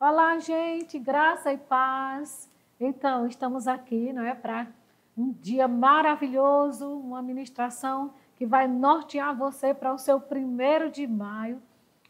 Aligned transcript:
Olá, 0.00 0.38
gente, 0.38 0.96
graça 0.96 1.52
e 1.52 1.58
paz. 1.58 2.48
Então, 2.78 3.26
estamos 3.26 3.66
aqui, 3.66 4.12
não 4.12 4.22
é, 4.22 4.32
para 4.32 4.68
um 5.16 5.32
dia 5.32 5.66
maravilhoso, 5.66 6.88
uma 6.88 7.20
ministração 7.20 8.12
que 8.36 8.46
vai 8.46 8.68
nortear 8.68 9.36
você 9.36 9.74
para 9.74 9.92
o 9.92 9.98
seu 9.98 10.20
primeiro 10.20 10.88
de 10.88 11.04
maio. 11.04 11.60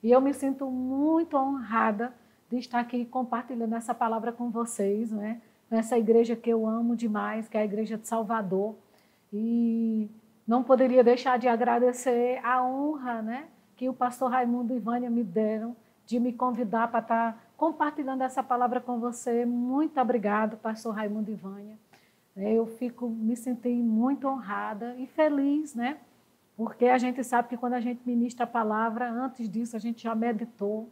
E 0.02 0.10
eu 0.10 0.20
me 0.20 0.34
sinto 0.34 0.70
muito 0.70 1.34
honrada 1.38 2.12
de 2.50 2.58
estar 2.58 2.80
aqui 2.80 3.06
compartilhando 3.06 3.74
essa 3.74 3.94
palavra 3.94 4.32
com 4.32 4.50
vocês, 4.50 5.10
não 5.10 5.22
é? 5.22 5.40
Nessa 5.70 5.96
igreja 5.96 6.36
que 6.36 6.50
eu 6.50 6.66
amo 6.66 6.94
demais, 6.94 7.48
que 7.48 7.56
é 7.56 7.62
a 7.62 7.64
igreja 7.64 7.96
de 7.96 8.06
Salvador. 8.06 8.74
E 9.32 10.10
não 10.46 10.62
poderia 10.62 11.02
deixar 11.02 11.38
de 11.38 11.48
agradecer 11.48 12.38
a 12.44 12.62
honra, 12.62 13.22
né, 13.22 13.48
que 13.78 13.88
o 13.88 13.94
pastor 13.94 14.30
Raimundo 14.30 14.74
e 14.74 14.78
Vânia 14.78 15.08
me 15.08 15.24
deram 15.24 15.74
de 16.04 16.20
me 16.20 16.34
convidar 16.34 16.88
para 16.88 17.00
estar 17.00 17.47
compartilhando 17.58 18.22
essa 18.22 18.40
palavra 18.40 18.80
com 18.80 19.00
você. 19.00 19.44
Muito 19.44 20.00
obrigado, 20.00 20.56
pastor 20.58 20.94
Raimundo 20.94 21.28
e 21.30 21.34
Vânia. 21.34 21.76
É, 22.36 22.52
eu 22.52 22.64
fico, 22.66 23.08
me 23.08 23.36
senti 23.36 23.68
muito 23.68 24.28
honrada 24.28 24.94
e 24.96 25.08
feliz, 25.08 25.74
né? 25.74 25.98
Porque 26.56 26.86
a 26.86 26.96
gente 26.96 27.22
sabe 27.24 27.48
que 27.48 27.56
quando 27.56 27.74
a 27.74 27.80
gente 27.80 28.00
ministra 28.06 28.44
a 28.44 28.46
palavra, 28.46 29.10
antes 29.10 29.50
disso 29.50 29.74
a 29.74 29.80
gente 29.80 30.04
já 30.04 30.14
meditou. 30.14 30.88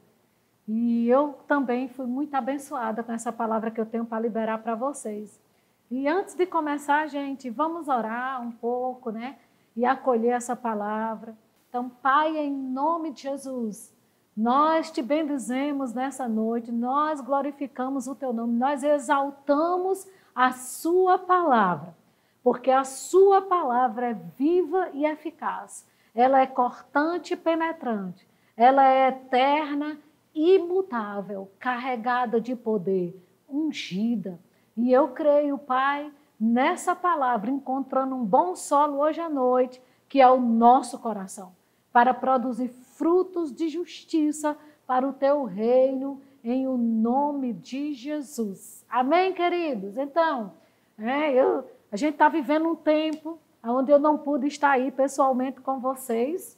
E 0.67 1.09
eu 1.09 1.35
também 1.47 1.87
fui 1.87 2.07
muito 2.07 2.35
abençoada 2.35 3.01
com 3.05 3.13
essa 3.13 3.33
palavra 3.33 3.71
que 3.71 3.81
eu 3.81 3.87
tenho 3.87 4.05
para 4.05 4.19
liberar 4.19 4.59
para 4.59 4.75
vocês. 4.75 5.41
E 5.89 6.09
antes 6.09 6.35
de 6.35 6.47
começar, 6.47 7.07
gente, 7.07 7.49
vamos 7.49 7.87
orar 7.87 8.43
um 8.43 8.51
pouco, 8.51 9.11
né? 9.11 9.37
E 9.77 9.85
acolher 9.85 10.33
essa 10.33 10.57
palavra. 10.57 11.39
Então, 11.69 11.89
Pai, 11.89 12.37
em 12.37 12.53
nome 12.53 13.13
de 13.13 13.23
Jesus, 13.23 13.96
nós 14.37 14.91
te 14.91 15.01
bendizemos 15.01 15.95
nessa 15.95 16.29
noite, 16.29 16.71
nós 16.71 17.21
glorificamos 17.23 18.07
o 18.07 18.15
teu 18.15 18.33
nome, 18.33 18.59
nós 18.59 18.83
exaltamos 18.83 20.07
a 20.35 20.53
Sua 20.53 21.19
palavra, 21.19 21.97
porque 22.43 22.71
a 22.71 22.85
Sua 22.85 23.41
palavra 23.41 24.11
é 24.11 24.15
viva 24.37 24.91
e 24.93 25.07
eficaz, 25.07 25.87
ela 26.15 26.41
é 26.41 26.47
cortante 26.47 27.33
e 27.33 27.37
penetrante, 27.37 28.29
ela 28.55 28.87
é 28.87 29.09
eterna, 29.09 29.99
imutável, 30.35 31.51
carregada 31.59 32.39
de 32.39 32.55
poder, 32.55 33.19
ungida. 33.49 34.39
E 34.77 34.93
eu 34.93 35.09
creio, 35.09 35.57
Pai, 35.57 36.13
nessa 36.39 36.95
palavra, 36.95 37.51
encontrando 37.51 38.15
um 38.15 38.25
bom 38.25 38.55
solo 38.55 38.99
hoje 38.99 39.21
à 39.21 39.31
noite, 39.31 39.81
que 40.09 40.21
é 40.21 40.29
o 40.29 40.39
nosso 40.39 40.99
coração, 40.99 41.53
para 41.91 42.13
produzir 42.13 42.69
frutos 42.97 43.55
de 43.55 43.69
justiça 43.69 44.57
para 44.87 45.07
o 45.07 45.13
teu 45.13 45.45
reino, 45.45 46.21
em 46.43 46.67
o 46.67 46.77
nome 46.77 47.53
de 47.53 47.93
Jesus. 47.93 48.85
Amém, 48.89 49.33
queridos? 49.33 49.97
Então, 49.97 50.53
é, 50.99 51.33
eu, 51.33 51.65
a 51.91 51.97
gente 51.97 52.13
está 52.13 52.29
vivendo 52.29 52.69
um 52.69 52.77
tempo 52.77 53.39
onde 53.63 53.91
eu 53.91 53.99
não 53.99 54.17
pude 54.17 54.47
estar 54.47 54.71
aí 54.71 54.91
pessoalmente 54.91 55.61
com 55.61 55.81
vocês, 55.81 56.57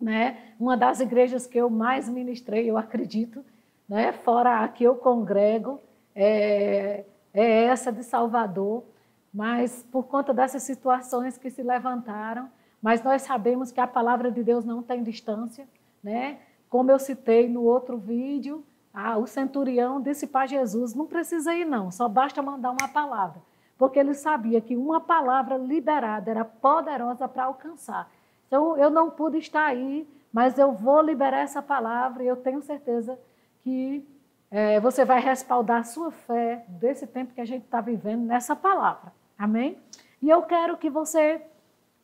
né? 0.00 0.52
Uma 0.60 0.76
das 0.76 1.00
igrejas 1.00 1.46
que 1.46 1.58
eu 1.58 1.70
mais 1.70 2.08
ministrei, 2.08 2.70
eu 2.70 2.76
acredito, 2.76 3.44
né? 3.88 4.12
Fora 4.12 4.62
a 4.62 4.68
que 4.68 4.84
eu 4.84 4.94
congrego, 4.94 5.80
é, 6.14 7.04
é 7.32 7.64
essa 7.64 7.90
de 7.90 8.04
Salvador, 8.04 8.84
mas 9.32 9.84
por 9.90 10.04
conta 10.04 10.34
dessas 10.34 10.62
situações 10.62 11.38
que 11.38 11.50
se 11.50 11.62
levantaram, 11.62 12.50
mas 12.82 13.02
nós 13.02 13.22
sabemos 13.22 13.72
que 13.72 13.80
a 13.80 13.86
palavra 13.86 14.30
de 14.30 14.42
Deus 14.42 14.64
não 14.64 14.82
tem 14.82 15.02
distância, 15.02 15.68
né? 16.02 16.38
Como 16.68 16.90
eu 16.90 16.98
citei 16.98 17.48
no 17.48 17.62
outro 17.62 17.96
vídeo, 17.96 18.64
ah, 18.92 19.16
o 19.16 19.26
centurião 19.26 20.00
disse 20.00 20.26
para 20.26 20.46
Jesus: 20.46 20.94
não 20.94 21.06
precisa 21.06 21.54
ir, 21.54 21.64
não, 21.64 21.90
só 21.90 22.08
basta 22.08 22.42
mandar 22.42 22.70
uma 22.70 22.88
palavra. 22.88 23.40
Porque 23.76 23.98
ele 23.98 24.14
sabia 24.14 24.60
que 24.60 24.76
uma 24.76 25.00
palavra 25.00 25.56
liberada 25.56 26.30
era 26.30 26.44
poderosa 26.44 27.28
para 27.28 27.44
alcançar. 27.44 28.10
Então, 28.46 28.76
eu 28.76 28.90
não 28.90 29.08
pude 29.08 29.38
estar 29.38 29.66
aí, 29.66 30.08
mas 30.32 30.58
eu 30.58 30.72
vou 30.72 31.00
liberar 31.00 31.40
essa 31.40 31.62
palavra 31.62 32.24
e 32.24 32.26
eu 32.26 32.36
tenho 32.36 32.60
certeza 32.60 33.18
que 33.62 34.04
é, 34.50 34.80
você 34.80 35.04
vai 35.04 35.20
respaldar 35.20 35.80
a 35.80 35.84
sua 35.84 36.10
fé 36.10 36.64
desse 36.68 37.06
tempo 37.06 37.34
que 37.34 37.40
a 37.40 37.44
gente 37.44 37.64
está 37.64 37.80
vivendo 37.80 38.22
nessa 38.22 38.56
palavra. 38.56 39.12
Amém? 39.38 39.78
E 40.20 40.28
eu 40.28 40.42
quero 40.42 40.76
que 40.76 40.90
você 40.90 41.40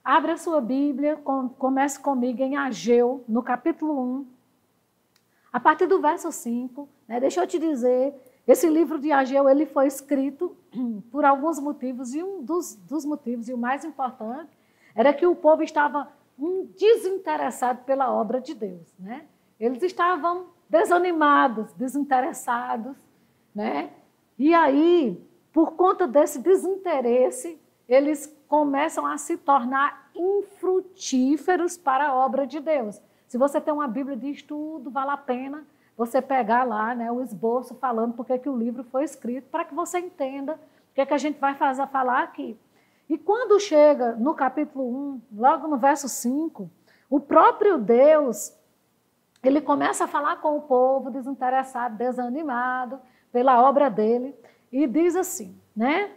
Abre 0.04 0.32
a 0.32 0.37
sua 0.37 0.60
Bíblia, 0.60 1.16
comece 1.59 1.98
comigo 1.98 2.42
em 2.42 2.59
Ageu, 2.59 3.25
no 3.26 3.42
capítulo 3.42 3.98
1, 3.98 4.26
a 5.50 5.59
partir 5.59 5.87
do 5.87 5.98
verso 5.98 6.31
5. 6.31 6.87
Né, 7.09 7.19
deixa 7.19 7.41
eu 7.41 7.47
te 7.47 7.59
dizer, 7.59 8.14
esse 8.47 8.69
livro 8.69 8.98
de 8.98 9.10
Ageu 9.10 9.48
ele 9.48 9.64
foi 9.64 9.87
escrito 9.87 10.54
por 11.10 11.25
alguns 11.25 11.59
motivos, 11.59 12.14
e 12.14 12.22
um 12.22 12.43
dos, 12.43 12.75
dos 12.75 13.06
motivos, 13.06 13.48
e 13.48 13.54
o 13.54 13.56
mais 13.56 13.82
importante, 13.82 14.50
era 14.94 15.10
que 15.10 15.26
o 15.26 15.34
povo 15.34 15.62
estava 15.62 16.12
desinteressado 16.76 17.82
pela 17.84 18.12
obra 18.12 18.43
de 18.43 18.53
Deus. 18.53 18.93
Né? 18.98 19.25
Eles 19.59 19.82
estavam 19.82 20.48
desanimados, 20.69 21.72
desinteressados. 21.72 22.94
Né? 23.54 23.91
E 24.38 24.53
aí, 24.53 25.26
por 25.50 25.72
conta 25.72 26.06
desse 26.06 26.41
desinteresse, 26.41 27.59
eles 27.88 28.26
começam 28.54 29.04
a 29.04 29.19
se 29.19 29.37
tornar 29.37 30.10
infrutíferos 30.15 31.76
para 31.76 32.06
a 32.06 32.15
obra 32.15 32.47
de 32.47 32.60
Deus. 32.60 33.03
Se 33.26 33.37
você 33.37 33.60
tem 33.60 33.75
uma 33.75 33.88
Bíblia 33.88 34.16
de 34.16 34.31
estudo, 34.31 34.92
vale 34.92 35.10
a 35.10 35.16
pena 35.16 35.65
você 35.97 36.22
pegar 36.22 36.62
lá 36.62 36.94
né, 36.94 37.10
o 37.10 37.20
esboço 37.20 37.75
falando 37.75 38.14
porque 38.14 38.38
que 38.38 38.48
o 38.48 38.56
livro 38.56 38.84
foi 38.84 39.03
escrito, 39.03 39.48
para 39.50 39.64
que 39.64 39.75
você 39.75 39.98
entenda 39.98 40.53
o 40.53 40.94
que, 40.94 41.00
é 41.00 41.06
que 41.06 41.12
a 41.12 41.19
gente 41.19 41.41
vai 41.41 41.56
fazer, 41.56 41.84
falar 41.88 42.22
aqui. 42.22 42.56
E 43.09 43.19
quando 43.19 43.59
chega 43.59 44.12
no 44.12 44.34
capítulo 44.34 44.84
1, 44.84 45.20
logo 45.37 45.66
no 45.66 45.76
verso 45.76 46.09
5, 46.09 46.70
o 47.10 47.19
próprio 47.19 47.76
Deus, 47.76 48.56
ele 49.43 49.60
começa 49.60 50.04
a 50.04 50.09
falar 50.09 50.37
com 50.37 50.56
o 50.56 50.62
povo 50.62 51.10
desinteressado, 51.10 51.97
desanimado 51.97 53.00
pela 53.32 53.60
obra 53.69 53.91
dele, 53.91 54.32
e 54.70 54.87
diz 54.87 55.16
assim, 55.16 55.60
né? 55.75 56.12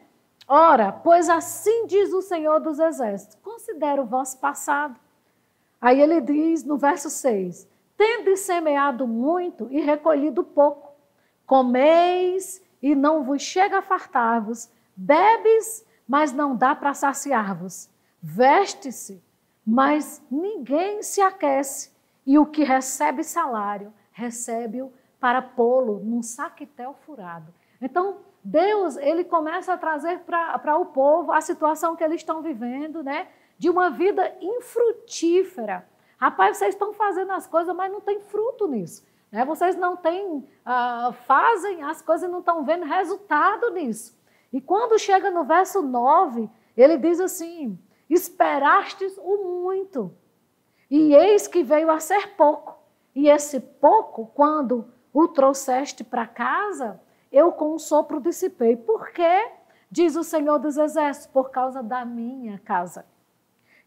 Ora, 0.48 0.92
pois 0.92 1.28
assim 1.28 1.86
diz 1.88 2.14
o 2.14 2.22
Senhor 2.22 2.60
dos 2.60 2.80
Exércitos: 2.80 3.38
considera 3.44 4.02
o 4.02 4.06
vosso 4.06 4.40
passado. 4.40 4.98
Aí 5.82 6.00
ele 6.00 6.22
diz 6.22 6.64
no 6.64 6.78
verso 6.78 7.10
6: 7.10 7.68
Tende 7.98 8.38
semeado 8.38 9.06
muito 9.08 9.68
e 9.70 9.82
recolhido 9.82 10.44
pouco, 10.44 10.94
comeis 11.46 12.62
e 12.82 12.96
não 12.96 13.24
vos 13.24 13.42
chega 13.42 13.80
a 13.80 13.82
fartar-vos, 13.82 14.70
bebes, 14.96 15.86
mas 16.08 16.32
não 16.32 16.56
dá 16.56 16.74
para 16.74 16.94
saciar-vos, 16.94 17.90
veste-se, 18.22 19.22
mas 19.66 20.22
ninguém 20.32 21.04
se 21.04 21.20
aquece, 21.20 21.92
e 22.26 22.38
o 22.38 22.46
que 22.46 22.64
recebe 22.64 23.24
salário, 23.24 23.94
recebe-o 24.12 24.94
para 25.20 25.42
pô-lo 25.42 26.00
num 26.00 26.22
saquetel 26.22 26.96
furado. 27.06 27.54
Então, 27.82 28.20
Deus, 28.50 28.96
ele 28.96 29.26
começa 29.26 29.74
a 29.74 29.78
trazer 29.78 30.20
para 30.20 30.78
o 30.78 30.86
povo 30.86 31.34
a 31.34 31.42
situação 31.42 31.98
que 31.98 32.04
eles 32.04 32.22
estão 32.22 32.42
vivendo, 32.42 33.04
né? 33.04 33.28
De 33.58 33.70
uma 33.70 33.90
vida 33.90 34.34
infrutífera. 34.40 35.86
Rapaz, 36.18 36.56
vocês 36.56 36.74
estão 36.74 36.94
fazendo 36.94 37.34
as 37.34 37.46
coisas, 37.46 37.76
mas 37.76 37.92
não 37.92 38.00
tem 38.00 38.22
fruto 38.22 38.66
nisso. 38.66 39.06
Né? 39.30 39.44
Vocês 39.44 39.76
não 39.76 39.98
têm, 39.98 40.48
ah, 40.66 41.14
fazem 41.26 41.84
as 41.84 42.02
coisas 42.02 42.26
e 42.26 42.32
não 42.32 42.40
estão 42.40 42.64
vendo 42.64 42.86
resultado 42.86 43.70
nisso. 43.72 44.18
E 44.54 44.62
quando 44.62 44.98
chega 44.98 45.30
no 45.30 45.44
verso 45.44 45.82
9, 45.82 46.50
ele 46.78 46.98
diz 46.98 47.20
assim: 47.20 47.78
Esperastes 48.10 49.18
o 49.18 49.44
muito, 49.44 50.16
e 50.90 51.14
eis 51.14 51.50
que 51.50 51.64
veio 51.64 51.92
a 51.92 52.00
ser 52.00 52.30
pouco. 52.38 52.78
E 53.14 53.28
esse 53.28 53.60
pouco, 53.60 54.32
quando 54.34 54.86
o 55.14 55.28
trouxeste 55.28 56.02
para 56.02 56.26
casa, 56.26 56.98
eu 57.32 57.52
com 57.52 57.74
um 57.74 57.80
sopro 57.80 58.20
dissipei. 58.20 58.76
Por 58.76 59.12
quê? 59.12 59.52
Diz 59.90 60.16
o 60.16 60.24
Senhor 60.24 60.60
dos 60.60 60.78
Exércitos, 60.78 61.28
por 61.28 61.50
causa 61.50 61.82
da 61.82 62.04
minha 62.04 62.60
casa, 62.60 63.06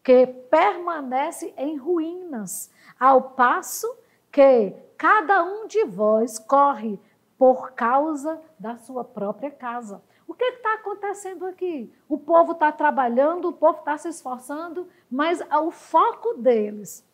que 0.03 0.27
permanece 0.27 1.53
em 1.57 1.77
ruínas, 1.77 2.71
ao 2.99 3.31
passo 3.31 3.87
que 4.33 4.75
cada 4.97 5.45
um 5.45 5.67
de 5.67 5.85
vós 5.85 6.39
corre 6.39 6.99
por 7.37 7.73
causa 7.73 8.41
da 8.59 8.77
sua 8.77 9.05
própria 9.05 9.51
casa. 9.51 10.03
O 10.27 10.35
que 10.35 10.45
está 10.45 10.75
acontecendo 10.75 11.45
aqui? 11.45 11.93
O 12.09 12.17
povo 12.17 12.53
está 12.53 12.71
trabalhando, 12.71 13.49
o 13.49 13.53
povo 13.53 13.81
está 13.81 13.99
se 13.99 14.09
esforçando, 14.09 14.89
mas 15.11 15.41
o 15.41 15.71
foco 15.71 16.35
deles 16.35 17.05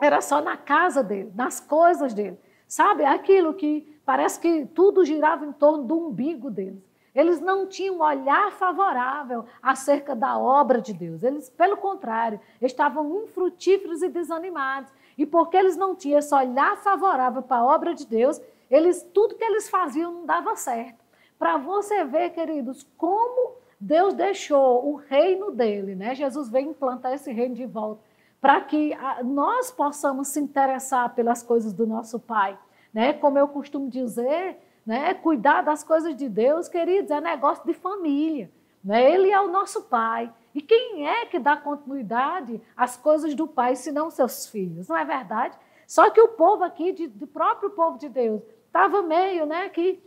era 0.00 0.20
só 0.20 0.40
na 0.40 0.56
casa 0.56 1.02
dele, 1.02 1.32
nas 1.34 1.58
coisas 1.58 2.14
dele. 2.14 2.38
Sabe? 2.68 3.04
Aquilo 3.04 3.54
que 3.54 3.95
Parece 4.06 4.38
que 4.38 4.64
tudo 4.66 5.04
girava 5.04 5.44
em 5.44 5.52
torno 5.52 5.82
do 5.82 5.98
umbigo 5.98 6.48
deles. 6.48 6.82
Eles 7.12 7.40
não 7.40 7.66
tinham 7.66 7.96
um 7.96 8.02
olhar 8.02 8.52
favorável 8.52 9.44
acerca 9.60 10.14
da 10.14 10.38
obra 10.38 10.80
de 10.80 10.92
Deus. 10.92 11.24
Eles, 11.24 11.50
pelo 11.50 11.76
contrário, 11.76 12.38
estavam 12.62 13.24
infrutíferos 13.24 14.02
e 14.02 14.08
desanimados. 14.08 14.92
E 15.18 15.26
porque 15.26 15.56
eles 15.56 15.76
não 15.76 15.96
tinham 15.96 16.20
esse 16.20 16.32
olhar 16.32 16.76
favorável 16.76 17.42
para 17.42 17.56
a 17.56 17.64
obra 17.64 17.94
de 17.94 18.06
Deus, 18.06 18.40
eles 18.70 19.02
tudo 19.12 19.34
que 19.34 19.44
eles 19.44 19.68
faziam 19.68 20.12
não 20.12 20.26
dava 20.26 20.54
certo. 20.54 21.04
Para 21.38 21.56
você 21.56 22.04
ver, 22.04 22.30
queridos, 22.30 22.86
como 22.96 23.56
Deus 23.80 24.14
deixou 24.14 24.86
o 24.86 24.96
reino 24.96 25.50
dele, 25.50 25.94
né? 25.94 26.14
Jesus 26.14 26.48
veio 26.48 26.70
implantar 26.70 27.12
esse 27.12 27.32
reino 27.32 27.54
de 27.54 27.66
volta 27.66 28.02
para 28.40 28.60
que 28.60 28.96
nós 29.24 29.72
possamos 29.72 30.28
se 30.28 30.38
interessar 30.38 31.14
pelas 31.14 31.42
coisas 31.42 31.72
do 31.72 31.86
nosso 31.86 32.20
Pai, 32.20 32.58
né? 32.96 33.12
Como 33.12 33.38
eu 33.38 33.46
costumo 33.46 33.90
dizer, 33.90 34.56
né? 34.86 35.12
Cuidar 35.12 35.60
das 35.60 35.84
coisas 35.84 36.16
de 36.16 36.30
Deus, 36.30 36.66
queridos, 36.66 37.10
é 37.10 37.20
negócio 37.20 37.62
de 37.66 37.74
família, 37.74 38.50
né? 38.82 39.12
Ele 39.12 39.30
é 39.30 39.38
o 39.38 39.48
nosso 39.48 39.82
Pai. 39.82 40.32
E 40.54 40.62
quem 40.62 41.06
é 41.06 41.26
que 41.26 41.38
dá 41.38 41.58
continuidade 41.58 42.58
às 42.74 42.96
coisas 42.96 43.34
do 43.34 43.46
Pai, 43.46 43.76
se 43.76 43.92
não 43.92 44.08
seus 44.08 44.46
filhos? 44.46 44.88
Não 44.88 44.96
é 44.96 45.04
verdade? 45.04 45.58
Só 45.86 46.08
que 46.08 46.18
o 46.18 46.28
povo 46.28 46.64
aqui, 46.64 46.90
de, 46.90 47.06
do 47.06 47.26
próprio 47.26 47.68
povo 47.68 47.98
de 47.98 48.08
Deus, 48.08 48.40
estava 48.66 49.02
meio, 49.02 49.44
né, 49.44 49.68
que, 49.68 50.02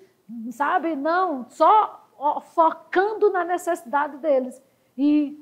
sabe, 0.49 0.95
não, 0.95 1.45
só 1.47 2.09
focando 2.55 3.29
na 3.29 3.43
necessidade 3.43 4.17
deles 4.17 4.59
e 4.97 5.39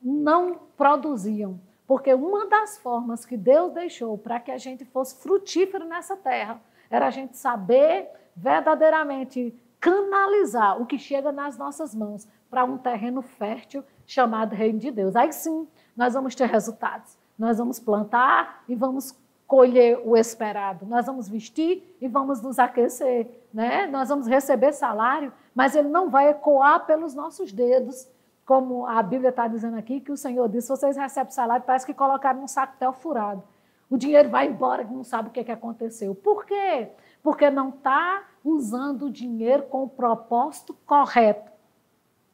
não 0.00 0.58
produziam. 0.78 1.60
Porque 1.86 2.14
uma 2.14 2.46
das 2.46 2.78
formas 2.78 3.26
que 3.26 3.36
Deus 3.36 3.70
deixou 3.74 4.16
para 4.16 4.40
que 4.40 4.50
a 4.50 4.56
gente 4.56 4.86
fosse 4.86 5.22
frutífero 5.22 5.84
nessa 5.84 6.16
terra 6.16 6.58
era 6.90 7.06
a 7.06 7.10
gente 7.10 7.36
saber 7.36 8.08
verdadeiramente 8.34 9.54
canalizar 9.80 10.80
o 10.80 10.86
que 10.86 10.98
chega 10.98 11.30
nas 11.32 11.56
nossas 11.56 11.94
mãos 11.94 12.26
para 12.50 12.64
um 12.64 12.78
terreno 12.78 13.22
fértil 13.22 13.84
chamado 14.06 14.54
Reino 14.54 14.78
de 14.78 14.90
Deus. 14.90 15.14
Aí 15.16 15.32
sim, 15.32 15.66
nós 15.96 16.14
vamos 16.14 16.34
ter 16.34 16.46
resultados. 16.46 17.16
Nós 17.38 17.58
vamos 17.58 17.78
plantar 17.78 18.62
e 18.68 18.74
vamos 18.74 19.16
colher 19.46 20.00
o 20.04 20.16
esperado. 20.16 20.86
Nós 20.86 21.06
vamos 21.06 21.28
vestir 21.28 21.96
e 22.00 22.08
vamos 22.08 22.42
nos 22.42 22.58
aquecer, 22.58 23.46
né? 23.52 23.86
Nós 23.86 24.08
vamos 24.08 24.26
receber 24.26 24.72
salário, 24.72 25.32
mas 25.54 25.76
ele 25.76 25.88
não 25.88 26.10
vai 26.10 26.30
ecoar 26.30 26.84
pelos 26.84 27.14
nossos 27.14 27.52
dedos, 27.52 28.08
como 28.44 28.86
a 28.86 29.02
Bíblia 29.02 29.30
está 29.30 29.46
dizendo 29.46 29.76
aqui, 29.76 30.00
que 30.00 30.12
o 30.12 30.16
Senhor 30.16 30.48
disse: 30.48 30.68
vocês 30.68 30.96
recebem 30.96 31.32
salário, 31.32 31.64
parece 31.64 31.86
que 31.86 31.94
colocaram 31.94 32.40
num 32.40 32.48
saco 32.48 32.74
tel 32.78 32.92
furado. 32.92 33.42
O 33.88 33.96
dinheiro 33.96 34.28
vai 34.28 34.48
embora, 34.48 34.84
não 34.84 35.04
sabe 35.04 35.28
o 35.28 35.32
que, 35.32 35.44
que 35.44 35.52
aconteceu. 35.52 36.14
Por 36.14 36.44
quê? 36.44 36.88
Porque 37.22 37.48
não 37.50 37.68
está 37.68 38.24
usando 38.44 39.06
o 39.06 39.10
dinheiro 39.10 39.64
com 39.64 39.84
o 39.84 39.88
propósito 39.88 40.74
correto. 40.84 41.52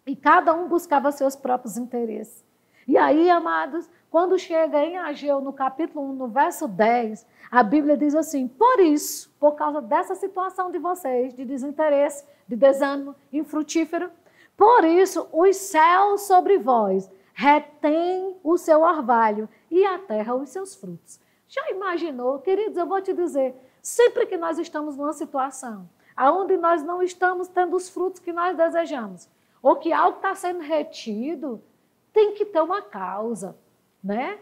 E 0.06 0.16
cada 0.16 0.54
um 0.54 0.69
buscava 0.69 1.12
seus 1.12 1.37
próprios 1.37 1.76
interesses. 1.76 2.44
E 2.88 2.96
aí, 2.96 3.31
amados, 3.31 3.88
quando 4.10 4.38
chega 4.38 4.84
em 4.84 4.99
Ageu, 4.99 5.40
no 5.40 5.52
capítulo 5.52 6.10
1, 6.10 6.12
no 6.14 6.28
verso 6.28 6.66
10, 6.66 7.26
a 7.50 7.62
Bíblia 7.62 7.96
diz 7.96 8.14
assim: 8.14 8.48
Por 8.48 8.81
isso, 8.81 9.32
por 9.38 9.52
causa 9.52 9.81
dessa 9.81 10.14
situação 10.14 10.70
de 10.70 10.78
vocês, 10.78 11.32
de 11.34 11.44
desinteresse, 11.44 12.25
de 12.48 12.56
desânimo 12.56 13.14
infrutífero, 13.32 14.10
por 14.56 14.84
isso 14.84 15.28
os 15.32 15.56
céus 15.56 16.22
sobre 16.22 16.58
vós 16.58 17.10
retêm 17.32 18.37
o 18.43 18.58
seu 18.58 18.82
orvalho 18.82 19.48
e 19.70 19.84
a 19.87 19.98
terra 19.98 20.34
os 20.34 20.50
seus 20.50 20.75
frutos. 20.75 21.21
Já 21.52 21.70
imaginou, 21.70 22.38
queridos? 22.38 22.76
Eu 22.76 22.87
vou 22.87 23.02
te 23.02 23.12
dizer, 23.12 23.54
sempre 23.82 24.25
que 24.25 24.37
nós 24.37 24.58
estamos 24.58 24.96
numa 24.96 25.12
situação 25.12 25.88
onde 26.16 26.56
nós 26.56 26.82
não 26.82 27.02
estamos 27.02 27.49
tendo 27.49 27.75
os 27.75 27.88
frutos 27.88 28.20
que 28.20 28.32
nós 28.32 28.56
desejamos, 28.56 29.28
ou 29.62 29.76
que 29.76 29.93
algo 29.93 30.19
está 30.19 30.34
sendo 30.34 30.60
retido, 30.60 31.60
tem 32.12 32.32
que 32.34 32.44
ter 32.44 32.60
uma 32.60 32.81
causa 32.82 33.56
né? 34.02 34.38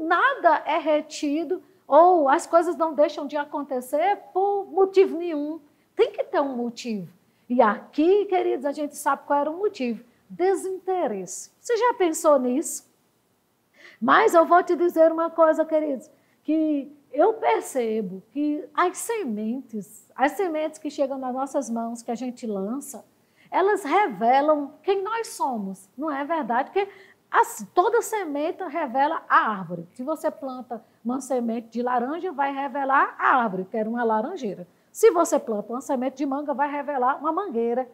Nada 0.00 0.62
é 0.66 0.78
retido 0.78 1.62
ou 1.86 2.28
as 2.28 2.46
coisas 2.46 2.76
não 2.76 2.94
deixam 2.94 3.26
de 3.26 3.36
acontecer 3.36 4.18
por 4.32 4.66
motivo 4.66 5.16
nenhum. 5.16 5.60
Tem 5.96 6.12
que 6.12 6.22
ter 6.24 6.40
um 6.40 6.56
motivo. 6.56 7.08
E 7.48 7.60
aqui, 7.60 8.26
queridos, 8.26 8.64
a 8.64 8.72
gente 8.72 8.96
sabe 8.96 9.22
qual 9.26 9.40
era 9.40 9.50
o 9.50 9.56
motivo: 9.56 10.04
desinteresse. 10.28 11.50
Você 11.60 11.76
já 11.76 11.94
pensou 11.94 12.38
nisso? 12.38 12.88
Mas 14.00 14.34
eu 14.34 14.44
vou 14.44 14.62
te 14.62 14.76
dizer 14.76 15.10
uma 15.10 15.30
coisa, 15.30 15.64
queridos, 15.64 16.10
que 16.50 16.92
eu 17.12 17.34
percebo 17.34 18.24
que 18.32 18.68
as 18.74 18.98
sementes, 18.98 20.04
as 20.16 20.32
sementes 20.32 20.80
que 20.80 20.90
chegam 20.90 21.16
nas 21.16 21.32
nossas 21.32 21.70
mãos, 21.70 22.02
que 22.02 22.10
a 22.10 22.14
gente 22.16 22.44
lança, 22.44 23.04
elas 23.52 23.84
revelam 23.84 24.72
quem 24.82 25.00
nós 25.00 25.28
somos, 25.28 25.88
não 25.96 26.10
é 26.10 26.24
verdade? 26.24 26.72
Porque 26.72 26.90
toda 27.72 28.02
semente 28.02 28.64
revela 28.64 29.22
a 29.28 29.48
árvore. 29.48 29.86
Se 29.94 30.02
você 30.02 30.28
planta 30.28 30.84
uma 31.04 31.20
semente 31.20 31.68
de 31.68 31.82
laranja, 31.82 32.32
vai 32.32 32.52
revelar 32.52 33.14
a 33.16 33.36
árvore, 33.36 33.64
que 33.64 33.76
era 33.76 33.88
uma 33.88 34.02
laranjeira. 34.02 34.66
Se 34.90 35.12
você 35.12 35.38
planta 35.38 35.72
uma 35.72 35.80
semente 35.80 36.16
de 36.16 36.26
manga, 36.26 36.52
vai 36.52 36.68
revelar 36.68 37.20
uma 37.20 37.30
mangueira. 37.30 37.88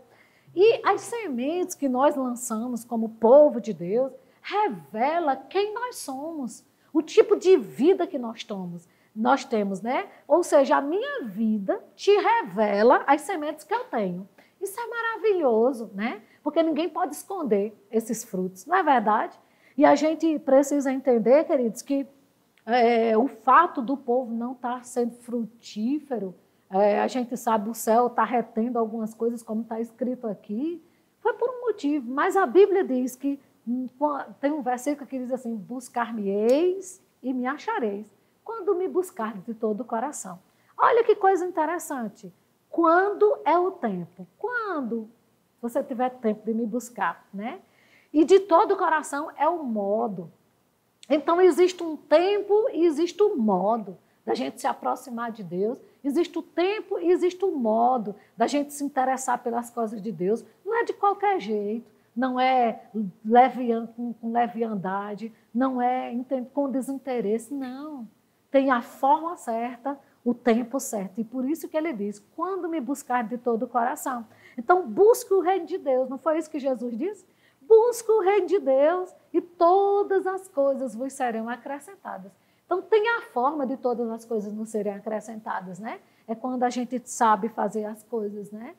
E 0.54 0.80
as 0.82 1.02
sementes 1.02 1.74
que 1.74 1.90
nós 1.90 2.16
lançamos 2.16 2.86
como 2.86 3.10
povo 3.10 3.60
de 3.60 3.74
Deus 3.74 4.12
revela 4.40 5.36
quem 5.36 5.74
nós 5.74 5.96
somos, 5.96 6.64
o 6.96 7.02
tipo 7.02 7.36
de 7.36 7.56
vida 7.56 8.06
que 8.06 8.18
nós 8.18 8.44
tomamos. 8.44 8.88
Nós 9.14 9.44
temos, 9.44 9.80
né? 9.80 10.08
Ou 10.28 10.42
seja, 10.42 10.76
a 10.76 10.80
minha 10.80 11.22
vida 11.24 11.82
te 11.94 12.10
revela 12.10 13.02
as 13.06 13.22
sementes 13.22 13.64
que 13.64 13.74
eu 13.74 13.84
tenho. 13.84 14.28
Isso 14.60 14.78
é 14.78 14.86
maravilhoso, 14.86 15.90
né? 15.94 16.22
porque 16.46 16.62
ninguém 16.62 16.88
pode 16.88 17.12
esconder 17.12 17.76
esses 17.90 18.22
frutos, 18.22 18.66
não 18.66 18.76
é 18.76 18.80
verdade? 18.80 19.36
E 19.76 19.84
a 19.84 19.96
gente 19.96 20.38
precisa 20.38 20.92
entender, 20.92 21.42
queridos, 21.42 21.82
que 21.82 22.06
é, 22.64 23.18
o 23.18 23.26
fato 23.26 23.82
do 23.82 23.96
povo 23.96 24.32
não 24.32 24.52
estar 24.52 24.76
tá 24.76 24.82
sendo 24.84 25.16
frutífero, 25.16 26.32
é, 26.70 27.00
a 27.00 27.08
gente 27.08 27.36
sabe 27.36 27.68
o 27.68 27.74
céu 27.74 28.06
está 28.06 28.22
retendo 28.22 28.78
algumas 28.78 29.12
coisas, 29.12 29.42
como 29.42 29.62
está 29.62 29.80
escrito 29.80 30.28
aqui, 30.28 30.80
foi 31.18 31.32
por 31.32 31.50
um 31.50 31.62
motivo. 31.62 32.08
Mas 32.08 32.36
a 32.36 32.46
Bíblia 32.46 32.84
diz 32.84 33.16
que 33.16 33.40
tem 34.40 34.52
um 34.52 34.62
versículo 34.62 35.06
que 35.06 35.18
diz 35.18 35.32
assim: 35.32 35.56
buscar-me-eis 35.56 37.02
e 37.22 37.32
me 37.32 37.46
achareis, 37.46 38.06
quando 38.44 38.74
me 38.74 38.86
buscar 38.86 39.36
de 39.38 39.54
todo 39.54 39.80
o 39.80 39.84
coração. 39.84 40.38
Olha 40.78 41.02
que 41.02 41.16
coisa 41.16 41.44
interessante. 41.44 42.32
Quando 42.68 43.38
é 43.44 43.58
o 43.58 43.72
tempo? 43.72 44.26
Quando 44.38 45.08
você 45.60 45.82
tiver 45.82 46.10
tempo 46.10 46.44
de 46.44 46.54
me 46.54 46.66
buscar, 46.66 47.26
né? 47.32 47.60
E 48.12 48.24
de 48.24 48.40
todo 48.40 48.74
o 48.74 48.76
coração 48.76 49.30
é 49.36 49.48
o 49.48 49.64
modo. 49.64 50.30
Então 51.08 51.40
existe 51.40 51.82
um 51.82 51.96
tempo 51.96 52.68
e 52.72 52.84
existe 52.84 53.22
um 53.22 53.36
modo 53.36 53.96
da 54.24 54.34
gente 54.34 54.60
se 54.60 54.66
aproximar 54.66 55.32
de 55.32 55.42
Deus. 55.42 55.78
Existe 56.04 56.38
o 56.38 56.42
tempo 56.42 56.98
e 56.98 57.10
existe 57.10 57.44
o 57.44 57.52
modo 57.52 58.14
da 58.36 58.46
gente 58.46 58.72
se 58.72 58.84
interessar 58.84 59.42
pelas 59.42 59.70
coisas 59.70 60.00
de 60.02 60.12
Deus. 60.12 60.44
Não 60.64 60.74
é 60.74 60.84
de 60.84 60.92
qualquer 60.92 61.40
jeito, 61.40 61.90
não 62.16 62.40
é 62.40 62.88
leve, 63.24 63.68
com, 63.94 64.14
com 64.14 64.32
leviandade, 64.32 65.32
não 65.54 65.82
é 65.82 66.12
com 66.54 66.70
desinteresse, 66.70 67.52
não. 67.52 68.08
Tem 68.50 68.70
a 68.70 68.80
forma 68.80 69.36
certa, 69.36 69.98
o 70.24 70.32
tempo 70.32 70.80
certo. 70.80 71.20
E 71.20 71.24
por 71.24 71.48
isso 71.48 71.68
que 71.68 71.76
ele 71.76 71.92
diz: 71.92 72.18
quando 72.34 72.68
me 72.68 72.80
buscar 72.80 73.22
de 73.22 73.36
todo 73.36 73.64
o 73.64 73.68
coração. 73.68 74.26
Então, 74.56 74.88
busque 74.88 75.34
o 75.34 75.40
reino 75.40 75.66
de 75.66 75.76
Deus. 75.76 76.08
Não 76.08 76.16
foi 76.16 76.38
isso 76.38 76.50
que 76.50 76.58
Jesus 76.58 76.96
disse? 76.96 77.26
Busque 77.60 78.10
o 78.10 78.20
reino 78.20 78.46
de 78.46 78.58
Deus 78.58 79.14
e 79.32 79.40
todas 79.40 80.26
as 80.26 80.48
coisas 80.48 80.94
vos 80.94 81.12
serão 81.12 81.48
acrescentadas. 81.48 82.32
Então, 82.64 82.80
tem 82.80 83.08
a 83.18 83.22
forma 83.22 83.66
de 83.66 83.76
todas 83.76 84.08
as 84.10 84.24
coisas 84.24 84.52
nos 84.52 84.70
serem 84.70 84.94
acrescentadas, 84.94 85.78
né? 85.78 86.00
É 86.26 86.34
quando 86.34 86.62
a 86.62 86.70
gente 86.70 87.00
sabe 87.04 87.48
fazer 87.48 87.84
as 87.84 88.02
coisas, 88.04 88.50
né? 88.50 88.74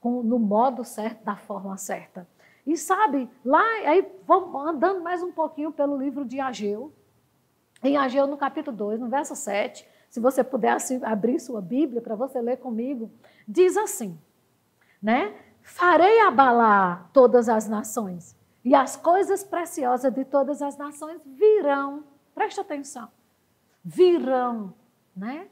Com, 0.00 0.22
no 0.22 0.38
modo 0.38 0.84
certo, 0.84 1.22
da 1.24 1.36
forma 1.36 1.76
certa. 1.76 2.26
E 2.70 2.76
sabe, 2.76 3.28
lá, 3.44 3.64
aí 3.84 4.08
vamos 4.24 4.54
andando 4.64 5.02
mais 5.02 5.24
um 5.24 5.32
pouquinho 5.32 5.72
pelo 5.72 5.98
livro 5.98 6.24
de 6.24 6.38
Ageu, 6.38 6.92
em 7.82 7.96
Ageu, 7.96 8.28
no 8.28 8.36
capítulo 8.36 8.76
2, 8.76 9.00
no 9.00 9.08
verso 9.08 9.34
7, 9.34 9.84
se 10.08 10.20
você 10.20 10.44
puder 10.44 10.76
abrir 11.02 11.40
sua 11.40 11.60
Bíblia 11.60 12.00
para 12.00 12.14
você 12.14 12.40
ler 12.40 12.58
comigo, 12.58 13.10
diz 13.48 13.76
assim: 13.76 14.16
né? 15.02 15.34
Farei 15.64 16.20
abalar 16.20 17.10
todas 17.12 17.48
as 17.48 17.68
nações, 17.68 18.36
e 18.64 18.72
as 18.72 18.94
coisas 18.94 19.42
preciosas 19.42 20.14
de 20.14 20.24
todas 20.24 20.62
as 20.62 20.78
nações 20.78 21.20
virão. 21.26 22.04
Presta 22.36 22.60
atenção. 22.60 23.08
Virão, 23.84 24.72
né? 25.16 25.48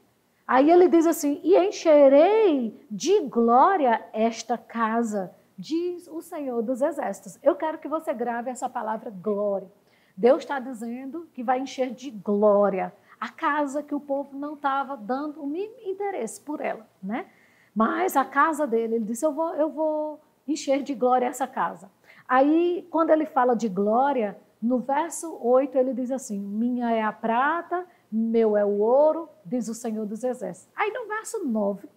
Aí 0.47 0.71
ele 0.71 0.87
diz 0.87 1.05
assim: 1.05 1.41
"E 1.43 1.57
encherei 1.57 2.87
de 2.89 3.19
glória 3.23 4.07
esta 4.13 4.57
casa", 4.57 5.37
diz 5.59 6.07
o 6.07 6.21
Senhor 6.21 6.61
dos 6.61 6.81
Exércitos. 6.81 7.37
Eu 7.43 7.53
quero 7.53 7.77
que 7.79 7.87
você 7.89 8.13
grave 8.13 8.49
essa 8.49 8.69
palavra 8.69 9.11
glória. 9.11 9.69
Deus 10.15 10.39
está 10.39 10.57
dizendo 10.57 11.27
que 11.33 11.43
vai 11.43 11.59
encher 11.59 11.91
de 11.91 12.09
glória 12.09 12.93
a 13.19 13.27
casa 13.27 13.83
que 13.83 13.93
o 13.93 13.99
povo 13.99 14.37
não 14.37 14.53
estava 14.53 14.95
dando 14.95 15.43
o 15.43 15.47
mínimo 15.47 15.81
interesse 15.81 16.39
por 16.39 16.61
ela, 16.61 16.87
né? 17.03 17.27
Mas 17.75 18.15
a 18.15 18.23
casa 18.23 18.65
dele, 18.65 18.95
ele 18.95 19.05
disse: 19.05 19.25
eu 19.25 19.33
vou, 19.33 19.53
eu 19.55 19.69
vou 19.69 20.21
encher 20.47 20.81
de 20.81 20.95
glória 20.95 21.25
essa 21.25 21.45
casa. 21.45 21.91
Aí, 22.25 22.87
quando 22.89 23.09
ele 23.09 23.25
fala 23.25 23.53
de 23.53 23.67
glória, 23.67 24.39
no 24.61 24.79
verso 24.79 25.37
8 25.41 25.77
ele 25.77 25.93
diz 25.93 26.09
assim: 26.09 26.39
Minha 26.39 26.91
é 26.91 27.01
a 27.01 27.11
prata, 27.11 27.85
meu 28.09 28.55
é 28.55 28.63
o 28.63 28.79
ouro, 28.79 29.27
diz 29.45 29.67
o 29.67 29.73
Senhor 29.73 30.05
dos 30.05 30.23
Exércitos. 30.23 30.71
Aí 30.73 30.89
no 30.91 31.05
verso 31.07 31.45
9, 31.45 31.89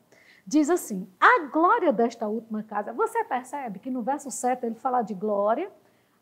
diz 0.46 0.70
assim: 0.70 1.08
a 1.20 1.46
glória 1.46 1.92
desta 1.92 2.26
última 2.28 2.62
casa. 2.62 2.92
Você 2.92 3.25
percebe 3.25 3.78
que 3.78 3.90
no 3.90 4.02
verso 4.02 4.30
7 4.30 4.66
ele 4.66 4.75
fala 4.75 5.02
de 5.02 5.14
glória, 5.14 5.70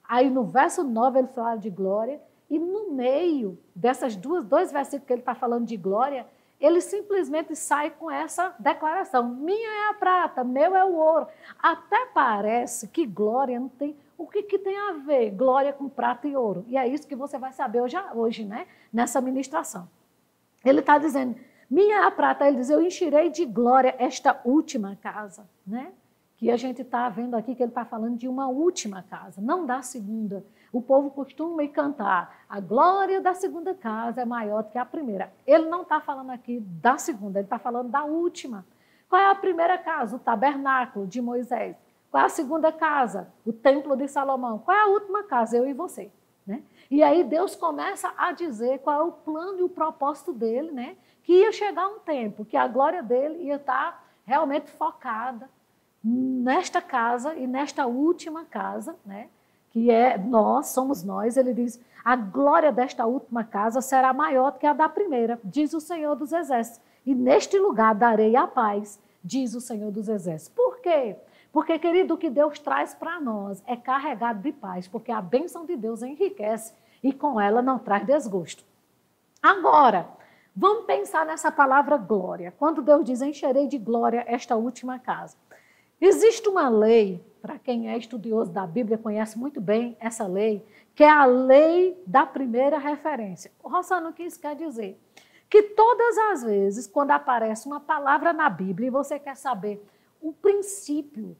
aí 0.08 0.30
no 0.30 0.44
verso 0.44 0.84
9 0.84 1.18
ele 1.18 1.28
fala 1.28 1.56
de 1.56 1.70
glória, 1.70 2.20
e 2.48 2.58
no 2.58 2.90
meio 2.90 3.58
dessas 3.74 4.16
duas, 4.16 4.44
dois 4.44 4.72
versículos 4.72 5.06
que 5.06 5.12
ele 5.12 5.20
está 5.20 5.34
falando 5.34 5.66
de 5.66 5.76
glória, 5.76 6.26
ele 6.60 6.80
simplesmente 6.80 7.56
sai 7.56 7.90
com 7.90 8.10
essa 8.10 8.54
declaração: 8.58 9.26
minha 9.26 9.86
é 9.86 9.90
a 9.90 9.94
prata, 9.94 10.44
meu 10.44 10.76
é 10.76 10.84
o 10.84 10.94
ouro. 10.94 11.26
Até 11.58 12.06
parece 12.06 12.88
que 12.88 13.06
glória 13.06 13.58
não 13.58 13.68
tem. 13.68 13.96
O 14.18 14.26
que, 14.26 14.42
que 14.42 14.58
tem 14.58 14.76
a 14.76 14.92
ver 14.92 15.30
glória 15.30 15.72
com 15.72 15.88
prata 15.88 16.28
e 16.28 16.36
ouro? 16.36 16.64
E 16.68 16.76
é 16.76 16.86
isso 16.86 17.06
que 17.06 17.16
você 17.16 17.38
vai 17.38 17.52
saber 17.52 17.80
hoje, 17.80 17.96
hoje 18.14 18.44
né? 18.44 18.66
nessa 18.92 19.20
ministração. 19.20 19.88
Ele 20.62 20.80
está 20.80 20.98
dizendo: 20.98 21.36
minha 21.70 22.06
a 22.06 22.10
prata, 22.10 22.48
ele 22.48 22.56
diz: 22.56 22.68
eu 22.68 22.82
encherei 22.82 23.30
de 23.30 23.46
glória 23.46 23.94
esta 23.98 24.40
última 24.44 24.96
casa. 24.96 25.48
Né? 25.64 25.92
Que 26.36 26.50
a 26.50 26.56
gente 26.56 26.82
está 26.82 27.08
vendo 27.08 27.36
aqui 27.36 27.54
que 27.54 27.62
ele 27.62 27.70
está 27.70 27.84
falando 27.84 28.16
de 28.16 28.26
uma 28.26 28.48
última 28.48 29.02
casa, 29.02 29.40
não 29.40 29.66
da 29.66 29.82
segunda. 29.82 30.44
O 30.72 30.82
povo 30.82 31.10
costuma 31.10 31.66
cantar: 31.68 32.44
a 32.48 32.58
glória 32.58 33.20
da 33.20 33.34
segunda 33.34 33.72
casa 33.74 34.22
é 34.22 34.24
maior 34.24 34.64
do 34.64 34.70
que 34.70 34.78
a 34.78 34.84
primeira. 34.84 35.32
Ele 35.46 35.66
não 35.66 35.82
está 35.82 36.00
falando 36.00 36.30
aqui 36.30 36.60
da 36.60 36.98
segunda, 36.98 37.38
ele 37.38 37.46
está 37.46 37.58
falando 37.58 37.88
da 37.88 38.02
última. 38.02 38.66
Qual 39.08 39.20
é 39.20 39.30
a 39.30 39.34
primeira 39.34 39.78
casa? 39.78 40.16
O 40.16 40.20
tabernáculo 40.20 41.06
de 41.06 41.20
Moisés. 41.20 41.76
Qual 42.10 42.22
é 42.22 42.26
a 42.26 42.28
segunda 42.28 42.72
casa? 42.72 43.28
O 43.46 43.52
templo 43.52 43.96
de 43.96 44.08
Salomão. 44.08 44.58
Qual 44.58 44.76
é 44.76 44.82
a 44.82 44.86
última 44.86 45.22
casa? 45.24 45.56
Eu 45.56 45.68
e 45.68 45.72
você. 45.72 46.10
Né? 46.46 46.62
E 46.90 47.02
aí 47.02 47.22
Deus 47.22 47.54
começa 47.54 48.12
a 48.16 48.32
dizer 48.32 48.80
qual 48.80 49.00
é 49.00 49.02
o 49.02 49.12
plano 49.12 49.60
e 49.60 49.62
o 49.62 49.68
propósito 49.68 50.32
dele, 50.32 50.72
né? 50.72 50.96
Que 51.30 51.34
ia 51.34 51.52
chegar 51.52 51.86
um 51.86 52.00
tempo 52.00 52.44
que 52.44 52.56
a 52.56 52.66
glória 52.66 53.04
dele 53.04 53.44
ia 53.44 53.54
estar 53.54 54.04
realmente 54.26 54.68
focada 54.68 55.48
nesta 56.02 56.82
casa 56.82 57.36
e 57.36 57.46
nesta 57.46 57.86
última 57.86 58.44
casa, 58.44 58.96
né? 59.06 59.28
que 59.70 59.92
é 59.92 60.18
nós, 60.18 60.70
somos 60.70 61.04
nós, 61.04 61.36
ele 61.36 61.54
diz: 61.54 61.80
a 62.04 62.16
glória 62.16 62.72
desta 62.72 63.06
última 63.06 63.44
casa 63.44 63.80
será 63.80 64.12
maior 64.12 64.50
do 64.50 64.58
que 64.58 64.66
a 64.66 64.72
da 64.72 64.88
primeira, 64.88 65.38
diz 65.44 65.72
o 65.72 65.80
Senhor 65.80 66.16
dos 66.16 66.32
Exércitos. 66.32 66.80
E 67.06 67.14
neste 67.14 67.56
lugar 67.60 67.94
darei 67.94 68.34
a 68.34 68.48
paz, 68.48 68.98
diz 69.22 69.54
o 69.54 69.60
Senhor 69.60 69.92
dos 69.92 70.08
Exércitos. 70.08 70.52
Por 70.52 70.80
quê? 70.80 71.14
Porque, 71.52 71.78
querido, 71.78 72.14
o 72.14 72.18
que 72.18 72.28
Deus 72.28 72.58
traz 72.58 72.92
para 72.92 73.20
nós 73.20 73.62
é 73.68 73.76
carregado 73.76 74.42
de 74.42 74.50
paz, 74.50 74.88
porque 74.88 75.12
a 75.12 75.22
bênção 75.22 75.64
de 75.64 75.76
Deus 75.76 76.02
enriquece 76.02 76.74
e 77.00 77.12
com 77.12 77.40
ela 77.40 77.62
não 77.62 77.78
traz 77.78 78.04
desgosto. 78.04 78.64
Agora, 79.40 80.18
vamos 80.54 80.84
pensar 80.84 81.24
nessa 81.26 81.50
palavra 81.50 81.96
glória. 81.96 82.52
Quando 82.58 82.82
Deus 82.82 83.04
diz: 83.04 83.22
encherei 83.22 83.66
de 83.66 83.78
glória 83.78 84.24
esta 84.26 84.56
última 84.56 84.98
casa. 84.98 85.36
Existe 86.00 86.48
uma 86.48 86.68
lei 86.68 87.22
para 87.40 87.58
quem 87.58 87.90
é 87.90 87.96
estudioso 87.96 88.50
da 88.50 88.66
Bíblia, 88.66 88.98
conhece 88.98 89.38
muito 89.38 89.60
bem 89.60 89.96
essa 90.00 90.26
lei, 90.26 90.64
que 90.94 91.02
é 91.02 91.08
a 91.08 91.24
lei 91.24 92.00
da 92.06 92.26
primeira 92.26 92.78
referência. 92.78 93.50
Rossano, 93.62 94.10
o 94.10 94.12
que 94.12 94.22
isso 94.22 94.40
quer 94.40 94.54
dizer? 94.54 95.00
Que 95.48 95.62
todas 95.62 96.16
as 96.32 96.42
vezes, 96.42 96.86
quando 96.86 97.10
aparece 97.10 97.66
uma 97.66 97.80
palavra 97.80 98.32
na 98.32 98.48
Bíblia 98.48 98.88
e 98.88 98.90
você 98.90 99.18
quer 99.18 99.36
saber 99.36 99.84
o 100.20 100.32
princípio, 100.32 101.36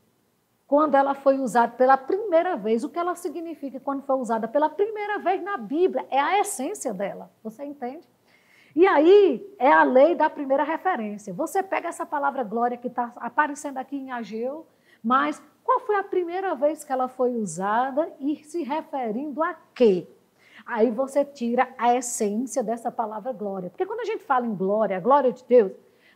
quando 0.66 0.94
ela 0.94 1.14
foi 1.14 1.38
usada 1.38 1.72
pela 1.72 1.96
primeira 1.96 2.56
vez, 2.56 2.84
o 2.84 2.88
que 2.88 2.98
ela 2.98 3.14
significa 3.14 3.80
quando 3.80 4.02
foi 4.02 4.16
usada 4.16 4.46
pela 4.48 4.68
primeira 4.68 5.18
vez 5.18 5.42
na 5.42 5.56
Bíblia, 5.56 6.06
é 6.10 6.18
a 6.18 6.40
essência 6.40 6.94
dela. 6.94 7.30
Você 7.42 7.64
entende? 7.64 8.08
E 8.74 8.86
aí 8.86 9.44
é 9.58 9.72
a 9.72 9.82
lei 9.82 10.14
da 10.14 10.30
primeira 10.30 10.62
referência. 10.62 11.34
Você 11.34 11.62
pega 11.62 11.88
essa 11.88 12.06
palavra 12.06 12.44
glória 12.44 12.76
que 12.76 12.88
está 12.88 13.12
aparecendo 13.16 13.78
aqui 13.78 13.96
em 13.96 14.12
Ageu, 14.12 14.66
mas 15.02 15.42
qual 15.64 15.80
foi 15.80 15.96
a 15.96 16.04
primeira 16.04 16.54
vez 16.54 16.84
que 16.84 16.92
ela 16.92 17.08
foi 17.08 17.34
usada 17.36 18.12
e 18.20 18.36
se 18.44 18.62
referindo 18.62 19.42
a 19.42 19.54
quê? 19.74 20.06
Aí 20.64 20.90
você 20.90 21.24
tira 21.24 21.68
a 21.76 21.94
essência 21.96 22.62
dessa 22.62 22.92
palavra 22.92 23.32
glória. 23.32 23.70
Porque 23.70 23.86
quando 23.86 24.00
a 24.00 24.04
gente 24.04 24.22
fala 24.22 24.46
em 24.46 24.54
glória, 24.54 24.96
a 24.96 25.00
glória 25.00 25.32
de 25.32 25.44
Deus, 25.44 25.72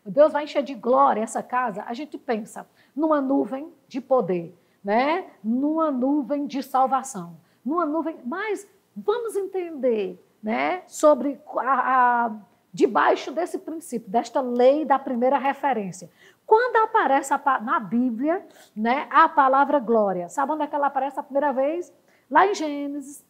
Deus 0.06 0.32
vai 0.32 0.44
encher 0.44 0.62
de 0.62 0.74
glória 0.74 1.22
essa 1.22 1.42
casa, 1.42 1.82
a 1.86 1.94
gente 1.94 2.18
pensa 2.18 2.66
numa 2.94 3.20
nuvem 3.20 3.72
de 3.88 4.00
poder, 4.00 4.54
né? 4.82 5.26
numa 5.42 5.90
nuvem 5.90 6.46
de 6.46 6.62
salvação, 6.62 7.36
numa 7.64 7.86
nuvem. 7.86 8.18
Mas 8.24 8.66
vamos 8.94 9.34
entender 9.34 10.23
né? 10.44 10.82
sobre 10.86 11.40
a, 11.56 12.26
a 12.26 12.32
debaixo 12.70 13.32
desse 13.32 13.58
princípio, 13.58 14.10
desta 14.10 14.40
lei 14.40 14.84
da 14.84 14.98
primeira 14.98 15.38
referência. 15.38 16.10
Quando 16.44 16.76
aparece 16.76 17.32
na 17.62 17.80
Bíblia 17.80 18.44
né, 18.76 19.06
a 19.10 19.26
palavra 19.28 19.78
glória, 19.78 20.28
sabe 20.28 20.52
onde 20.52 20.64
é 20.64 20.66
que 20.66 20.74
ela 20.74 20.88
aparece 20.88 21.18
a 21.18 21.22
primeira 21.22 21.52
vez? 21.52 21.90
Lá 22.30 22.46
em 22.46 22.54
Gênesis, 22.54 23.24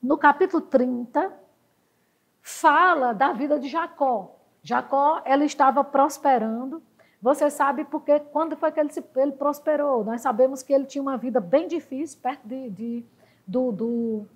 no 0.00 0.16
capítulo 0.16 0.62
30, 0.62 1.32
fala 2.42 3.12
da 3.12 3.32
vida 3.32 3.58
de 3.58 3.66
Jacó. 3.66 4.36
Jacó, 4.62 5.20
ela 5.24 5.44
estava 5.44 5.82
prosperando. 5.82 6.80
Você 7.20 7.50
sabe 7.50 7.84
porque 7.84 8.20
quando 8.20 8.56
foi 8.56 8.70
que 8.70 8.78
ele, 8.78 8.92
se, 8.92 9.02
ele 9.16 9.32
prosperou? 9.32 10.04
Nós 10.04 10.20
sabemos 10.20 10.62
que 10.62 10.72
ele 10.72 10.84
tinha 10.84 11.02
uma 11.02 11.16
vida 11.16 11.40
bem 11.40 11.66
difícil 11.66 12.20
perto 12.20 12.46
de, 12.46 12.70
de 12.70 13.04
do, 13.46 13.72
do, 13.72 14.26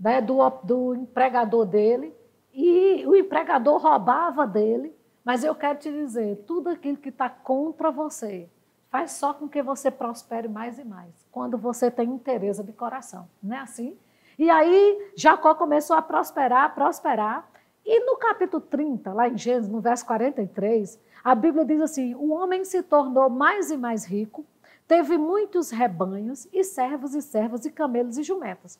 né, 0.00 0.20
do, 0.20 0.38
do 0.64 0.94
empregador 0.94 1.66
dele. 1.66 2.16
E 2.52 3.04
o 3.06 3.14
empregador 3.14 3.80
roubava 3.80 4.46
dele. 4.46 4.96
Mas 5.24 5.44
eu 5.44 5.54
quero 5.54 5.78
te 5.78 5.92
dizer, 5.92 6.44
tudo 6.46 6.70
aquilo 6.70 6.96
que 6.96 7.10
está 7.10 7.28
contra 7.28 7.90
você 7.90 8.48
faz 8.90 9.12
só 9.12 9.32
com 9.32 9.48
que 9.48 9.62
você 9.62 9.90
prospere 9.90 10.48
mais 10.48 10.78
e 10.78 10.84
mais, 10.84 11.14
quando 11.30 11.56
você 11.56 11.90
tem 11.90 12.10
interesse 12.10 12.62
de 12.64 12.72
coração, 12.72 13.28
não 13.40 13.56
é 13.56 13.60
assim? 13.60 13.96
E 14.36 14.50
aí 14.50 15.12
Jacó 15.14 15.54
começou 15.54 15.94
a 15.94 16.02
prosperar, 16.02 16.74
prosperar, 16.74 17.48
e 17.86 18.04
no 18.04 18.16
capítulo 18.16 18.60
30, 18.60 19.12
lá 19.12 19.28
em 19.28 19.38
Gênesis, 19.38 19.70
no 19.70 19.80
verso 19.80 20.04
43, 20.06 20.98
a 21.22 21.34
Bíblia 21.34 21.64
diz 21.64 21.80
assim: 21.80 22.14
o 22.14 22.30
homem 22.30 22.64
se 22.64 22.82
tornou 22.82 23.30
mais 23.30 23.70
e 23.70 23.76
mais 23.76 24.04
rico, 24.04 24.44
teve 24.88 25.16
muitos 25.16 25.70
rebanhos, 25.70 26.48
e 26.52 26.64
servos 26.64 27.14
e 27.14 27.22
servas, 27.22 27.64
e 27.64 27.70
camelos 27.70 28.18
e 28.18 28.22
jumentas. 28.22 28.78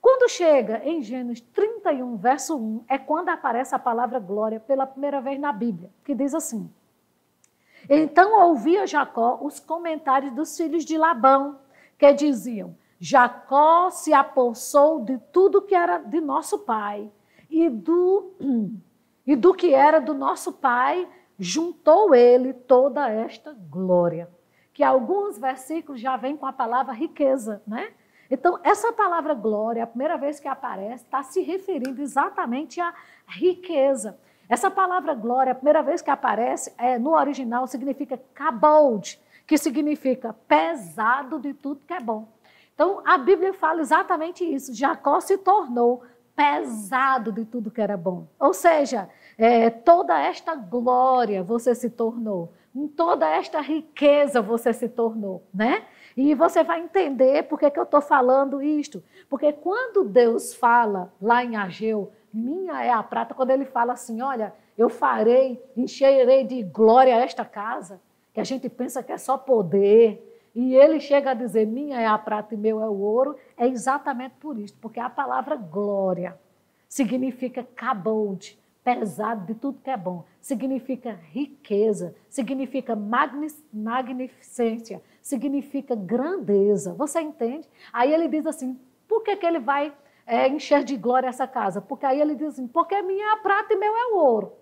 Quando 0.00 0.28
chega 0.28 0.82
em 0.84 1.02
Gênesis 1.02 1.40
31, 1.52 2.16
verso 2.16 2.56
1, 2.56 2.84
é 2.88 2.98
quando 2.98 3.28
aparece 3.28 3.74
a 3.74 3.78
palavra 3.78 4.18
glória 4.18 4.60
pela 4.60 4.86
primeira 4.86 5.20
vez 5.20 5.38
na 5.38 5.52
Bíblia, 5.52 5.90
que 6.04 6.14
diz 6.14 6.34
assim: 6.34 6.70
Então 7.88 8.48
ouvia 8.48 8.86
Jacó 8.86 9.38
os 9.42 9.58
comentários 9.58 10.32
dos 10.32 10.56
filhos 10.56 10.84
de 10.84 10.96
Labão, 10.96 11.58
que 11.98 12.12
diziam: 12.12 12.76
Jacó 12.98 13.90
se 13.90 14.12
apossou 14.12 15.04
de 15.04 15.18
tudo 15.32 15.62
que 15.62 15.74
era 15.74 15.98
de 15.98 16.20
nosso 16.20 16.60
pai, 16.60 17.10
e 17.50 17.68
do, 17.68 18.32
e 19.26 19.34
do 19.34 19.54
que 19.54 19.74
era 19.74 20.00
do 20.00 20.14
nosso 20.14 20.52
pai, 20.52 21.08
juntou 21.38 22.14
ele 22.14 22.52
toda 22.52 23.08
esta 23.10 23.56
glória. 23.68 24.30
Que 24.72 24.82
alguns 24.82 25.38
versículos 25.38 26.00
já 26.00 26.16
vêm 26.16 26.36
com 26.36 26.46
a 26.46 26.52
palavra 26.52 26.92
riqueza, 26.92 27.62
né? 27.66 27.92
Então, 28.30 28.58
essa 28.62 28.92
palavra 28.92 29.34
glória, 29.34 29.84
a 29.84 29.86
primeira 29.86 30.16
vez 30.16 30.40
que 30.40 30.48
aparece, 30.48 31.04
está 31.04 31.22
se 31.22 31.40
referindo 31.40 32.00
exatamente 32.02 32.80
à 32.80 32.92
riqueza. 33.28 34.18
Essa 34.48 34.70
palavra 34.70 35.14
glória, 35.14 35.52
a 35.52 35.54
primeira 35.54 35.82
vez 35.82 36.02
que 36.02 36.10
aparece, 36.10 36.72
é, 36.78 36.98
no 36.98 37.14
original 37.14 37.66
significa 37.66 38.20
kabod, 38.34 39.20
que 39.46 39.58
significa 39.58 40.34
pesado 40.46 41.38
de 41.38 41.52
tudo 41.54 41.82
que 41.86 41.92
é 41.92 42.00
bom. 42.00 42.28
Então, 42.74 43.02
a 43.06 43.16
Bíblia 43.16 43.54
fala 43.54 43.80
exatamente 43.80 44.44
isso. 44.44 44.74
Jacó 44.74 45.20
se 45.20 45.38
tornou 45.38 46.02
pesado 46.36 47.32
de 47.32 47.44
tudo 47.44 47.70
que 47.70 47.80
era 47.80 47.96
bom. 47.96 48.26
Ou 48.38 48.52
seja, 48.52 49.08
é, 49.38 49.70
toda 49.70 50.20
esta 50.20 50.54
glória 50.54 51.42
você 51.42 51.74
se 51.74 51.88
tornou, 51.88 52.52
toda 52.94 53.26
esta 53.28 53.60
riqueza 53.60 54.42
você 54.42 54.72
se 54.72 54.88
tornou, 54.88 55.42
né? 55.52 55.84
E 56.16 56.34
você 56.34 56.64
vai 56.64 56.80
entender 56.80 57.42
por 57.42 57.58
que, 57.58 57.70
que 57.70 57.78
eu 57.78 57.84
estou 57.84 58.00
falando 58.00 58.62
isto. 58.62 59.04
Porque 59.28 59.52
quando 59.52 60.04
Deus 60.04 60.54
fala 60.54 61.12
lá 61.20 61.44
em 61.44 61.56
Ageu, 61.56 62.10
minha 62.32 62.82
é 62.82 62.90
a 62.90 63.02
prata, 63.02 63.34
quando 63.34 63.50
ele 63.50 63.66
fala 63.66 63.92
assim, 63.92 64.22
olha, 64.22 64.54
eu 64.78 64.88
farei, 64.88 65.62
encherei 65.76 66.44
de 66.44 66.62
glória 66.62 67.14
esta 67.14 67.44
casa, 67.44 68.00
que 68.32 68.40
a 68.40 68.44
gente 68.44 68.68
pensa 68.68 69.02
que 69.02 69.12
é 69.12 69.18
só 69.18 69.36
poder, 69.36 70.22
e 70.54 70.74
ele 70.74 71.00
chega 71.00 71.32
a 71.32 71.34
dizer, 71.34 71.66
minha 71.66 72.00
é 72.00 72.06
a 72.06 72.16
prata 72.16 72.54
e 72.54 72.56
meu 72.56 72.82
é 72.82 72.88
o 72.88 72.98
ouro, 72.98 73.36
é 73.58 73.66
exatamente 73.66 74.36
por 74.40 74.58
isso, 74.58 74.74
porque 74.80 74.98
a 74.98 75.10
palavra 75.10 75.54
glória 75.56 76.38
significa 76.88 77.66
kabod, 77.74 78.58
pesado 78.82 79.46
de 79.46 79.54
tudo 79.54 79.80
que 79.82 79.90
é 79.90 79.96
bom, 79.96 80.24
significa 80.40 81.18
riqueza, 81.30 82.14
significa 82.28 82.96
magnificência, 83.72 85.02
significa 85.26 85.96
grandeza. 85.96 86.94
Você 86.94 87.20
entende? 87.20 87.68
Aí 87.92 88.14
ele 88.14 88.28
diz 88.28 88.46
assim: 88.46 88.78
por 89.08 89.22
que, 89.24 89.34
que 89.34 89.44
ele 89.44 89.58
vai 89.58 89.92
é, 90.24 90.48
encher 90.48 90.84
de 90.84 90.96
glória 90.96 91.26
essa 91.26 91.48
casa? 91.48 91.80
Porque 91.80 92.06
aí 92.06 92.20
ele 92.20 92.36
diz 92.36 92.48
assim: 92.50 92.68
porque 92.68 93.00
minha 93.02 93.26
é 93.26 93.32
a 93.32 93.36
prata 93.36 93.74
e 93.74 93.76
meu 93.76 93.96
é 93.96 94.06
o 94.12 94.18
ouro. 94.18 94.52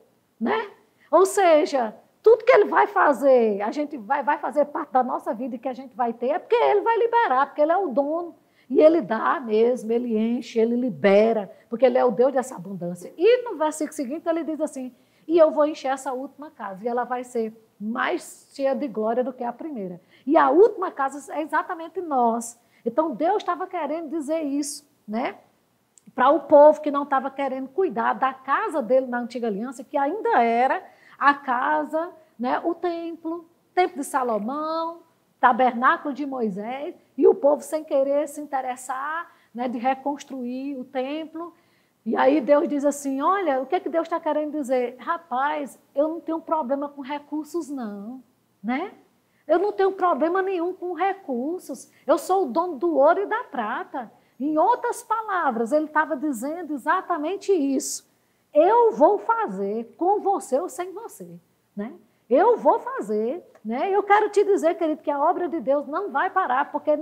Né? 0.41 0.69
Ou 1.11 1.27
seja, 1.27 1.95
tudo 2.23 2.45
que 2.45 2.53
ele 2.53 2.65
vai 2.65 2.87
fazer, 2.87 3.61
a 3.61 3.71
gente 3.71 3.99
vai, 3.99 4.23
vai 4.23 4.39
fazer 4.39 4.65
parte 4.65 4.91
da 4.91 5.03
nossa 5.03 5.35
vida 5.35 5.55
e 5.55 5.59
que 5.59 5.69
a 5.69 5.75
gente 5.75 5.95
vai 5.95 6.15
ter, 6.15 6.29
é 6.29 6.39
porque 6.39 6.57
ele 6.57 6.81
vai 6.81 6.97
liberar, 6.99 7.47
porque 7.47 7.61
ele 7.61 7.73
é 7.73 7.77
o 7.77 7.89
dono. 7.89 8.35
E 8.69 8.81
ele 8.81 9.03
dá 9.03 9.39
mesmo, 9.39 9.93
ele 9.93 10.17
enche, 10.17 10.59
ele 10.59 10.75
libera, 10.75 11.53
porque 11.69 11.85
ele 11.85 11.99
é 11.99 12.05
o 12.05 12.11
Deus 12.11 12.33
dessa 12.33 12.57
abundância. 12.57 13.13
E 13.19 13.43
no 13.45 13.59
versículo 13.59 13.95
seguinte 13.95 14.27
ele 14.27 14.43
diz 14.43 14.63
assim: 14.63 14.95
E 15.29 15.37
eu 15.37 15.51
vou 15.51 15.67
encher 15.67 15.89
essa 15.89 16.15
última 16.15 16.51
casa, 16.51 16.83
e 16.83 16.89
ela 16.89 17.05
vai 17.05 17.23
ser 17.23 17.53
mais 17.79 18.49
cheia 18.55 18.75
de 18.75 18.89
glória 18.89 19.23
do 19.23 19.33
que 19.33 19.45
a 19.45 19.53
primeira. 19.53 20.01
E 20.27 20.37
a 20.37 20.51
última 20.51 20.91
casa 20.91 21.33
é 21.35 21.43
exatamente 21.43 22.01
nós. 22.01 22.59
Então 22.85 23.15
Deus 23.15 23.39
estava 23.39 23.67
querendo 23.67 24.11
dizer 24.11 24.43
isso, 24.43 24.87
né? 25.07 25.37
Para 26.15 26.31
o 26.31 26.41
povo 26.41 26.81
que 26.81 26.91
não 26.91 27.03
estava 27.03 27.31
querendo 27.31 27.69
cuidar 27.69 28.15
da 28.15 28.33
casa 28.33 28.81
dele 28.81 29.07
na 29.07 29.19
antiga 29.19 29.47
aliança, 29.47 29.83
que 29.83 29.97
ainda 29.97 30.43
era 30.43 30.83
a 31.19 31.35
casa, 31.35 32.13
né, 32.39 32.61
o 32.63 32.75
templo, 32.75 33.49
templo 33.75 33.99
de 33.99 34.05
Salomão, 34.05 35.01
tabernáculo 35.41 36.15
de 36.15 36.25
Moisés, 36.25 36.95
e 37.17 37.27
o 37.27 37.35
povo 37.35 37.63
sem 37.63 37.85
querer 37.85 38.29
se 38.29 38.41
interessar 38.41 39.31
né, 39.55 39.69
de 39.69 39.79
reconstruir 39.79 40.77
o 40.79 40.85
templo. 40.85 41.55
E 42.05 42.17
aí 42.17 42.41
Deus 42.41 42.69
diz 42.69 42.85
assim: 42.85 43.21
olha, 43.23 43.61
o 43.61 43.67
que, 43.67 43.77
é 43.77 43.81
que 43.81 43.89
Deus 43.89 44.07
está 44.07 44.21
querendo 44.21 44.53
dizer? 44.53 44.97
Rapaz, 44.99 45.79
eu 45.95 46.09
não 46.09 46.21
tenho 46.21 46.41
problema 46.41 46.89
com 46.89 47.01
recursos, 47.01 47.71
não. 47.71 48.23
Né? 48.63 48.93
Eu 49.47 49.59
não 49.59 49.73
tenho 49.73 49.93
problema 49.93 50.41
nenhum 50.41 50.73
com 50.73 50.95
recursos. 50.95 51.91
Eu 52.07 52.17
sou 52.19 52.45
o 52.45 52.53
dono 52.53 52.77
do 52.77 52.97
ouro 52.97 53.23
e 53.23 53.27
da 53.27 53.45
prata. 53.45 54.11
Em 54.41 54.59
outras 54.59 55.03
palavras, 55.03 55.73
ele 55.73 55.87
estava 55.87 56.17
dizendo 56.17 56.75
exatamente 56.75 57.53
isso. 57.53 58.09
Eu 58.53 58.93
vou 58.93 59.19
fazer 59.19 59.95
com 59.97 60.21
você 60.21 60.59
ou 60.59 60.69
sem 60.69 60.93
você. 60.93 61.29
Né? 61.77 61.93
Eu 62.29 62.57
vou 62.57 62.79
fazer, 62.79 63.45
né? 63.65 63.91
Eu 63.91 64.03
quero 64.03 64.31
te 64.31 64.45
dizer, 64.45 64.77
querido, 64.77 65.03
que 65.03 65.11
a 65.11 65.21
obra 65.21 65.49
de 65.49 65.61
Deus 65.61 65.87
não 65.87 66.11
vai 66.11 66.31
parar 66.31 66.71
porque 66.71 66.99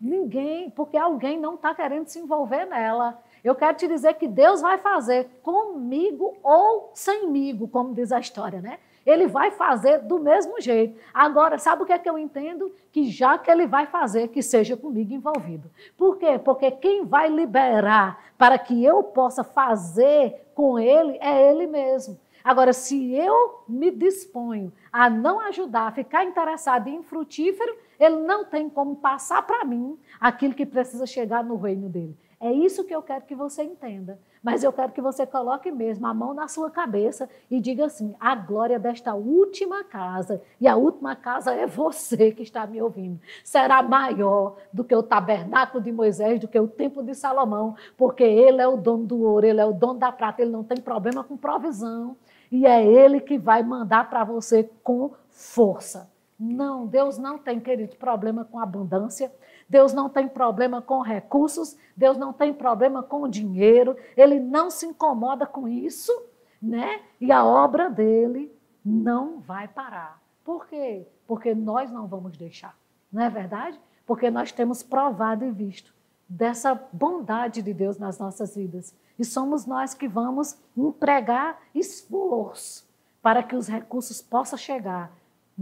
ninguém, 0.00 0.70
porque 0.70 0.96
alguém 0.96 1.38
não 1.38 1.54
está 1.54 1.74
querendo 1.74 2.06
se 2.06 2.18
envolver 2.18 2.64
nela. 2.64 3.22
Eu 3.44 3.54
quero 3.54 3.76
te 3.76 3.86
dizer 3.86 4.14
que 4.14 4.26
Deus 4.26 4.60
vai 4.60 4.78
fazer 4.78 5.28
comigo 5.42 6.36
ou 6.42 6.90
semigo, 6.94 7.68
como 7.68 7.94
diz 7.94 8.12
a 8.12 8.20
história, 8.20 8.60
né? 8.60 8.78
Ele 9.04 9.26
vai 9.26 9.50
fazer 9.50 9.98
do 9.98 10.18
mesmo 10.18 10.60
jeito. 10.60 10.98
Agora, 11.12 11.58
sabe 11.58 11.82
o 11.82 11.86
que 11.86 11.92
é 11.92 11.98
que 11.98 12.08
eu 12.08 12.18
entendo? 12.18 12.72
Que 12.90 13.10
já 13.10 13.36
que 13.38 13.50
ele 13.50 13.66
vai 13.66 13.86
fazer, 13.86 14.28
que 14.28 14.42
seja 14.42 14.76
comigo 14.76 15.12
envolvido. 15.12 15.70
Por 15.96 16.18
quê? 16.18 16.38
Porque 16.38 16.70
quem 16.70 17.04
vai 17.04 17.28
liberar 17.28 18.22
para 18.38 18.58
que 18.58 18.84
eu 18.84 19.02
possa 19.02 19.42
fazer 19.42 20.50
com 20.54 20.78
ele 20.78 21.18
é 21.20 21.50
ele 21.50 21.66
mesmo. 21.66 22.18
Agora, 22.44 22.72
se 22.72 23.14
eu 23.14 23.62
me 23.68 23.90
disponho 23.90 24.72
a 24.92 25.08
não 25.08 25.40
ajudar, 25.40 25.86
a 25.86 25.92
ficar 25.92 26.24
interessado 26.24 26.88
em 26.88 27.02
frutífero, 27.02 27.76
ele 27.98 28.16
não 28.16 28.44
tem 28.44 28.68
como 28.68 28.96
passar 28.96 29.42
para 29.42 29.64
mim 29.64 29.96
aquilo 30.20 30.54
que 30.54 30.66
precisa 30.66 31.06
chegar 31.06 31.44
no 31.44 31.56
reino 31.56 31.88
dele. 31.88 32.16
É 32.42 32.50
isso 32.50 32.82
que 32.82 32.92
eu 32.92 33.00
quero 33.00 33.24
que 33.24 33.36
você 33.36 33.62
entenda. 33.62 34.18
Mas 34.42 34.64
eu 34.64 34.72
quero 34.72 34.90
que 34.90 35.00
você 35.00 35.24
coloque 35.24 35.70
mesmo 35.70 36.04
a 36.08 36.12
mão 36.12 36.34
na 36.34 36.48
sua 36.48 36.68
cabeça 36.68 37.30
e 37.48 37.60
diga 37.60 37.86
assim: 37.86 38.16
a 38.18 38.34
glória 38.34 38.80
desta 38.80 39.14
última 39.14 39.84
casa, 39.84 40.42
e 40.60 40.66
a 40.66 40.74
última 40.74 41.14
casa 41.14 41.54
é 41.54 41.68
você 41.68 42.32
que 42.32 42.42
está 42.42 42.66
me 42.66 42.82
ouvindo, 42.82 43.20
será 43.44 43.80
maior 43.80 44.56
do 44.72 44.82
que 44.82 44.94
o 44.94 45.04
tabernáculo 45.04 45.80
de 45.80 45.92
Moisés, 45.92 46.40
do 46.40 46.48
que 46.48 46.58
o 46.58 46.66
templo 46.66 47.00
de 47.04 47.14
Salomão, 47.14 47.76
porque 47.96 48.24
ele 48.24 48.60
é 48.60 48.66
o 48.66 48.76
dono 48.76 49.06
do 49.06 49.22
ouro, 49.22 49.46
ele 49.46 49.60
é 49.60 49.64
o 49.64 49.72
dono 49.72 50.00
da 50.00 50.10
prata, 50.10 50.42
ele 50.42 50.50
não 50.50 50.64
tem 50.64 50.80
problema 50.80 51.22
com 51.22 51.36
provisão, 51.36 52.16
e 52.50 52.66
é 52.66 52.84
Ele 52.84 53.20
que 53.20 53.38
vai 53.38 53.62
mandar 53.62 54.10
para 54.10 54.24
você 54.24 54.68
com 54.82 55.12
força. 55.30 56.10
Não, 56.38 56.86
Deus 56.86 57.18
não 57.18 57.38
tem, 57.38 57.60
querido, 57.60 57.94
problema 57.96 58.44
com 58.44 58.58
abundância. 58.58 59.32
Deus 59.72 59.94
não 59.94 60.06
tem 60.10 60.28
problema 60.28 60.82
com 60.82 61.00
recursos. 61.00 61.78
Deus 61.96 62.18
não 62.18 62.30
tem 62.30 62.52
problema 62.52 63.02
com 63.02 63.26
dinheiro. 63.26 63.96
Ele 64.14 64.38
não 64.38 64.70
se 64.70 64.84
incomoda 64.84 65.46
com 65.46 65.66
isso, 65.66 66.12
né? 66.60 67.00
E 67.18 67.32
a 67.32 67.42
obra 67.42 67.88
dele 67.88 68.54
não 68.84 69.40
vai 69.40 69.66
parar. 69.66 70.20
Por 70.44 70.66
quê? 70.66 71.06
Porque 71.26 71.54
nós 71.54 71.90
não 71.90 72.06
vamos 72.06 72.36
deixar. 72.36 72.76
Não 73.10 73.22
é 73.22 73.30
verdade? 73.30 73.80
Porque 74.04 74.30
nós 74.30 74.52
temos 74.52 74.82
provado 74.82 75.42
e 75.42 75.50
visto 75.50 75.94
dessa 76.28 76.78
bondade 76.92 77.62
de 77.62 77.72
Deus 77.72 77.96
nas 77.96 78.18
nossas 78.18 78.54
vidas. 78.54 78.94
E 79.18 79.24
somos 79.24 79.64
nós 79.64 79.94
que 79.94 80.06
vamos 80.06 80.54
empregar 80.76 81.58
esforço 81.74 82.86
para 83.22 83.42
que 83.42 83.56
os 83.56 83.68
recursos 83.68 84.20
possam 84.20 84.58
chegar 84.58 85.10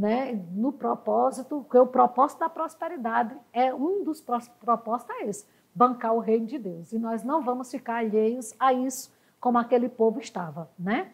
né, 0.00 0.32
no 0.52 0.72
propósito, 0.72 1.66
que 1.70 1.76
o 1.76 1.86
propósito 1.86 2.38
da 2.38 2.48
prosperidade 2.48 3.36
é 3.52 3.72
um 3.74 4.02
dos 4.02 4.24
propósitos 4.58 5.14
é 5.16 5.26
esse, 5.26 5.46
bancar 5.74 6.14
o 6.14 6.20
reino 6.20 6.46
de 6.46 6.58
Deus. 6.58 6.90
E 6.90 6.98
nós 6.98 7.22
não 7.22 7.42
vamos 7.42 7.70
ficar 7.70 7.96
alheios 7.96 8.54
a 8.58 8.72
isso, 8.72 9.12
como 9.38 9.58
aquele 9.58 9.90
povo 9.90 10.18
estava, 10.18 10.70
né? 10.78 11.12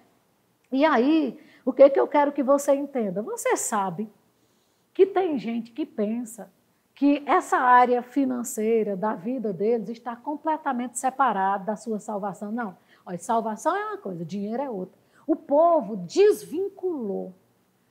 E 0.71 0.85
aí, 0.85 1.37
o 1.65 1.73
que, 1.73 1.91
que 1.91 1.99
eu 1.99 2.07
quero 2.07 2.31
que 2.31 2.45
você 2.45 2.75
entenda? 2.75 3.23
Você 3.23 3.57
sabe 3.57 4.09
que 4.95 5.05
tem 5.05 5.37
gente 5.37 5.73
que 5.73 5.85
pensa 5.85 6.49
que 6.95 7.25
essa 7.27 7.59
área 7.59 8.03
financeira 8.03 8.97
da 8.97 9.17
vida 9.17 9.53
deles 9.53 9.89
está 9.89 10.15
completamente 10.15 10.97
separada 10.97 11.65
da 11.65 11.77
sua 11.77 11.99
salvação. 11.99 12.53
Não, 12.53 12.77
olha, 13.05 13.19
salvação 13.19 13.75
é 13.75 13.85
uma 13.85 13.99
coisa, 13.99 14.25
dinheiro 14.25 14.63
é 14.63 14.71
outra. 14.71 14.97
O 15.27 15.35
povo 15.35 15.97
desvinculou 15.97 17.35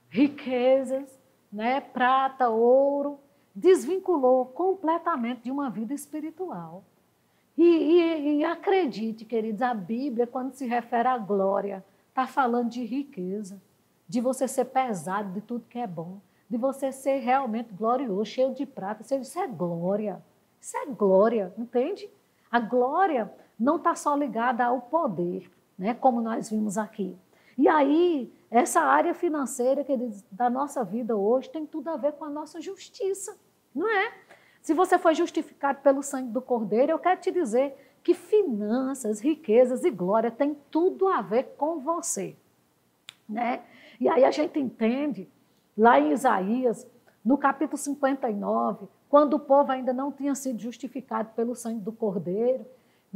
riquezas, 0.08 1.18
né, 1.52 1.80
prata, 1.80 2.48
ouro, 2.48 3.18
desvinculou 3.54 4.46
completamente 4.46 5.42
de 5.42 5.50
uma 5.50 5.70
vida 5.70 5.94
espiritual. 5.94 6.84
E, 7.56 7.64
e, 7.64 8.38
e 8.38 8.44
acredite, 8.44 9.24
queridos, 9.24 9.62
a 9.62 9.72
Bíblia, 9.72 10.26
quando 10.26 10.52
se 10.52 10.66
refere 10.66 11.08
à 11.08 11.16
glória, 11.16 11.84
está 12.08 12.26
falando 12.26 12.70
de 12.70 12.84
riqueza, 12.84 13.60
de 14.08 14.20
você 14.20 14.46
ser 14.46 14.66
pesado 14.66 15.32
de 15.32 15.40
tudo 15.40 15.66
que 15.68 15.78
é 15.78 15.86
bom 15.86 16.18
de 16.48 16.56
você 16.56 16.92
ser 16.92 17.18
realmente 17.18 17.72
glorioso, 17.72 18.24
cheio 18.24 18.54
de 18.54 18.64
prata. 18.64 19.02
Isso 19.16 19.38
é 19.38 19.46
glória. 19.46 20.22
Isso 20.60 20.76
é 20.76 20.86
glória, 20.86 21.52
entende? 21.58 22.08
A 22.50 22.58
glória 22.58 23.32
não 23.58 23.76
está 23.76 23.94
só 23.94 24.14
ligada 24.14 24.64
ao 24.64 24.80
poder, 24.80 25.50
né, 25.78 25.94
como 25.94 26.20
nós 26.20 26.50
vimos 26.50 26.78
aqui. 26.78 27.16
E 27.56 27.68
aí, 27.68 28.32
essa 28.50 28.80
área 28.80 29.14
financeira 29.14 29.84
da 30.30 30.50
nossa 30.50 30.84
vida 30.84 31.16
hoje 31.16 31.50
tem 31.50 31.66
tudo 31.66 31.88
a 31.88 31.96
ver 31.96 32.12
com 32.12 32.24
a 32.24 32.30
nossa 32.30 32.60
justiça, 32.60 33.36
não 33.74 33.88
é? 33.88 34.12
Se 34.60 34.74
você 34.74 34.98
foi 34.98 35.14
justificado 35.14 35.80
pelo 35.80 36.02
sangue 36.02 36.30
do 36.30 36.42
Cordeiro, 36.42 36.92
eu 36.92 36.98
quero 36.98 37.20
te 37.20 37.30
dizer 37.30 37.96
que 38.02 38.14
finanças, 38.14 39.20
riquezas 39.20 39.84
e 39.84 39.90
glória 39.90 40.30
têm 40.30 40.56
tudo 40.70 41.08
a 41.08 41.22
ver 41.22 41.54
com 41.56 41.80
você, 41.80 42.36
né? 43.28 43.62
E 44.00 44.08
aí 44.08 44.24
a 44.24 44.30
gente 44.30 44.58
entende 44.58 45.28
lá 45.76 45.98
em 45.98 46.12
Isaías, 46.12 46.86
no 47.24 47.38
capítulo 47.38 47.78
59, 47.78 48.86
quando 49.08 49.34
o 49.34 49.40
povo 49.40 49.72
ainda 49.72 49.92
não 49.92 50.12
tinha 50.12 50.34
sido 50.34 50.60
justificado 50.60 51.30
pelo 51.34 51.54
sangue 51.54 51.80
do 51.80 51.92
Cordeiro, 51.92 52.66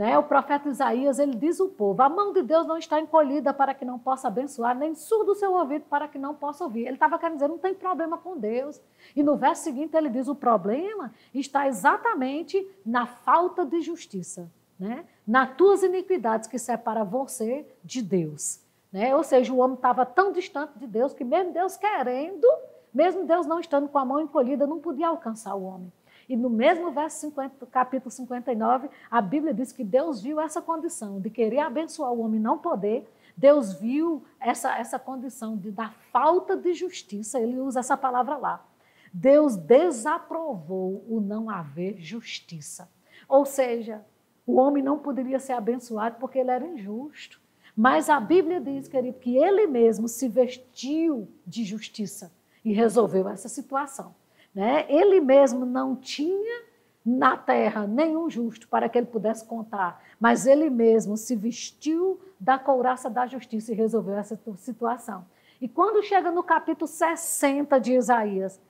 né? 0.01 0.17
O 0.17 0.23
profeta 0.23 0.67
Isaías, 0.67 1.19
ele 1.19 1.37
diz 1.37 1.61
ao 1.61 1.69
povo, 1.69 2.01
a 2.01 2.09
mão 2.09 2.33
de 2.33 2.41
Deus 2.41 2.67
não 2.67 2.79
está 2.79 2.99
encolhida 2.99 3.53
para 3.53 3.75
que 3.75 3.85
não 3.85 3.99
possa 3.99 4.29
abençoar, 4.29 4.75
nem 4.75 4.95
surdo 4.95 5.33
o 5.33 5.35
seu 5.35 5.53
ouvido 5.53 5.85
para 5.91 6.09
que 6.09 6.19
não 6.19 6.35
possa 6.35 6.65
ouvir. 6.65 6.87
Ele 6.87 6.95
estava 6.95 7.19
querendo 7.19 7.35
dizer, 7.35 7.49
não 7.49 7.59
tem 7.59 7.75
problema 7.75 8.17
com 8.17 8.39
Deus. 8.39 8.81
E 9.15 9.23
no 9.23 9.37
verso 9.37 9.65
seguinte 9.65 9.95
ele 9.95 10.09
diz, 10.09 10.27
o 10.27 10.35
problema 10.35 11.13
está 11.35 11.69
exatamente 11.69 12.67
na 12.83 13.05
falta 13.05 13.63
de 13.63 13.83
justiça, 13.83 14.51
né? 14.79 15.05
nas 15.27 15.55
tuas 15.55 15.83
iniquidades 15.83 16.49
que 16.49 16.59
separa 16.59 17.05
você 17.05 17.67
de 17.85 18.01
Deus. 18.01 18.59
Né? 18.91 19.15
Ou 19.15 19.23
seja, 19.23 19.53
o 19.53 19.59
homem 19.59 19.75
estava 19.75 20.07
tão 20.07 20.33
distante 20.33 20.79
de 20.79 20.87
Deus 20.87 21.13
que, 21.13 21.25
mesmo 21.25 21.53
Deus 21.53 21.77
querendo, 21.77 22.47
mesmo 22.91 23.27
Deus 23.27 23.47
não 23.47 23.61
estando 23.61 23.87
com 23.87 23.99
a 23.99 24.05
mão 24.07 24.19
encolhida, 24.19 24.67
não 24.67 24.81
podia 24.81 25.09
alcançar 25.09 25.55
o 25.55 25.63
homem. 25.63 25.93
E 26.31 26.37
no 26.37 26.49
mesmo 26.49 26.93
verso 26.93 27.19
50, 27.23 27.67
capítulo 27.67 28.09
59, 28.09 28.89
a 29.11 29.21
Bíblia 29.21 29.53
diz 29.53 29.73
que 29.73 29.83
Deus 29.83 30.23
viu 30.23 30.41
essa 30.41 30.63
condição 30.63 31.21
de 31.21 31.29
querer 31.29 31.59
abençoar 31.59 32.13
o 32.13 32.21
homem 32.21 32.39
não 32.39 32.57
poder. 32.57 33.05
Deus 33.37 33.73
viu 33.73 34.23
essa, 34.39 34.79
essa 34.79 34.97
condição 34.97 35.57
de 35.57 35.73
da 35.73 35.91
falta 36.13 36.57
de 36.57 36.73
justiça, 36.73 37.41
ele 37.41 37.59
usa 37.59 37.81
essa 37.81 37.97
palavra 37.97 38.37
lá. 38.37 38.65
Deus 39.13 39.57
desaprovou 39.57 41.05
o 41.09 41.21
não 41.21 41.51
haver 41.51 41.99
justiça. 41.99 42.89
Ou 43.29 43.45
seja, 43.45 44.07
o 44.47 44.55
homem 44.55 44.85
não 44.85 45.01
poderia 45.01 45.41
ser 45.41 45.55
abençoado 45.55 46.15
porque 46.21 46.39
ele 46.39 46.53
era 46.53 46.65
injusto. 46.65 47.41
Mas 47.75 48.09
a 48.09 48.21
Bíblia 48.21 48.61
diz, 48.61 48.87
querido, 48.87 49.19
que 49.19 49.37
ele 49.37 49.67
mesmo 49.67 50.07
se 50.07 50.29
vestiu 50.29 51.27
de 51.45 51.65
justiça 51.65 52.33
e 52.65 52.73
resolveu 52.73 53.29
essa 53.29 53.49
situação. 53.49 54.15
Né? 54.55 54.85
Ele 54.89 55.21
mesmo 55.21 55.65
não 55.65 55.95
tinha 55.95 56.65
na 57.05 57.37
terra 57.37 57.87
nenhum 57.87 58.29
justo 58.29 58.69
para 58.69 58.89
que 58.89 58.99
ele 58.99 59.07
pudesse 59.07 59.45
contar, 59.45 60.03
mas 60.19 60.47
ele 60.47 60.69
mesmo 60.69 61.17
se 61.17 61.35
vestiu 61.35 62.21
da 62.39 62.59
couraça 62.59 63.09
da 63.09 63.27
justiça 63.27 63.73
e 63.73 63.75
resolveu 63.75 64.17
essa 64.17 64.39
situação. 64.57 65.25
E 65.61 65.69
quando 65.69 66.03
chega 66.03 66.31
no 66.31 66.43
capítulo 66.43 66.87
60 66.87 67.79
de 67.81 67.95
Isaías, 67.95 68.61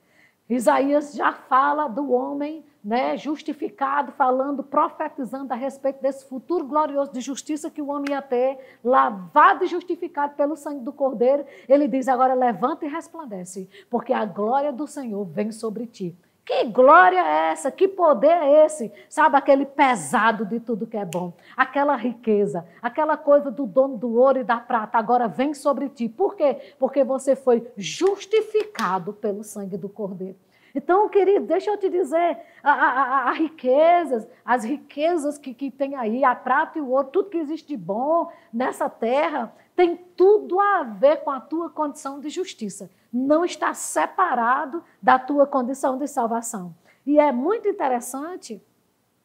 Isaías 0.48 1.14
já 1.14 1.32
fala 1.32 1.86
do 1.86 2.10
homem 2.12 2.64
né, 2.82 3.16
justificado, 3.16 4.12
falando, 4.12 4.62
profetizando 4.62 5.52
a 5.52 5.56
respeito 5.56 6.00
desse 6.00 6.24
futuro 6.24 6.66
glorioso 6.66 7.12
de 7.12 7.20
justiça 7.20 7.70
que 7.70 7.82
o 7.82 7.88
homem 7.88 8.12
ia 8.12 8.22
ter, 8.22 8.58
lavado 8.82 9.64
e 9.64 9.68
justificado 9.68 10.34
pelo 10.34 10.56
sangue 10.56 10.84
do 10.84 10.92
Cordeiro. 10.92 11.44
Ele 11.68 11.86
diz 11.86 12.08
agora: 12.08 12.34
levanta 12.34 12.86
e 12.86 12.88
resplandece, 12.88 13.68
porque 13.90 14.12
a 14.12 14.24
glória 14.24 14.72
do 14.72 14.86
Senhor 14.86 15.24
vem 15.24 15.52
sobre 15.52 15.86
ti. 15.86 16.16
Que 16.50 16.64
glória 16.64 17.20
é 17.20 17.52
essa? 17.52 17.70
Que 17.70 17.86
poder 17.86 18.32
é 18.32 18.64
esse? 18.64 18.90
Sabe, 19.08 19.36
aquele 19.36 19.64
pesado 19.64 20.44
de 20.44 20.58
tudo 20.58 20.86
que 20.86 20.96
é 20.96 21.04
bom, 21.04 21.32
aquela 21.56 21.94
riqueza, 21.94 22.66
aquela 22.82 23.16
coisa 23.16 23.52
do 23.52 23.66
dono 23.66 23.96
do 23.96 24.16
ouro 24.18 24.40
e 24.40 24.44
da 24.44 24.58
prata, 24.58 24.98
agora 24.98 25.28
vem 25.28 25.54
sobre 25.54 25.88
ti. 25.88 26.08
Por 26.08 26.34
quê? 26.34 26.74
Porque 26.76 27.04
você 27.04 27.36
foi 27.36 27.70
justificado 27.76 29.12
pelo 29.12 29.44
sangue 29.44 29.76
do 29.76 29.88
Cordeiro. 29.88 30.36
Então, 30.74 31.08
querido, 31.08 31.46
deixa 31.46 31.70
eu 31.70 31.76
te 31.76 31.88
dizer, 31.88 32.38
as 32.62 33.36
riquezas, 33.38 34.26
as 34.44 34.64
riquezas 34.64 35.36
que, 35.36 35.52
que 35.52 35.70
tem 35.70 35.96
aí, 35.96 36.24
a 36.24 36.34
prata 36.34 36.78
e 36.78 36.82
o 36.82 36.90
ouro, 36.90 37.08
tudo 37.08 37.30
que 37.30 37.38
existe 37.38 37.68
de 37.68 37.76
bom 37.76 38.30
nessa 38.52 38.88
terra, 38.88 39.52
tem 39.74 39.96
tudo 39.96 40.60
a 40.60 40.82
ver 40.82 41.22
com 41.22 41.30
a 41.30 41.40
tua 41.40 41.70
condição 41.70 42.20
de 42.20 42.28
justiça. 42.28 42.90
Não 43.12 43.44
está 43.44 43.74
separado 43.74 44.84
da 45.02 45.18
tua 45.18 45.46
condição 45.46 45.98
de 45.98 46.06
salvação. 46.06 46.74
E 47.06 47.18
é 47.18 47.32
muito 47.32 47.66
interessante, 47.66 48.62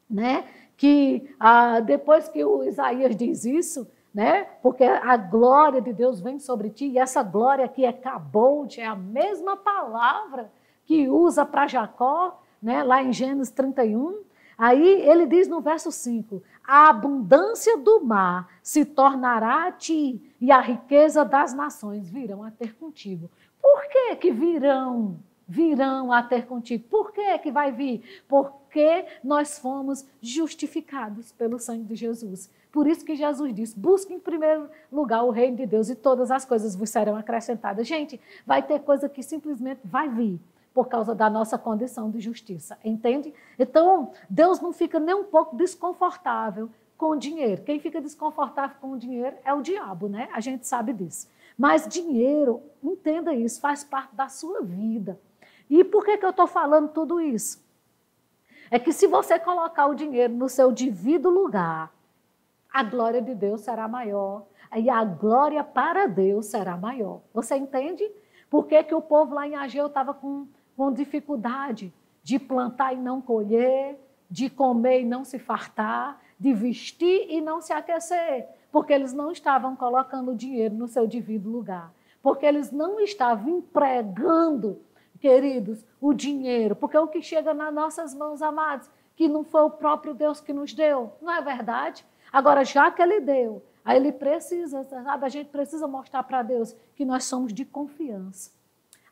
né, 0.08 0.44
que 0.76 1.32
ah, 1.38 1.80
depois 1.80 2.28
que 2.28 2.44
o 2.44 2.64
Isaías 2.64 3.14
diz 3.14 3.44
isso, 3.44 3.88
né, 4.12 4.44
porque 4.62 4.82
a 4.82 5.16
glória 5.16 5.80
de 5.80 5.92
Deus 5.92 6.20
vem 6.20 6.38
sobre 6.38 6.70
ti, 6.70 6.86
e 6.86 6.98
essa 6.98 7.22
glória 7.22 7.64
aqui 7.64 7.84
é 7.84 7.92
cabode, 7.92 8.80
é 8.80 8.86
a 8.86 8.96
mesma 8.96 9.56
palavra 9.56 10.50
que 10.86 11.08
usa 11.08 11.44
para 11.44 11.66
Jacó, 11.66 12.40
né, 12.62 12.82
lá 12.82 13.02
em 13.02 13.12
Gênesis 13.12 13.52
31. 13.52 14.20
Aí 14.56 15.02
ele 15.02 15.26
diz 15.26 15.48
no 15.48 15.60
verso 15.60 15.92
5: 15.92 16.42
A 16.66 16.88
abundância 16.88 17.76
do 17.76 18.00
mar 18.00 18.48
se 18.62 18.84
tornará 18.84 19.66
a 19.66 19.72
ti, 19.72 20.22
e 20.40 20.50
a 20.50 20.60
riqueza 20.60 21.24
das 21.24 21.52
nações 21.52 22.08
virão 22.08 22.42
a 22.42 22.50
ter 22.50 22.74
contigo. 22.74 23.30
Por 23.60 23.86
que, 23.88 24.16
que 24.16 24.30
virão? 24.30 25.18
Virão 25.48 26.10
a 26.10 26.22
ter 26.22 26.46
contigo. 26.46 26.84
Por 26.88 27.12
que, 27.12 27.38
que 27.38 27.52
vai 27.52 27.70
vir? 27.70 28.22
Porque 28.26 29.04
nós 29.22 29.58
fomos 29.58 30.06
justificados 30.20 31.30
pelo 31.32 31.58
sangue 31.58 31.84
de 31.84 31.94
Jesus. 31.94 32.50
Por 32.72 32.86
isso 32.86 33.04
que 33.04 33.14
Jesus 33.14 33.54
disse: 33.54 33.78
busque 33.78 34.12
em 34.12 34.18
primeiro 34.18 34.68
lugar 34.90 35.22
o 35.24 35.30
reino 35.30 35.56
de 35.56 35.66
Deus 35.66 35.88
e 35.88 35.94
todas 35.94 36.30
as 36.30 36.44
coisas 36.44 36.74
vos 36.74 36.90
serão 36.90 37.16
acrescentadas. 37.16 37.86
Gente, 37.86 38.20
vai 38.46 38.62
ter 38.62 38.80
coisa 38.80 39.08
que 39.08 39.22
simplesmente 39.22 39.80
vai 39.84 40.08
vir 40.08 40.40
por 40.76 40.88
causa 40.88 41.14
da 41.14 41.30
nossa 41.30 41.56
condição 41.56 42.10
de 42.10 42.20
justiça, 42.20 42.78
entende? 42.84 43.32
Então, 43.58 44.12
Deus 44.28 44.60
não 44.60 44.74
fica 44.74 45.00
nem 45.00 45.14
um 45.14 45.24
pouco 45.24 45.56
desconfortável 45.56 46.68
com 46.98 47.12
o 47.12 47.16
dinheiro. 47.16 47.62
Quem 47.62 47.80
fica 47.80 47.98
desconfortável 47.98 48.76
com 48.78 48.90
o 48.90 48.98
dinheiro 48.98 49.34
é 49.42 49.54
o 49.54 49.62
diabo, 49.62 50.06
né? 50.06 50.28
A 50.34 50.40
gente 50.40 50.66
sabe 50.66 50.92
disso. 50.92 51.30
Mas 51.56 51.88
dinheiro, 51.88 52.62
entenda 52.82 53.32
isso, 53.32 53.58
faz 53.58 53.84
parte 53.84 54.14
da 54.14 54.28
sua 54.28 54.60
vida. 54.60 55.18
E 55.70 55.82
por 55.82 56.04
que, 56.04 56.18
que 56.18 56.26
eu 56.26 56.28
estou 56.28 56.46
falando 56.46 56.90
tudo 56.90 57.22
isso? 57.22 57.64
É 58.70 58.78
que 58.78 58.92
se 58.92 59.06
você 59.06 59.38
colocar 59.38 59.86
o 59.86 59.94
dinheiro 59.94 60.34
no 60.34 60.46
seu 60.46 60.70
devido 60.70 61.30
lugar, 61.30 61.90
a 62.70 62.82
glória 62.82 63.22
de 63.22 63.34
Deus 63.34 63.62
será 63.62 63.88
maior. 63.88 64.44
E 64.76 64.90
a 64.90 65.02
glória 65.02 65.64
para 65.64 66.06
Deus 66.06 66.44
será 66.44 66.76
maior. 66.76 67.22
Você 67.32 67.56
entende? 67.56 68.06
Por 68.50 68.66
que, 68.66 68.82
que 68.84 68.94
o 68.94 69.00
povo 69.00 69.34
lá 69.34 69.48
em 69.48 69.56
Ageu 69.56 69.86
estava 69.86 70.12
com 70.12 70.46
com 70.76 70.92
dificuldade 70.92 71.92
de 72.22 72.38
plantar 72.38 72.92
e 72.92 72.96
não 72.96 73.20
colher, 73.20 73.98
de 74.30 74.50
comer 74.50 75.02
e 75.02 75.04
não 75.04 75.24
se 75.24 75.38
fartar, 75.38 76.20
de 76.38 76.52
vestir 76.52 77.26
e 77.30 77.40
não 77.40 77.60
se 77.60 77.72
aquecer, 77.72 78.46
porque 78.70 78.92
eles 78.92 79.12
não 79.12 79.30
estavam 79.30 79.74
colocando 79.74 80.32
o 80.32 80.36
dinheiro 80.36 80.74
no 80.74 80.88
seu 80.88 81.06
devido 81.06 81.48
lugar, 81.48 81.92
porque 82.22 82.44
eles 82.44 82.70
não 82.70 83.00
estavam 83.00 83.58
empregando, 83.58 84.80
queridos, 85.18 85.84
o 86.00 86.12
dinheiro, 86.12 86.76
porque 86.76 86.98
o 86.98 87.08
que 87.08 87.22
chega 87.22 87.54
nas 87.54 87.72
nossas 87.72 88.14
mãos, 88.14 88.42
amados, 88.42 88.90
que 89.14 89.28
não 89.28 89.44
foi 89.44 89.62
o 89.62 89.70
próprio 89.70 90.12
Deus 90.12 90.40
que 90.40 90.52
nos 90.52 90.74
deu, 90.74 91.12
não 91.22 91.32
é 91.32 91.40
verdade? 91.40 92.04
Agora, 92.30 92.64
já 92.64 92.90
que 92.90 93.00
Ele 93.00 93.20
deu, 93.20 93.62
aí 93.82 93.96
Ele 93.96 94.12
precisa, 94.12 94.84
sabe, 94.84 95.24
a 95.24 95.28
gente 95.28 95.48
precisa 95.48 95.86
mostrar 95.86 96.22
para 96.24 96.42
Deus 96.42 96.76
que 96.94 97.04
nós 97.04 97.24
somos 97.24 97.54
de 97.54 97.64
confiança 97.64 98.55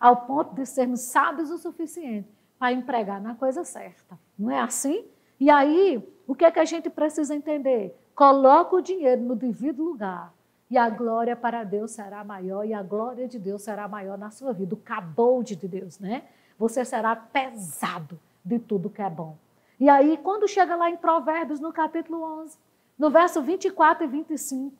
ao 0.05 0.17
ponto 0.17 0.55
de 0.55 0.67
sermos 0.67 1.01
sábios 1.01 1.51
o 1.51 1.57
suficiente 1.57 2.29
para 2.59 2.75
empregar 2.75 3.23
na 3.23 3.35
coisa 3.35 3.65
certa. 3.65 4.19
Não 4.39 4.51
é 4.51 4.61
assim? 4.61 5.03
E 5.41 5.49
aí, 5.49 6.07
o 6.27 6.35
que 6.35 6.45
é 6.45 6.51
que 6.51 6.61
a 6.61 6.65
gente 6.67 6.91
precisa 6.91 7.35
entender? 7.35 7.99
Coloca 8.15 8.77
o 8.77 8.83
dinheiro 8.83 9.23
no 9.23 9.35
devido 9.35 9.83
lugar 9.83 10.31
e 10.71 10.77
a 10.77 10.91
glória 10.91 11.35
para 11.35 11.65
Deus 11.65 11.93
será 11.93 12.23
maior 12.23 12.67
e 12.67 12.75
a 12.75 12.83
glória 12.83 13.27
de 13.27 13.39
Deus 13.39 13.63
será 13.63 13.89
maior 13.89 14.19
na 14.19 14.31
sua 14.31 14.53
vida. 14.53 14.75
O 14.75 14.79
cabode 14.79 15.57
de 15.57 15.67
Deus, 15.67 15.99
né? 15.99 16.25
Você 16.59 16.85
será 16.85 17.17
pesado 17.17 18.21
de 18.45 18.59
tudo 18.59 18.91
que 18.91 19.01
é 19.01 19.09
bom. 19.09 19.39
E 19.81 19.89
aí, 19.89 20.19
quando 20.19 20.47
chega 20.47 20.77
lá 20.77 20.91
em 20.91 20.99
Provérbios, 20.99 21.61
no 21.61 21.73
capítulo 21.73 22.23
11, 22.43 22.59
no 22.99 23.09
verso 23.09 23.41
24 23.41 24.05
e 24.05 24.07
25, 24.07 24.77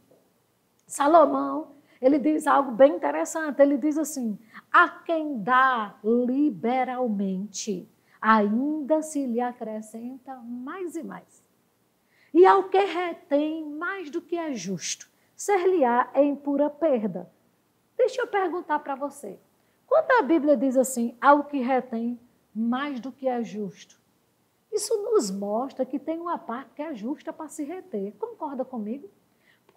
Salomão, 0.87 1.69
ele 2.05 2.19
diz 2.19 2.47
algo 2.47 2.71
bem 2.71 2.97
interessante. 2.97 3.63
Ele 3.63 3.79
diz 3.79 3.97
assim: 3.97 4.39
a 4.75 4.89
quem 4.89 5.41
dá 5.41 5.95
liberalmente, 6.03 7.89
ainda 8.21 9.03
se 9.03 9.25
lhe 9.25 9.41
acrescenta 9.41 10.35
mais 10.35 10.97
e 10.97 11.05
mais. 11.05 11.45
E 12.33 12.45
ao 12.45 12.65
que 12.65 12.81
retém 12.81 13.65
mais 13.65 14.11
do 14.11 14.21
que 14.21 14.37
é 14.37 14.53
justo, 14.53 15.09
ser-lhe-á 15.37 16.11
em 16.17 16.35
pura 16.35 16.69
perda. 16.69 17.31
Deixa 17.97 18.21
eu 18.21 18.27
perguntar 18.27 18.81
para 18.81 18.97
você. 18.97 19.39
Quando 19.87 20.11
a 20.11 20.23
Bíblia 20.23 20.57
diz 20.57 20.77
assim, 20.77 21.17
ao 21.21 21.45
que 21.45 21.59
retém 21.59 22.19
mais 22.53 22.99
do 22.99 23.13
que 23.13 23.29
é 23.29 23.45
justo, 23.45 24.03
isso 24.73 25.01
nos 25.05 25.31
mostra 25.31 25.87
que 25.87 26.01
tem 26.01 26.19
uma 26.19 26.37
parte 26.37 26.73
que 26.75 26.83
é 26.83 26.93
justa 26.93 27.33
para 27.33 27.47
se 27.47 27.63
reter. 27.63 28.13
Concorda 28.19 28.65
comigo? 28.65 29.09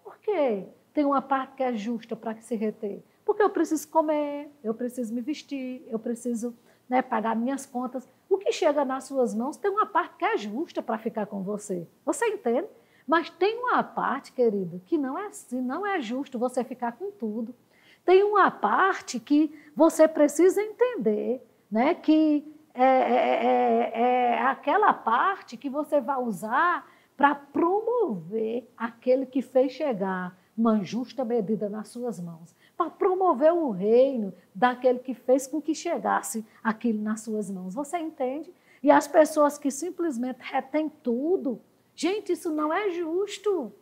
Por 0.02 0.18
quê? 0.18 0.66
Tem 0.92 1.04
uma 1.04 1.22
parte 1.22 1.54
que 1.54 1.62
é 1.62 1.72
justa 1.72 2.16
para 2.16 2.34
se 2.40 2.56
reter. 2.56 3.04
Porque 3.28 3.42
eu 3.42 3.50
preciso 3.50 3.86
comer, 3.88 4.50
eu 4.64 4.72
preciso 4.72 5.12
me 5.12 5.20
vestir, 5.20 5.86
eu 5.88 5.98
preciso 5.98 6.56
né, 6.88 7.02
pagar 7.02 7.36
minhas 7.36 7.66
contas. 7.66 8.08
O 8.26 8.38
que 8.38 8.50
chega 8.50 8.86
nas 8.86 9.04
suas 9.04 9.34
mãos 9.34 9.58
tem 9.58 9.70
uma 9.70 9.84
parte 9.84 10.16
que 10.16 10.24
é 10.24 10.38
justa 10.38 10.80
para 10.80 10.96
ficar 10.96 11.26
com 11.26 11.42
você. 11.42 11.86
Você 12.06 12.24
entende? 12.26 12.66
Mas 13.06 13.28
tem 13.28 13.58
uma 13.58 13.82
parte, 13.82 14.32
querido, 14.32 14.80
que 14.86 14.96
não 14.96 15.18
é 15.18 15.26
assim, 15.26 15.60
não 15.60 15.86
é 15.86 16.00
justo 16.00 16.38
você 16.38 16.64
ficar 16.64 16.92
com 16.92 17.10
tudo. 17.10 17.54
Tem 18.02 18.24
uma 18.24 18.50
parte 18.50 19.20
que 19.20 19.54
você 19.76 20.08
precisa 20.08 20.62
entender, 20.62 21.46
né, 21.70 21.94
que 21.96 22.50
é, 22.72 22.82
é, 22.82 23.44
é, 23.44 24.00
é 24.00 24.42
aquela 24.44 24.94
parte 24.94 25.58
que 25.58 25.68
você 25.68 26.00
vai 26.00 26.16
usar 26.16 26.90
para 27.14 27.34
promover 27.34 28.72
aquele 28.74 29.26
que 29.26 29.42
fez 29.42 29.72
chegar 29.72 30.34
uma 30.56 30.82
justa 30.82 31.26
medida 31.26 31.68
nas 31.68 31.88
suas 31.88 32.18
mãos 32.18 32.56
para 32.78 32.90
promover 32.90 33.52
o 33.52 33.70
reino 33.70 34.32
daquele 34.54 35.00
que 35.00 35.12
fez 35.12 35.48
com 35.48 35.60
que 35.60 35.74
chegasse 35.74 36.46
aquilo 36.62 37.02
nas 37.02 37.22
suas 37.22 37.50
mãos. 37.50 37.74
Você 37.74 37.98
entende? 37.98 38.54
E 38.80 38.88
as 38.88 39.08
pessoas 39.08 39.58
que 39.58 39.68
simplesmente 39.68 40.38
retêm 40.40 40.88
tudo, 40.88 41.60
gente, 41.96 42.32
isso 42.32 42.52
não 42.52 42.72
é 42.72 42.90
justo. 42.90 43.72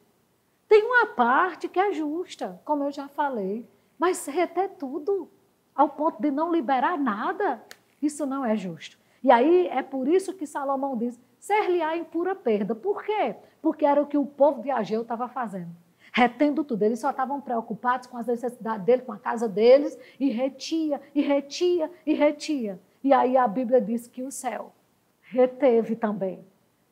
Tem 0.67 0.83
uma 0.83 1.09
parte 1.09 1.69
que 1.69 1.79
é 1.79 1.93
justa, 1.93 2.59
como 2.65 2.85
eu 2.85 2.91
já 2.91 3.07
falei, 3.07 3.69
mas 3.99 4.25
reter 4.25 4.71
tudo 4.71 5.31
ao 5.75 5.91
ponto 5.91 6.21
de 6.21 6.31
não 6.31 6.51
liberar 6.51 6.99
nada, 6.99 7.63
isso 8.01 8.25
não 8.25 8.47
é 8.47 8.57
justo. 8.57 8.99
E 9.23 9.31
aí 9.31 9.67
é 9.67 9.83
por 9.83 10.09
isso 10.09 10.33
que 10.33 10.47
Salomão 10.47 10.97
diz: 10.97 11.21
ser-lhe-á 11.39 11.99
em 11.99 12.05
pura 12.05 12.35
perda. 12.35 12.75
Por 12.75 13.05
quê? 13.05 13.37
Porque 13.61 13.85
era 13.85 14.01
o 14.01 14.07
que 14.07 14.17
o 14.17 14.25
povo 14.25 14.63
de 14.63 14.71
Ageu 14.71 15.03
estava 15.03 15.29
fazendo 15.29 15.77
retendo 16.17 16.65
tudo. 16.65 16.83
Eles 16.83 16.99
só 16.99 17.11
estavam 17.11 17.43
preocupados 17.43 18.07
com 18.07 18.17
as 18.17 18.27
necessidades 18.27 18.87
dele, 18.87 19.03
com 19.03 19.13
a 19.13 19.19
casa 19.19 19.47
deles, 19.47 19.99
e 20.19 20.31
retia, 20.31 20.99
e 21.15 21.21
retia, 21.21 21.91
e 22.07 22.15
retia. 22.15 22.81
E 23.05 23.13
aí 23.13 23.37
a 23.37 23.47
Bíblia 23.47 23.83
diz 23.83 24.07
que 24.07 24.23
o 24.23 24.31
céu 24.31 24.73
reteve 25.21 25.95
também. 25.95 26.43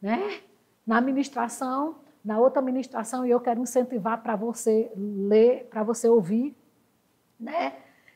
Né? 0.03 0.41
Na 0.87 1.01
ministração, 1.01 1.97
na 2.23 2.39
outra 2.39 2.61
ministração, 2.61 3.25
e 3.25 3.31
eu 3.31 3.41
quero 3.41 3.63
incentivar 3.63 4.23
para 4.23 4.37
você 4.37 4.93
ler, 4.95 5.69
para 5.71 5.83
você 5.83 6.07
ouvir, 6.07 6.55
né? 7.41 7.73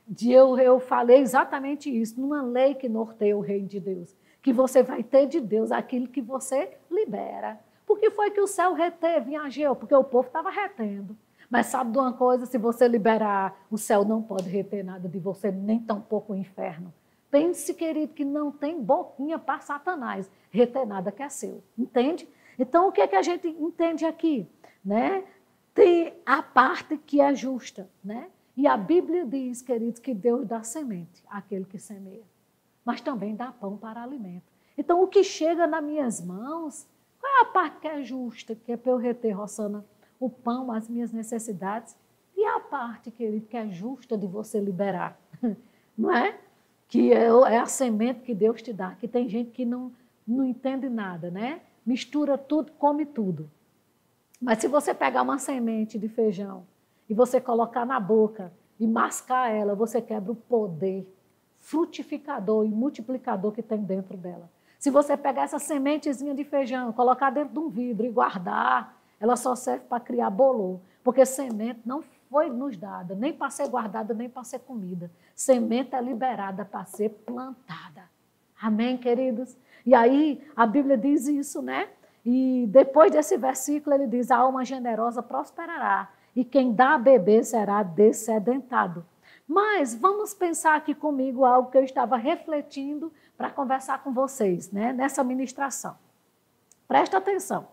De 0.07 0.31
eu, 0.31 0.59
eu 0.59 0.79
falei 0.79 1.21
exatamente 1.21 1.89
isso, 1.91 2.21
numa 2.21 2.43
lei 2.43 2.75
que 2.75 2.89
norteia 2.89 3.37
o 3.37 3.41
reino 3.41 3.67
de 3.67 3.81
Deus, 3.81 4.15
que 4.43 4.53
você 4.53 4.83
vai 4.83 5.03
ter 5.03 5.27
de 5.27 5.41
Deus 5.41 5.73
aquilo 5.73 6.07
que 6.07 6.21
você 6.21 6.77
libera. 6.91 7.59
Por 7.89 7.99
que 7.99 8.11
foi 8.11 8.31
que 8.31 8.41
o 8.43 8.47
céu 8.47 8.75
reteve 8.75 9.33
em 9.33 9.37
Ageu? 9.39 9.75
Porque 9.75 9.95
o 9.95 10.05
povo 10.05 10.27
estava 10.27 10.51
retendo. 10.51 11.17
Mas 11.49 11.69
sabe 11.69 11.91
de 11.91 11.99
uma 11.99 12.13
coisa? 12.13 12.45
Se 12.45 12.59
você 12.59 12.87
liberar, 12.87 13.65
o 13.71 13.79
céu 13.79 14.05
não 14.05 14.23
pode 14.23 14.47
reter 14.47 14.85
nada 14.85 15.09
de 15.09 15.19
você, 15.19 15.51
nem 15.51 15.81
tampouco 15.81 16.35
o 16.35 16.37
inferno. 16.37 16.93
Pense, 17.31 17.73
querido, 17.73 18.13
que 18.13 18.27
não 18.27 18.53
tem 18.53 18.79
boquinha 18.79 19.39
para 19.39 19.61
Satanás 19.61 20.31
reter 20.51 20.87
nada 20.87 21.11
que 21.11 21.23
é 21.23 21.31
seu. 21.31 21.65
Entende? 21.79 22.29
Então, 22.59 22.89
o 22.89 22.93
que, 22.93 23.01
é 23.01 23.09
que 23.09 23.17
a 23.17 23.23
gente 23.23 23.49
entende 23.49 24.05
aqui? 24.05 24.47
Né? 24.85 25.25
Tem 25.73 26.13
a 26.27 26.43
parte 26.43 26.99
que 26.99 27.23
é 27.23 27.35
justa. 27.35 27.89
Né? 28.05 28.29
E 28.55 28.67
a 28.67 28.77
Bíblia 28.77 29.25
diz, 29.25 29.63
queridos, 29.63 29.99
que 29.99 30.13
Deus 30.13 30.47
dá 30.47 30.63
semente 30.63 31.25
àquele 31.27 31.65
que 31.65 31.79
semeia. 31.79 32.25
Mas 32.85 33.01
também 33.01 33.35
dá 33.35 33.51
pão 33.51 33.79
para 33.79 34.03
alimento. 34.03 34.45
Então, 34.77 35.03
o 35.03 35.09
que 35.09 35.25
chega 35.25 35.67
nas 35.67 35.83
minhas 35.83 36.21
mãos, 36.21 36.87
qual 37.21 37.33
é 37.39 37.41
a 37.43 37.45
parte 37.47 37.81
que 37.81 37.89
é 37.89 38.03
justa, 38.03 38.55
que 38.55 38.73
é 38.73 38.77
para 38.77 38.93
eu 38.93 38.97
reter, 38.97 39.37
Rossana, 39.37 39.85
o 40.19 40.29
pão, 40.29 40.73
as 40.73 40.89
minhas 40.89 41.13
necessidades? 41.13 41.97
E 42.37 42.45
a 42.45 42.61
parte, 42.61 43.11
querido, 43.11 43.47
que 43.47 43.57
é 43.57 43.69
justa 43.69 44.17
de 44.17 44.27
você 44.27 44.61
liberar, 44.61 45.19
não 45.97 46.15
é? 46.15 46.39
Que 46.89 47.13
é, 47.13 47.27
é 47.27 47.59
a 47.59 47.67
semente 47.67 48.21
que 48.21 48.35
Deus 48.35 48.63
te 48.63 48.73
dá, 48.73 48.95
que 48.95 49.09
tem 49.09 49.29
gente 49.29 49.51
que 49.51 49.65
não, 49.65 49.93
não 50.27 50.45
entende 50.45 50.89
nada, 50.89 51.31
né? 51.31 51.61
Mistura 51.85 52.39
tudo, 52.39 52.73
come 52.73 53.05
tudo. 53.05 53.51
Mas 54.41 54.59
se 54.59 54.69
você 54.69 54.95
pegar 54.95 55.23
uma 55.23 55.39
semente 55.39 55.99
de 55.99 56.09
feijão 56.09 56.65
e 57.09 57.15
você 57.15 57.41
colocar 57.41 57.85
na 57.85 57.99
boca 57.99 58.53
e 58.79 58.87
mascar 58.87 59.51
ela, 59.51 59.75
você 59.75 60.01
quebra 60.01 60.31
o 60.31 60.37
poder 60.37 61.07
frutificador 61.59 62.65
e 62.65 62.69
multiplicador 62.69 63.53
que 63.53 63.63
tem 63.63 63.83
dentro 63.83 64.17
dela. 64.17 64.49
Se 64.79 64.91
você 64.91 65.17
pegar 65.17 65.43
essa 65.43 65.59
sementezinha 65.59 66.35
de 66.35 66.45
feijão, 66.45 66.93
colocar 66.93 67.31
dentro 67.31 67.53
de 67.53 67.59
um 67.59 67.69
vidro 67.69 68.07
e 68.07 68.11
guardar, 68.11 68.97
ela 69.19 69.35
só 69.35 69.57
serve 69.57 69.85
para 69.89 69.99
criar 69.99 70.31
bolor, 70.31 70.79
porque 71.03 71.27
semente 71.27 71.81
não 71.85 72.01
foi 72.31 72.49
nos 72.49 72.77
dada, 72.77 73.15
nem 73.17 73.33
para 73.33 73.51
ser 73.51 73.69
guardada, 73.69 74.15
nem 74.15 74.29
para 74.29 74.45
ser 74.45 74.61
comida. 74.61 75.11
Semente 75.35 75.97
é 75.97 76.01
liberada 76.01 76.65
para 76.65 76.85
ser 76.85 77.09
plantada. 77.09 78.05
Amém, 78.61 78.97
queridos? 78.97 79.57
E 79.85 79.95
aí 79.95 80.47
a 80.55 80.65
Bíblia 80.65 80.97
diz 80.97 81.27
isso, 81.27 81.61
né? 81.61 81.89
E 82.25 82.67
depois 82.69 83.11
desse 83.11 83.37
versículo 83.37 83.97
ele 83.97 84.07
diz: 84.07 84.31
a 84.31 84.37
alma 84.37 84.65
generosa 84.65 85.23
prosperará, 85.23 86.09
e 86.37 86.45
quem 86.45 86.73
dá 86.73 86.95
a 86.95 86.99
beber 86.99 87.45
será 87.45 87.83
descedentado. 87.83 89.05
Mas 89.47 89.95
vamos 89.95 90.35
pensar 90.35 90.77
aqui 90.77 90.95
comigo 90.95 91.45
algo 91.45 91.71
que 91.71 91.79
eu 91.79 91.83
estava 91.83 92.17
refletindo 92.17 93.11
para 93.39 93.51
conversar 93.51 94.03
com 94.03 94.13
vocês, 94.13 94.73
né, 94.73 94.93
nessa 94.93 95.23
ministração. 95.23 95.97
Presta 96.89 97.19
atenção. 97.19 97.69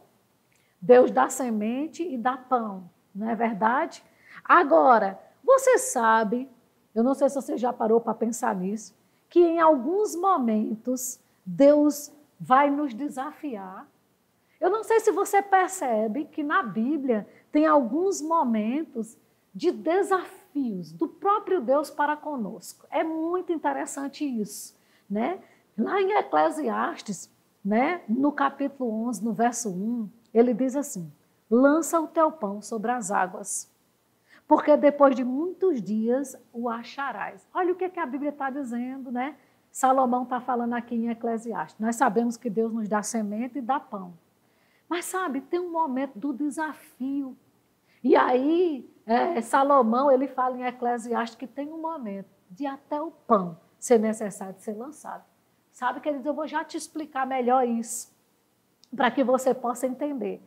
Deus 0.80 1.10
dá 1.10 1.28
semente 1.28 2.08
e 2.08 2.16
dá 2.16 2.38
pão, 2.38 2.88
não 3.14 3.28
é 3.28 3.36
verdade? 3.36 4.04
Agora, 4.44 5.20
você 5.44 5.80
sabe, 5.80 6.48
eu 6.94 7.04
não 7.04 7.16
sei 7.16 7.30
se 7.30 7.36
você 7.36 7.58
já 7.58 7.74
parou 7.74 8.00
para 8.00 8.14
pensar 8.14 8.56
nisso, 8.56 8.96
que 9.28 9.40
em 9.40 9.60
alguns 9.60 10.16
momentos 10.16 11.20
Deus 11.44 12.12
vai 12.40 12.70
nos 12.70 12.94
desafiar. 12.94 13.88
Eu 14.62 14.70
não 14.70 14.84
sei 14.84 15.00
se 15.00 15.12
você 15.12 15.42
percebe 15.42 16.26
que 16.26 16.44
na 16.44 16.62
Bíblia 16.62 17.28
tem 17.52 17.66
alguns 17.66 18.22
momentos 18.22 19.18
de 19.54 19.72
desafios 19.72 20.92
do 20.92 21.08
próprio 21.08 21.60
Deus 21.60 21.90
para 21.90 22.16
conosco. 22.16 22.86
É 22.92 23.04
muito 23.04 23.52
interessante 23.52 24.24
isso, 24.24 24.78
né? 25.10 25.40
Lá 25.78 26.02
em 26.02 26.12
Eclesiastes, 26.14 27.30
né, 27.64 28.02
no 28.08 28.32
capítulo 28.32 29.08
11, 29.08 29.24
no 29.24 29.34
verso 29.34 29.70
1, 29.70 30.10
ele 30.34 30.54
diz 30.54 30.76
assim: 30.76 31.12
lança 31.50 32.00
o 32.00 32.08
teu 32.08 32.32
pão 32.32 32.62
sobre 32.62 32.92
as 32.92 33.12
águas, 33.12 33.72
porque 34.48 34.78
depois 34.78 35.16
de 35.16 35.24
muitos 35.24 35.82
dias 35.82 36.38
o 36.54 36.70
acharás. 36.70 37.48
Olha 37.54 37.74
o 37.74 37.76
que, 37.76 37.90
que 37.90 38.00
a 38.00 38.06
Bíblia 38.06 38.30
está 38.30 38.50
dizendo, 38.50 39.12
né? 39.12 39.36
Salomão 39.72 40.24
está 40.24 40.40
falando 40.40 40.74
aqui 40.74 40.96
em 40.96 41.10
Eclesiastes. 41.10 41.80
Nós 41.80 41.98
sabemos 41.98 42.38
que 42.38 42.50
Deus 42.50 42.72
nos 42.72 42.88
dá 42.88 43.04
semente 43.04 43.58
e 43.58 43.62
dá 43.62 43.78
pão. 43.80 44.14
Mas 44.88 45.06
sabe, 45.06 45.42
tem 45.42 45.60
um 45.60 45.72
momento 45.72 46.18
do 46.18 46.32
desafio. 46.32 47.36
E 48.02 48.16
aí, 48.16 48.90
é, 49.06 49.42
Salomão, 49.42 50.10
ele 50.10 50.28
fala 50.28 50.58
em 50.58 50.64
Eclesiastes 50.64 51.36
que 51.36 51.48
tem 51.48 51.68
um 51.68 51.82
momento 51.82 52.30
de 52.50 52.66
até 52.66 53.02
o 53.02 53.12
pão 53.12 53.60
ser 53.78 54.00
necessário 54.00 54.54
de 54.54 54.62
ser 54.62 54.74
lançado. 54.74 55.24
Sabe, 55.76 56.00
queridos, 56.00 56.26
eu 56.26 56.34
vou 56.34 56.48
já 56.48 56.64
te 56.64 56.78
explicar 56.78 57.28
melhor 57.28 57.68
isso, 57.68 58.10
para 58.96 59.12
que 59.12 59.26
você 59.26 59.54
possa 59.54 59.86
entender. 59.86 60.42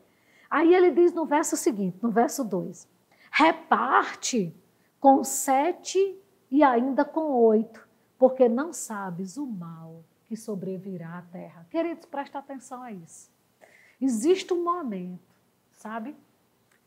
Aí 0.48 0.74
ele 0.74 0.90
diz 0.90 1.12
no 1.12 1.26
verso 1.26 1.54
seguinte, 1.54 1.98
no 2.00 2.10
verso 2.10 2.42
2: 2.42 2.88
reparte 3.30 4.56
com 4.98 5.22
sete 5.22 6.18
e 6.50 6.62
ainda 6.62 7.04
com 7.04 7.30
oito, 7.42 7.86
porque 8.18 8.48
não 8.48 8.72
sabes 8.72 9.36
o 9.36 9.44
mal 9.44 10.02
que 10.24 10.34
sobrevirá 10.34 11.18
à 11.18 11.22
terra. 11.30 11.66
Queridos, 11.68 12.06
presta 12.06 12.38
atenção 12.38 12.82
a 12.82 12.90
isso. 12.90 13.30
Existe 14.00 14.54
um 14.54 14.64
momento, 14.64 15.36
sabe, 15.72 16.16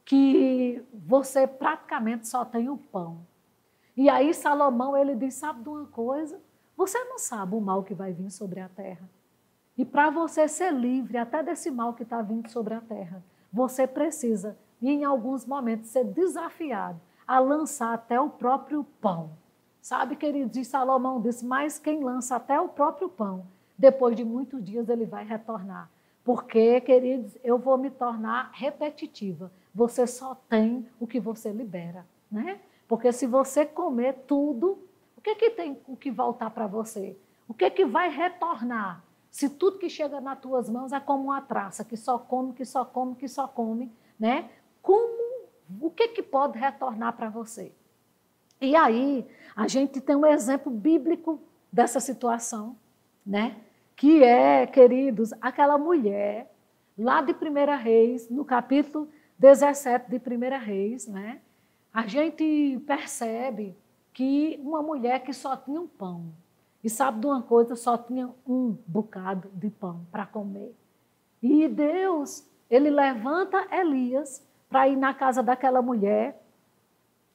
que 0.04 0.84
você 0.92 1.46
praticamente 1.46 2.28
só 2.28 2.44
tem 2.44 2.70
o 2.70 2.78
pão. 2.78 3.24
E 3.96 4.10
aí 4.10 4.34
Salomão, 4.34 4.98
ele 4.98 5.16
diz, 5.16 5.36
sabe 5.36 5.62
de 5.62 5.70
uma 5.70 5.86
coisa? 5.86 6.42
Você 6.82 7.04
não 7.04 7.20
sabe 7.20 7.54
o 7.54 7.62
mal 7.62 7.84
que 7.84 7.94
vai 7.94 8.12
vir 8.12 8.32
sobre 8.32 8.60
a 8.60 8.68
terra. 8.68 9.08
E 9.78 9.86
para 9.86 10.10
você 10.10 10.48
ser 10.48 10.74
livre 10.74 11.16
até 11.16 11.44
desse 11.44 11.70
mal 11.70 11.94
que 11.94 12.02
está 12.02 12.24
vindo 12.24 12.50
sobre 12.50 12.74
a 12.74 12.82
terra, 12.82 13.24
você 13.54 13.86
precisa, 13.86 14.58
em 14.82 15.04
alguns 15.04 15.46
momentos, 15.46 15.92
ser 15.92 16.04
desafiado 16.06 17.00
a 17.28 17.38
lançar 17.38 17.94
até 17.94 18.20
o 18.20 18.32
próprio 18.32 18.84
pão. 19.00 19.30
Sabe, 19.80 20.16
queridos, 20.16 20.58
e 20.58 20.66
Salomão 20.66 21.22
disse, 21.22 21.46
mas 21.46 21.78
quem 21.78 22.04
lança 22.04 22.36
até 22.36 22.60
o 22.60 22.70
próprio 22.70 23.10
pão, 23.10 23.46
depois 23.78 24.16
de 24.16 24.26
muitos 24.26 24.64
dias 24.64 24.90
ele 24.90 25.06
vai 25.06 25.24
retornar. 25.24 25.88
Porque, 26.24 26.82
queridos, 26.82 27.38
eu 27.44 27.60
vou 27.60 27.78
me 27.78 27.92
tornar 27.92 28.50
repetitiva. 28.56 29.52
Você 29.72 30.08
só 30.08 30.34
tem 30.50 30.90
o 31.00 31.06
que 31.06 31.20
você 31.20 31.52
libera, 31.52 32.08
né? 32.32 32.60
Porque 32.88 33.12
se 33.12 33.28
você 33.28 33.68
comer 33.68 34.24
tudo, 34.26 34.90
o 35.22 35.24
que, 35.24 35.36
que 35.36 35.50
tem 35.52 35.80
o 35.88 35.96
que 35.96 36.10
voltar 36.10 36.50
para 36.50 36.66
você? 36.66 37.16
O 37.48 37.54
que, 37.54 37.70
que 37.70 37.86
vai 37.86 38.10
retornar? 38.10 39.04
Se 39.30 39.48
tudo 39.48 39.78
que 39.78 39.88
chega 39.88 40.20
nas 40.20 40.40
tuas 40.40 40.68
mãos 40.68 40.92
é 40.92 41.00
como 41.00 41.26
uma 41.26 41.40
traça, 41.40 41.86
que 41.86 41.96
só 41.96 42.18
come, 42.18 42.54
que 42.54 42.66
só 42.66 42.84
come, 42.84 43.14
que 43.14 43.28
só 43.28 43.48
come, 43.48 43.94
né? 44.20 44.50
Como, 44.82 45.48
o 45.80 45.92
que, 45.92 46.08
que 46.08 46.24
pode 46.24 46.58
retornar 46.58 47.14
para 47.16 47.30
você? 47.30 47.72
E 48.60 48.76
aí, 48.76 49.28
a 49.56 49.68
gente 49.68 50.02
tem 50.02 50.16
um 50.16 50.26
exemplo 50.26 50.72
bíblico 50.72 51.40
dessa 51.72 52.00
situação, 52.00 52.76
né? 53.24 53.58
Que 53.96 54.24
é, 54.24 54.66
queridos, 54.66 55.34
aquela 55.40 55.78
mulher 55.78 56.52
lá 56.98 57.22
de 57.22 57.32
1 57.32 57.78
Reis, 57.78 58.28
no 58.28 58.44
capítulo 58.44 59.08
17 59.38 60.10
de 60.10 60.18
1 60.18 60.60
Reis, 60.66 61.08
né? 61.08 61.42
A 61.94 62.08
gente 62.08 62.82
percebe 62.88 63.78
que 64.14 64.60
uma 64.64 64.82
mulher 64.82 65.24
que 65.24 65.34
só 65.34 65.56
tinha 65.56 65.80
um 65.80 65.88
pão, 65.88 66.26
e 66.84 66.90
sabe 66.90 67.20
de 67.20 67.28
uma 67.28 67.42
coisa, 67.42 67.76
só 67.76 67.98
tinha 67.98 68.30
um 68.46 68.76
bocado 68.88 69.50
de 69.54 69.70
pão 69.70 70.06
para 70.12 70.26
comer. 70.26 70.76
E 71.42 71.68
Deus, 71.68 72.46
ele 72.70 72.90
levanta 72.90 73.68
Elias 73.72 74.46
para 74.70 74.88
ir 74.88 74.96
na 74.96 75.14
casa 75.14 75.44
daquela 75.44 75.82
mulher, 75.82 76.42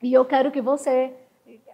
e 0.03 0.13
eu 0.13 0.25
quero 0.25 0.51
que 0.51 0.61
você 0.61 1.15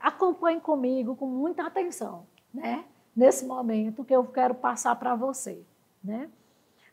acompanhe 0.00 0.60
comigo 0.60 1.16
com 1.16 1.26
muita 1.26 1.66
atenção, 1.66 2.26
né? 2.52 2.84
Nesse 3.14 3.44
momento 3.44 4.04
que 4.04 4.14
eu 4.14 4.24
quero 4.24 4.54
passar 4.54 4.96
para 4.96 5.14
você, 5.14 5.62
né? 6.02 6.30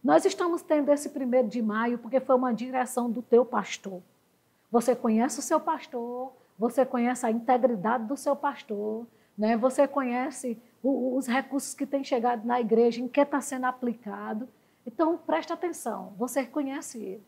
Nós 0.03 0.23
estamos 0.25 0.61
tendo 0.61 0.91
esse 0.91 1.09
primeiro 1.09 1.47
de 1.47 1.61
maio 1.61 1.97
porque 1.97 2.19
foi 2.19 2.35
uma 2.35 2.53
direção 2.53 3.11
do 3.11 3.21
teu 3.21 3.45
pastor. 3.45 4.01
Você 4.71 4.95
conhece 4.95 5.39
o 5.39 5.43
seu 5.43 5.59
pastor, 5.59 6.31
você 6.59 6.85
conhece 6.85 7.25
a 7.25 7.31
integridade 7.31 8.03
do 8.03 8.17
seu 8.17 8.35
pastor, 8.35 9.07
né? 9.37 9.55
você 9.55 9.87
conhece 9.87 10.61
o, 10.83 11.15
os 11.15 11.25
recursos 11.25 11.73
que 11.73 11.85
têm 11.85 12.03
chegado 12.03 12.45
na 12.45 12.59
igreja, 12.59 13.01
em 13.01 13.07
que 13.07 13.21
está 13.21 13.39
sendo 13.39 13.65
aplicado. 13.65 14.47
Então, 14.85 15.17
preste 15.17 15.53
atenção, 15.53 16.13
você 16.17 16.45
conhece 16.45 17.01
ele. 17.01 17.23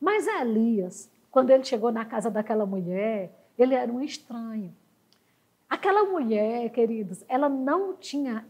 Mas 0.00 0.26
Elias, 0.26 1.08
quando 1.30 1.50
ele 1.50 1.62
chegou 1.62 1.92
na 1.92 2.04
casa 2.04 2.28
daquela 2.28 2.66
mulher, 2.66 3.30
ele 3.56 3.74
era 3.74 3.90
um 3.90 4.02
estranho. 4.02 4.74
Aquela 5.70 6.04
mulher, 6.04 6.68
queridos, 6.70 7.24
ela 7.28 7.48
não 7.48 7.94
tinha 7.94 8.44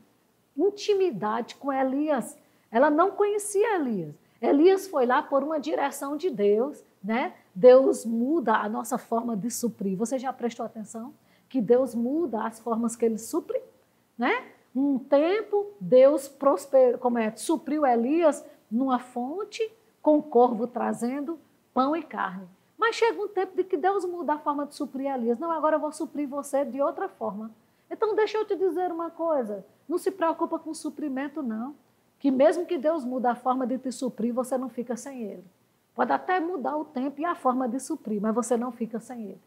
intimidade 0.56 1.56
com 1.56 1.70
Elias. 1.70 2.36
Ela 2.70 2.90
não 2.90 3.10
conhecia 3.10 3.76
Elias. 3.76 4.14
Elias 4.40 4.88
foi 4.88 5.04
lá 5.04 5.22
por 5.22 5.42
uma 5.42 5.60
direção 5.60 6.16
de 6.16 6.30
Deus, 6.30 6.82
né? 7.02 7.34
Deus 7.54 8.04
muda 8.04 8.56
a 8.56 8.68
nossa 8.68 8.96
forma 8.98 9.36
de 9.36 9.50
suprir. 9.50 9.96
Você 9.96 10.18
já 10.18 10.32
prestou 10.32 10.64
atenção 10.64 11.12
que 11.48 11.60
Deus 11.60 11.94
muda 11.94 12.44
as 12.44 12.60
formas 12.60 12.96
que 12.96 13.04
ele 13.04 13.18
supre, 13.18 13.60
né? 14.16 14.52
Um 14.74 14.98
tempo 14.98 15.66
Deus 15.78 16.28
prosperou, 16.28 16.98
como 16.98 17.18
é, 17.18 17.30
supriu 17.36 17.84
Elias 17.84 18.44
numa 18.70 18.98
fonte 18.98 19.70
com 20.00 20.16
o 20.16 20.22
corvo 20.22 20.66
trazendo 20.66 21.38
pão 21.74 21.94
e 21.94 22.02
carne. 22.02 22.48
Mas 22.78 22.96
chega 22.96 23.22
um 23.22 23.28
tempo 23.28 23.54
de 23.54 23.64
que 23.64 23.76
Deus 23.76 24.04
muda 24.04 24.34
a 24.34 24.38
forma 24.38 24.66
de 24.66 24.74
suprir 24.74 25.12
Elias. 25.12 25.38
Não, 25.38 25.52
agora 25.52 25.76
eu 25.76 25.80
vou 25.80 25.92
suprir 25.92 26.28
você 26.28 26.64
de 26.64 26.80
outra 26.80 27.08
forma. 27.08 27.50
Então, 27.90 28.16
deixa 28.16 28.38
eu 28.38 28.44
te 28.46 28.56
dizer 28.56 28.90
uma 28.90 29.10
coisa. 29.10 29.64
Não 29.88 29.98
se 29.98 30.10
preocupa 30.10 30.58
com 30.58 30.72
suprimento, 30.72 31.42
não. 31.42 31.76
Que 32.18 32.30
mesmo 32.30 32.64
que 32.64 32.78
Deus 32.78 33.04
mude 33.04 33.26
a 33.26 33.34
forma 33.34 33.66
de 33.66 33.78
te 33.78 33.92
suprir, 33.92 34.32
você 34.32 34.56
não 34.56 34.68
fica 34.68 34.96
sem 34.96 35.22
ele. 35.22 35.44
Pode 35.94 36.12
até 36.12 36.40
mudar 36.40 36.76
o 36.76 36.84
tempo 36.84 37.20
e 37.20 37.24
a 37.24 37.34
forma 37.34 37.68
de 37.68 37.78
suprir, 37.78 38.20
mas 38.20 38.34
você 38.34 38.56
não 38.56 38.72
fica 38.72 38.98
sem 38.98 39.24
ele. 39.24 39.40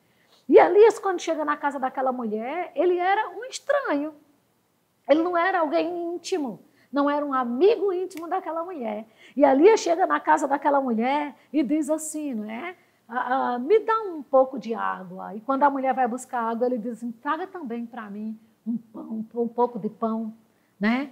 E 0.47 0.59
Elias, 0.59 0.99
quando 0.99 1.19
chega 1.19 1.43
na 1.43 1.57
casa 1.57 1.79
daquela 1.79 2.11
mulher, 2.11 2.71
ele 2.75 2.97
era 2.99 3.29
um 3.29 3.43
estranho. 3.45 4.13
Ele 5.09 5.23
não 5.23 5.35
era 5.35 5.59
alguém 5.59 6.13
íntimo, 6.13 6.59
não 6.91 7.09
era 7.09 7.25
um 7.25 7.33
amigo 7.33 7.91
íntimo 7.91 8.27
daquela 8.27 8.63
mulher. 8.63 9.07
E 9.35 9.43
Elias 9.43 9.79
chega 9.79 10.05
na 10.05 10.19
casa 10.19 10.47
daquela 10.47 10.79
mulher 10.79 11.35
e 11.51 11.63
diz 11.63 11.89
assim, 11.89 12.33
não 12.35 12.49
é? 12.49 12.75
Ah, 13.07 13.53
ah, 13.53 13.59
me 13.59 13.79
dá 13.79 14.01
um 14.01 14.23
pouco 14.23 14.57
de 14.57 14.73
água. 14.73 15.35
E 15.35 15.41
quando 15.41 15.63
a 15.63 15.69
mulher 15.69 15.93
vai 15.93 16.07
buscar 16.07 16.41
água, 16.41 16.65
ele 16.65 16.77
diz 16.77 16.93
assim, 16.93 17.11
traga 17.11 17.45
também 17.45 17.85
para 17.85 18.09
mim 18.09 18.39
um 18.65 18.77
pão, 18.77 19.25
um 19.39 19.47
pouco 19.47 19.77
de 19.77 19.89
pão, 19.89 20.33
né? 20.79 21.11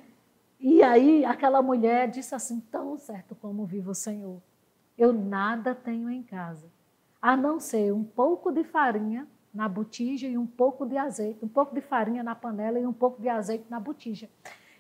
E 0.60 0.82
aí 0.82 1.26
aquela 1.26 1.62
mulher 1.62 2.10
disse 2.10 2.34
assim, 2.34 2.60
tão 2.72 2.98
certo 2.98 3.36
como 3.36 3.66
vive 3.66 3.90
o 3.90 3.94
Senhor, 3.94 4.42
eu 4.98 5.12
nada 5.12 5.74
tenho 5.74 6.10
em 6.10 6.24
casa, 6.24 6.68
a 7.22 7.36
não 7.36 7.60
ser 7.60 7.94
um 7.94 8.04
pouco 8.04 8.52
de 8.52 8.64
farinha 8.64 9.28
na 9.54 9.70
botija 9.70 10.28
e 10.28 10.38
um 10.38 10.48
pouco 10.48 10.86
de 10.86 10.98
azeite, 10.98 11.44
um 11.44 11.48
pouco 11.48 11.76
de 11.76 11.82
farinha 11.82 12.24
na 12.24 12.34
panela 12.34 12.80
e 12.80 12.86
um 12.86 12.94
pouco 12.94 13.22
de 13.22 13.30
azeite 13.30 13.66
na 13.70 13.80
botija. 13.80 14.30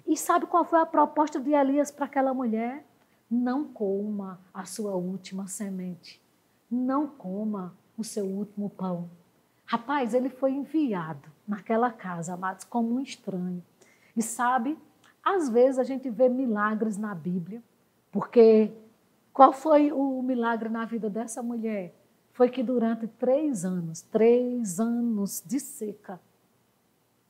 E 0.05 0.17
sabe 0.17 0.47
qual 0.47 0.65
foi 0.65 0.79
a 0.79 0.85
proposta 0.85 1.39
de 1.39 1.51
Elias 1.51 1.91
para 1.91 2.05
aquela 2.05 2.33
mulher? 2.33 2.85
Não 3.29 3.63
coma 3.63 4.39
a 4.53 4.65
sua 4.65 4.95
última 4.95 5.47
semente. 5.47 6.21
Não 6.69 7.07
coma 7.07 7.73
o 7.97 8.03
seu 8.03 8.25
último 8.25 8.69
pão. 8.69 9.09
Rapaz, 9.65 10.13
ele 10.13 10.29
foi 10.29 10.51
enviado 10.51 11.29
naquela 11.47 11.91
casa, 11.91 12.33
amados, 12.33 12.65
como 12.65 12.95
um 12.95 12.99
estranho. 12.99 13.63
E 14.15 14.21
sabe, 14.21 14.77
às 15.23 15.49
vezes 15.49 15.79
a 15.79 15.83
gente 15.83 16.09
vê 16.09 16.27
milagres 16.27 16.97
na 16.97 17.15
Bíblia, 17.15 17.63
porque 18.11 18.71
qual 19.33 19.51
foi 19.51 19.91
o 19.91 20.21
milagre 20.21 20.69
na 20.69 20.85
vida 20.85 21.09
dessa 21.09 21.41
mulher? 21.41 21.95
Foi 22.31 22.49
que 22.49 22.61
durante 22.61 23.07
três 23.07 23.65
anos, 23.65 24.01
três 24.01 24.79
anos 24.79 25.41
de 25.45 25.59
seca, 25.59 26.19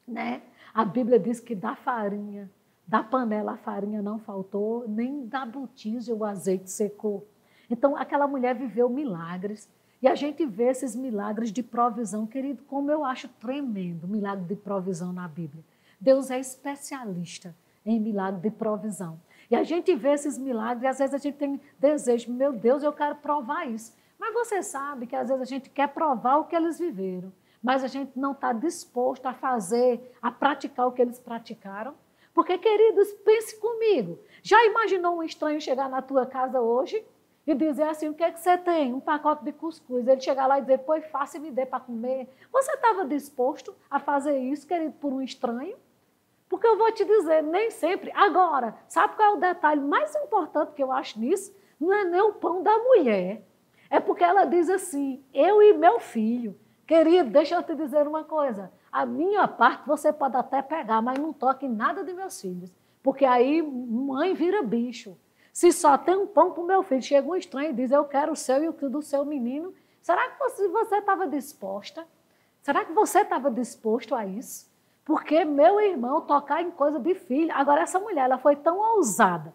né? 0.08 0.42
A 0.74 0.84
Bíblia 0.84 1.18
diz 1.18 1.40
que 1.40 1.56
da 1.56 1.76
farinha, 1.76 2.52
da 2.86 3.02
panela 3.02 3.54
a 3.54 3.58
farinha 3.58 4.02
não 4.02 4.20
faltou, 4.20 4.88
nem 4.88 5.26
da 5.26 5.46
botija 5.46 6.14
o 6.14 6.26
azeite 6.26 6.70
secou. 6.70 7.26
Então 7.70 7.96
aquela 7.96 8.28
mulher 8.28 8.56
viveu 8.56 8.90
milagres 8.90 9.70
e 10.02 10.08
a 10.08 10.16
gente 10.16 10.46
vê 10.46 10.66
esses 10.66 10.96
milagres 10.96 11.52
de 11.52 11.64
provisão, 11.64 12.28
querido, 12.28 12.64
como 12.64 12.92
eu 12.92 13.06
acho 13.06 13.30
tremendo, 13.30 14.08
milagre 14.08 14.46
de 14.46 14.56
provisão 14.56 15.14
na 15.14 15.28
Bíblia. 15.28 15.64
Deus 16.00 16.30
é 16.30 16.38
especialista 16.38 17.56
em 17.86 18.00
milagre 18.00 18.42
de 18.42 18.52
provisão. 18.52 19.20
E 19.54 19.56
a 19.56 19.62
gente 19.62 19.94
vê 19.94 20.14
esses 20.14 20.36
milagres 20.36 20.82
e 20.82 20.88
às 20.88 20.98
vezes 20.98 21.14
a 21.14 21.20
gente 21.20 21.38
tem 21.38 21.62
desejo, 21.78 22.34
meu 22.34 22.52
Deus, 22.52 22.82
eu 22.82 22.92
quero 22.92 23.18
provar 23.18 23.70
isso. 23.70 23.96
Mas 24.18 24.34
você 24.34 24.64
sabe 24.64 25.06
que 25.06 25.16
às 25.16 25.28
vezes 25.28 25.44
a 25.44 25.46
gente 25.46 25.70
quer 25.70 25.90
provar 25.90 26.38
o 26.38 26.46
que 26.46 26.56
eles 26.56 26.80
viveram, 26.80 27.32
mas 27.62 27.84
a 27.84 27.88
gente 27.88 28.18
não 28.18 28.32
está 28.32 28.52
disposto 28.52 29.28
a 29.28 29.34
fazer, 29.36 30.12
a 30.20 30.32
praticar 30.32 30.88
o 30.88 30.92
que 30.92 31.04
eles 31.04 31.20
praticaram. 31.20 31.94
Porque, 32.34 32.58
queridos, 32.58 33.14
pense 33.24 33.56
comigo. 33.60 34.18
Já 34.42 34.58
imaginou 34.66 35.18
um 35.18 35.24
estranho 35.24 35.62
chegar 35.62 35.88
na 35.88 36.02
tua 36.02 36.26
casa 36.26 36.60
hoje 36.60 37.06
e 37.46 37.54
dizer 37.54 37.84
assim: 37.84 38.10
o 38.10 38.16
que, 38.16 38.24
é 38.24 38.32
que 38.32 38.40
você 38.40 38.58
tem? 38.58 38.92
Um 38.92 39.00
pacote 39.00 39.44
de 39.44 39.52
cuscuz. 39.52 40.08
Ele 40.08 40.20
chegar 40.20 40.48
lá 40.48 40.58
e 40.58 40.62
dizer: 40.62 40.80
pois 40.80 41.06
faça 41.12 41.38
e 41.38 41.40
me 41.40 41.52
dê 41.52 41.64
para 41.64 41.80
comer. 41.80 42.28
Você 42.52 42.72
estava 42.72 43.06
disposto 43.06 43.76
a 43.88 44.00
fazer 44.00 44.36
isso, 44.36 44.66
querido, 44.66 44.94
por 44.94 45.14
um 45.14 45.22
estranho? 45.22 45.78
Porque 46.54 46.68
eu 46.68 46.78
vou 46.78 46.92
te 46.92 47.04
dizer, 47.04 47.42
nem 47.42 47.72
sempre. 47.72 48.12
Agora, 48.14 48.76
sabe 48.88 49.16
qual 49.16 49.34
é 49.34 49.36
o 49.36 49.40
detalhe 49.40 49.82
mais 49.82 50.14
importante 50.18 50.74
que 50.76 50.84
eu 50.84 50.92
acho 50.92 51.20
nisso? 51.20 51.52
Não 51.80 51.92
é 51.92 52.04
nem 52.04 52.22
o 52.22 52.34
pão 52.34 52.62
da 52.62 52.78
mulher. 52.78 53.44
É 53.90 54.00
porque 54.00 54.24
ela 54.24 54.46
diz 54.46 54.70
assim: 54.70 55.26
eu 55.34 55.64
e 55.64 55.74
meu 55.74 56.00
filho. 56.00 56.56
Querido, 56.86 57.32
deixa 57.32 57.56
eu 57.56 57.64
te 57.64 57.74
dizer 57.74 58.08
uma 58.08 58.24
coisa. 58.24 58.72
A 58.92 59.04
minha 59.04 59.48
parte 59.48 59.88
você 59.88 60.14
pode 60.14 60.38
até 60.38 60.62
pegar, 60.62 61.02
mas 61.02 61.18
não 61.18 61.34
toque 61.34 61.66
em 61.66 61.70
nada 61.70 62.04
de 62.04 62.14
meus 62.14 62.40
filhos. 62.40 62.72
Porque 63.02 63.26
aí 63.26 63.64
mãe 63.64 64.36
vira 64.36 64.62
bicho. 64.62 65.18
Se 65.52 65.72
só 65.72 65.98
tem 65.98 66.16
um 66.16 66.28
pão 66.28 66.52
para 66.52 66.62
o 66.62 66.68
meu 66.68 66.84
filho, 66.84 67.02
chega 67.02 67.28
um 67.28 67.36
estranho 67.36 67.72
e 67.72 67.74
diz: 67.74 67.90
Eu 67.90 68.06
quero 68.06 68.34
o 68.34 68.36
seu 68.36 68.64
e 68.64 68.70
o 68.70 68.74
do 68.74 69.02
seu 69.02 69.26
menino. 69.26 69.74
Será 70.00 70.30
que 70.30 70.38
você 70.38 70.98
estava 70.98 71.26
disposta? 71.26 72.08
Será 72.62 72.86
que 72.86 72.94
você 72.94 73.22
estava 73.22 73.50
disposto 73.50 74.14
a 74.14 74.24
isso? 74.24 74.72
Porque 75.06 75.44
meu 75.44 75.82
irmão 75.82 76.22
tocar 76.22 76.62
em 76.62 76.72
coisa 76.72 77.00
de 77.00 77.14
filho. 77.14 77.52
Agora, 77.54 77.82
essa 77.82 78.00
mulher, 78.00 78.26
ela 78.26 78.38
foi 78.38 78.56
tão 78.56 78.80
ousada 78.80 79.54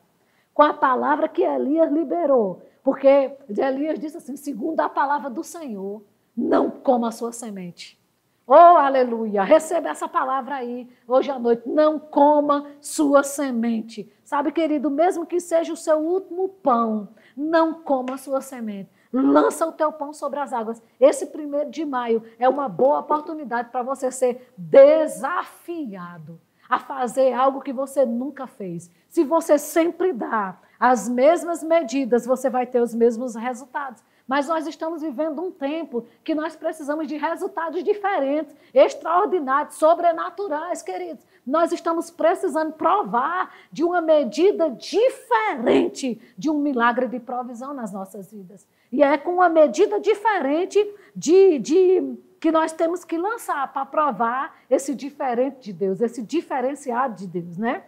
com 0.53 0.63
a 0.63 0.75
palavra 0.75 1.29
que 1.29 1.43
Elias 1.43 1.91
liberou. 1.91 2.63
Porque 2.83 3.37
Elias 3.49 3.99
disse 3.99 4.17
assim: 4.17 4.37
segundo 4.37 4.81
a 4.81 4.89
palavra 4.89 5.31
do 5.31 5.43
Senhor, 5.43 6.03
não 6.37 6.71
coma 6.71 7.09
a 7.09 7.13
sua 7.13 7.33
semente. 7.33 7.99
Oh, 8.47 8.55
aleluia! 8.55 9.43
Receba 9.43 9.91
essa 9.91 10.09
palavra 10.09 10.57
aí 10.57 10.89
hoje 11.07 11.31
à 11.31 11.39
noite. 11.39 11.69
Não 11.69 11.99
coma 11.99 12.67
sua 12.81 13.23
semente. 13.23 14.11
Sabe, 14.25 14.53
querido, 14.53 14.91
mesmo 14.91 15.27
que 15.27 15.39
seja 15.39 15.73
o 15.73 15.77
seu 15.77 15.99
último 15.99 16.49
pão, 16.49 17.09
não 17.37 17.75
coma 17.75 18.17
sua 18.17 18.41
semente. 18.41 18.91
Lança 19.13 19.67
o 19.67 19.73
teu 19.73 19.93
pão 19.93 20.13
sobre 20.13 20.39
as 20.39 20.53
águas. 20.53 20.83
Esse 21.01 21.27
primeiro 21.27 21.71
de 21.71 21.85
maio 21.85 22.23
é 22.39 22.49
uma 22.49 22.69
boa 22.69 23.01
oportunidade 23.01 23.71
para 23.71 23.83
você 23.83 24.11
ser 24.11 24.53
desafiado 24.57 26.41
a 26.69 26.79
fazer 26.79 27.33
algo 27.33 27.63
que 27.63 27.73
você 27.73 28.05
nunca 28.05 28.47
fez. 28.47 28.91
Se 29.09 29.25
você 29.25 29.59
sempre 29.59 30.13
dá 30.13 30.59
as 30.79 31.09
mesmas 31.09 31.63
medidas, 31.63 32.27
você 32.27 32.51
vai 32.51 32.67
ter 32.67 32.81
os 32.81 32.95
mesmos 32.95 33.35
resultados. 33.35 34.03
Mas 34.27 34.47
nós 34.47 34.67
estamos 34.67 35.01
vivendo 35.01 35.41
um 35.41 35.51
tempo 35.51 36.05
que 36.23 36.35
nós 36.35 36.55
precisamos 36.55 37.09
de 37.09 37.17
resultados 37.17 37.83
diferentes, 37.83 38.55
extraordinários, 38.75 39.77
sobrenaturais, 39.77 40.83
queridos. 40.83 41.25
Nós 41.47 41.73
estamos 41.73 42.11
precisando 42.11 42.75
provar 42.75 43.55
de 43.73 43.83
uma 43.83 44.03
medida 44.03 44.69
diferente 44.71 46.21
de 46.37 46.51
um 46.51 46.59
milagre 46.59 47.09
de 47.09 47.19
provisão 47.19 47.73
nas 47.73 47.91
nossas 47.91 48.31
vidas. 48.31 48.67
E 48.91 49.03
é 49.03 49.19
com 49.19 49.35
uma 49.35 49.49
medida 49.49 50.01
diferente 50.01 50.79
de, 51.15 51.59
de 51.59 52.19
que 52.41 52.51
nós 52.51 52.73
temos 52.73 53.05
que 53.05 53.19
lançar 53.19 53.71
para 53.73 53.85
provar 53.85 54.57
esse 54.71 54.95
diferente 54.95 55.61
de 55.61 55.73
Deus, 55.73 56.01
esse 56.01 56.23
diferenciado 56.23 57.15
de 57.15 57.27
Deus, 57.27 57.59
né? 57.59 57.85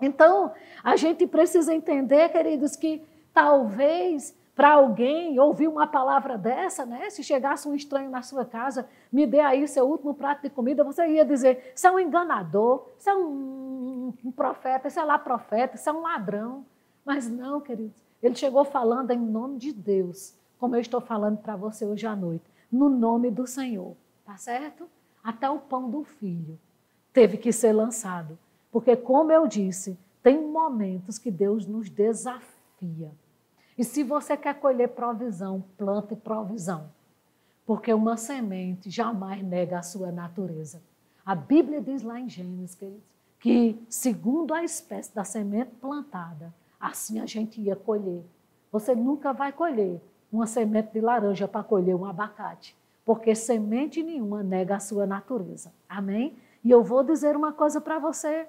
Então, 0.00 0.52
a 0.82 0.96
gente 0.96 1.26
precisa 1.26 1.72
entender, 1.72 2.28
queridos, 2.30 2.76
que 2.76 3.02
talvez 3.32 4.36
para 4.54 4.72
alguém 4.72 5.38
ouvir 5.40 5.66
uma 5.66 5.86
palavra 5.86 6.38
dessa, 6.38 6.86
né? 6.86 7.10
Se 7.10 7.22
chegasse 7.22 7.68
um 7.68 7.74
estranho 7.74 8.10
na 8.10 8.22
sua 8.22 8.44
casa, 8.44 8.88
me 9.12 9.26
dê 9.26 9.40
aí 9.40 9.66
seu 9.66 9.86
último 9.86 10.14
prato 10.14 10.42
de 10.42 10.50
comida, 10.50 10.84
você 10.84 11.06
ia 11.06 11.24
dizer: 11.24 11.72
isso 11.74 11.86
é 11.86 11.90
um 11.90 11.98
enganador, 11.98 12.88
isso 12.98 13.10
é 13.10 13.14
um, 13.14 14.14
um 14.24 14.30
profeta, 14.30 14.88
isso 14.88 15.00
é 15.00 15.04
lá 15.04 15.18
profeta, 15.18 15.76
isso 15.76 15.88
é 15.88 15.92
um 15.92 16.02
ladrão. 16.02 16.64
Mas 17.04 17.28
não, 17.28 17.60
queridos, 17.60 18.03
ele 18.26 18.34
chegou 18.34 18.64
falando 18.64 19.10
em 19.10 19.18
nome 19.18 19.58
de 19.58 19.72
Deus, 19.72 20.34
como 20.58 20.76
eu 20.76 20.80
estou 20.80 21.00
falando 21.00 21.38
para 21.38 21.56
você 21.56 21.84
hoje 21.84 22.06
à 22.06 22.16
noite, 22.16 22.44
no 22.70 22.88
nome 22.88 23.30
do 23.30 23.46
Senhor, 23.46 23.96
tá 24.24 24.36
certo? 24.36 24.88
Até 25.22 25.48
o 25.48 25.58
pão 25.58 25.90
do 25.90 26.04
filho 26.04 26.58
teve 27.12 27.36
que 27.36 27.52
ser 27.52 27.72
lançado, 27.72 28.38
porque, 28.70 28.96
como 28.96 29.30
eu 29.30 29.46
disse, 29.46 29.98
tem 30.22 30.40
momentos 30.40 31.18
que 31.18 31.30
Deus 31.30 31.66
nos 31.66 31.88
desafia 31.88 33.12
e 33.76 33.82
se 33.82 34.02
você 34.02 34.36
quer 34.36 34.54
colher 34.54 34.88
provisão, 34.90 35.64
plante 35.76 36.14
provisão. 36.14 36.90
Porque 37.66 37.92
uma 37.92 38.16
semente 38.16 38.90
jamais 38.90 39.42
nega 39.42 39.78
a 39.78 39.82
sua 39.82 40.12
natureza. 40.12 40.82
A 41.24 41.34
Bíblia 41.34 41.80
diz 41.80 42.02
lá 42.02 42.20
em 42.20 42.28
Gênesis, 42.28 42.74
queridos, 42.74 43.02
que 43.40 43.82
segundo 43.88 44.54
a 44.54 44.62
espécie 44.62 45.14
da 45.14 45.24
semente 45.24 45.70
plantada, 45.80 46.54
assim 46.84 47.18
a 47.18 47.26
gente 47.26 47.60
ia 47.60 47.74
colher. 47.74 48.22
Você 48.70 48.94
nunca 48.94 49.32
vai 49.32 49.52
colher 49.52 50.00
uma 50.30 50.46
semente 50.46 50.92
de 50.92 51.00
laranja 51.00 51.48
para 51.48 51.64
colher 51.64 51.94
um 51.94 52.04
abacate, 52.04 52.76
porque 53.04 53.34
semente 53.34 54.02
nenhuma 54.02 54.42
nega 54.42 54.76
a 54.76 54.80
sua 54.80 55.06
natureza. 55.06 55.72
Amém? 55.88 56.36
E 56.62 56.70
eu 56.70 56.82
vou 56.82 57.02
dizer 57.02 57.36
uma 57.36 57.52
coisa 57.52 57.80
para 57.80 57.98
você. 57.98 58.46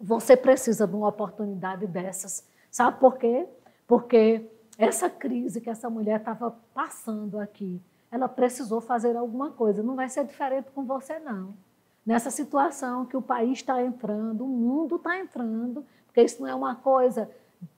Você 0.00 0.36
precisa 0.36 0.86
de 0.86 0.94
uma 0.94 1.08
oportunidade 1.08 1.86
dessas. 1.86 2.48
Sabe 2.70 2.98
por 2.98 3.18
quê? 3.18 3.46
Porque 3.86 4.50
essa 4.76 5.08
crise 5.08 5.60
que 5.60 5.70
essa 5.70 5.88
mulher 5.88 6.20
estava 6.20 6.56
passando 6.72 7.38
aqui, 7.38 7.80
ela 8.10 8.28
precisou 8.28 8.80
fazer 8.80 9.16
alguma 9.16 9.50
coisa. 9.50 9.82
Não 9.82 9.94
vai 9.94 10.08
ser 10.08 10.24
diferente 10.24 10.70
com 10.72 10.84
você, 10.84 11.18
não. 11.18 11.54
Nessa 12.04 12.30
situação 12.30 13.06
que 13.06 13.16
o 13.16 13.22
país 13.22 13.58
está 13.58 13.82
entrando, 13.82 14.44
o 14.44 14.48
mundo 14.48 14.96
está 14.96 15.18
entrando, 15.18 15.84
porque 16.06 16.22
isso 16.22 16.40
não 16.40 16.48
é 16.48 16.54
uma 16.54 16.74
coisa 16.74 17.30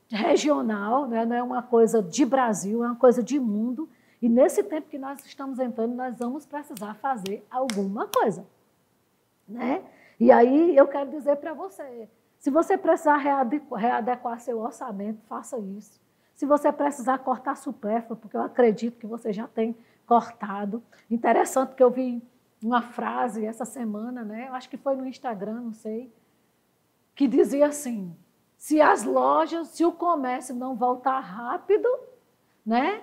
regional, 0.09 1.07
né? 1.07 1.24
não 1.24 1.36
é 1.36 1.42
uma 1.42 1.62
coisa 1.62 2.02
de 2.02 2.24
Brasil, 2.24 2.84
é 2.84 2.86
uma 2.86 2.96
coisa 2.96 3.22
de 3.22 3.38
mundo. 3.38 3.88
E 4.20 4.28
nesse 4.28 4.62
tempo 4.62 4.88
que 4.88 4.98
nós 4.98 5.24
estamos 5.24 5.59
entrando, 5.59 5.94
nós 5.94 6.18
vamos 6.18 6.46
precisar 6.46 6.94
fazer 6.94 7.46
alguma 7.50 8.07
coisa. 8.07 8.46
Né? 9.46 9.82
E 10.18 10.32
aí 10.32 10.76
eu 10.76 10.86
quero 10.88 11.11
dizer 11.11 11.36
para 11.36 11.52
você, 11.52 12.09
se 12.38 12.50
você 12.50 12.78
precisar 12.78 13.16
readequar 13.16 14.40
seu 14.40 14.59
orçamento, 14.61 15.20
faça 15.26 15.59
isso. 15.59 16.00
Se 16.34 16.46
você 16.46 16.70
precisar 16.70 17.18
cortar 17.18 17.57
supérfluo, 17.57 18.16
porque 18.16 18.36
eu 18.36 18.42
acredito 18.42 18.98
que 18.98 19.07
você 19.07 19.32
já 19.32 19.46
tem 19.46 19.76
cortado. 20.07 20.82
Interessante 21.11 21.74
que 21.74 21.82
eu 21.82 21.90
vi 21.90 22.22
uma 22.62 22.82
frase 22.82 23.44
essa 23.44 23.64
semana, 23.64 24.24
né? 24.24 24.48
Eu 24.48 24.54
acho 24.54 24.68
que 24.68 24.76
foi 24.76 24.96
no 24.96 25.07
Instagram, 25.07 25.61
não 25.61 25.72
sei, 25.72 26.12
que 27.14 27.26
dizia 27.26 27.66
assim: 27.66 28.14
se 28.66 28.80
as 28.80 29.04
lojas, 29.04 29.68
se 29.68 29.84
o 29.84 29.92
comércio 29.92 30.52
não 30.52 30.74
voltar 30.74 31.20
rápido, 31.20 31.88
né? 32.66 33.00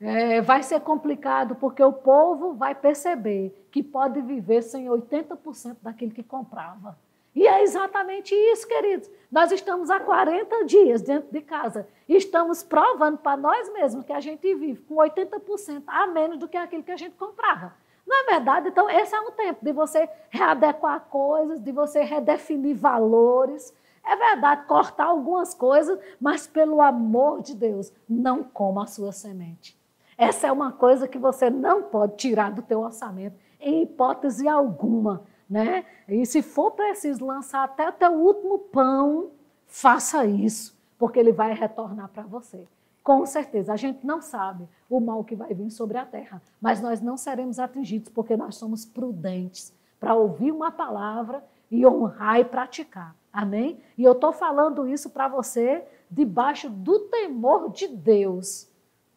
É, 0.00 0.40
vai 0.40 0.64
ser 0.64 0.80
complicado 0.80 1.54
porque 1.54 1.80
o 1.80 1.92
povo 1.92 2.54
vai 2.54 2.74
perceber 2.74 3.68
que 3.70 3.84
pode 3.84 4.20
viver 4.20 4.62
sem 4.62 4.86
80% 4.86 5.76
daquilo 5.80 6.10
que 6.10 6.24
comprava. 6.24 6.98
E 7.36 7.46
é 7.46 7.62
exatamente 7.62 8.34
isso, 8.34 8.66
queridos. 8.66 9.08
Nós 9.30 9.52
estamos 9.52 9.90
há 9.90 10.00
40 10.00 10.64
dias 10.64 11.02
dentro 11.02 11.30
de 11.30 11.40
casa 11.40 11.86
e 12.08 12.16
estamos 12.16 12.64
provando 12.64 13.18
para 13.18 13.36
nós 13.36 13.72
mesmos 13.72 14.04
que 14.04 14.12
a 14.12 14.18
gente 14.18 14.52
vive 14.56 14.82
com 14.82 14.96
80% 14.96 15.84
a 15.86 16.08
menos 16.08 16.36
do 16.36 16.48
que 16.48 16.56
aquilo 16.56 16.82
que 16.82 16.90
a 16.90 16.96
gente 16.96 17.14
comprava. 17.14 17.72
Não 18.04 18.24
é 18.24 18.32
verdade? 18.32 18.70
Então, 18.70 18.90
esse 18.90 19.14
é 19.14 19.20
um 19.20 19.30
tempo 19.30 19.64
de 19.64 19.70
você 19.70 20.10
readequar 20.30 21.02
coisas, 21.02 21.62
de 21.62 21.70
você 21.70 22.02
redefinir 22.02 22.76
valores. 22.76 23.72
É 24.04 24.16
verdade, 24.16 24.66
cortar 24.66 25.06
algumas 25.06 25.54
coisas, 25.54 25.98
mas 26.20 26.46
pelo 26.46 26.80
amor 26.80 27.42
de 27.42 27.54
Deus, 27.54 27.92
não 28.08 28.42
coma 28.42 28.84
a 28.84 28.86
sua 28.86 29.12
semente. 29.12 29.78
Essa 30.16 30.48
é 30.48 30.52
uma 30.52 30.72
coisa 30.72 31.08
que 31.08 31.18
você 31.18 31.48
não 31.48 31.84
pode 31.84 32.16
tirar 32.16 32.50
do 32.50 32.62
teu 32.62 32.80
orçamento, 32.80 33.36
em 33.60 33.82
hipótese 33.82 34.46
alguma. 34.48 35.22
Né? 35.48 35.84
E 36.08 36.24
se 36.26 36.42
for 36.42 36.72
preciso 36.72 37.24
lançar 37.24 37.64
até 37.64 37.88
o 37.88 37.92
teu 37.92 38.12
último 38.12 38.58
pão, 38.58 39.30
faça 39.66 40.24
isso, 40.24 40.78
porque 40.98 41.18
ele 41.18 41.32
vai 41.32 41.54
retornar 41.54 42.08
para 42.08 42.22
você. 42.22 42.66
Com 43.02 43.24
certeza, 43.24 43.72
a 43.72 43.76
gente 43.76 44.06
não 44.06 44.20
sabe 44.20 44.68
o 44.88 45.00
mal 45.00 45.24
que 45.24 45.34
vai 45.34 45.54
vir 45.54 45.70
sobre 45.70 45.96
a 45.96 46.04
terra, 46.04 46.42
mas 46.60 46.80
nós 46.80 47.00
não 47.00 47.16
seremos 47.16 47.58
atingidos 47.58 48.10
porque 48.10 48.36
nós 48.36 48.56
somos 48.56 48.84
prudentes 48.84 49.72
para 49.98 50.14
ouvir 50.14 50.52
uma 50.52 50.70
palavra 50.70 51.42
e 51.70 51.86
honrar 51.86 52.40
e 52.40 52.44
praticar. 52.44 53.14
Amém? 53.32 53.80
E 53.96 54.04
eu 54.04 54.12
estou 54.12 54.32
falando 54.32 54.88
isso 54.88 55.10
para 55.10 55.28
você 55.28 55.84
debaixo 56.10 56.68
do 56.68 57.00
temor 57.00 57.70
de 57.70 57.86
Deus, 57.86 58.68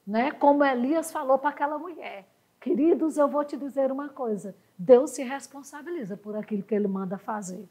né? 0.05 0.31
Como 0.31 0.63
Elias 0.63 1.11
falou 1.11 1.37
para 1.37 1.49
aquela 1.49 1.79
mulher. 1.79 2.27
Queridos, 2.61 3.17
eu 3.17 3.27
vou 3.27 3.43
te 3.43 3.57
dizer 3.57 3.91
uma 3.91 4.09
coisa: 4.09 4.55
Deus 4.77 5.11
se 5.11 5.23
responsabiliza 5.23 6.15
por 6.15 6.35
aquilo 6.35 6.63
que 6.63 6.75
ele 6.75 6.87
manda 6.87 7.17
fazer. 7.17 7.67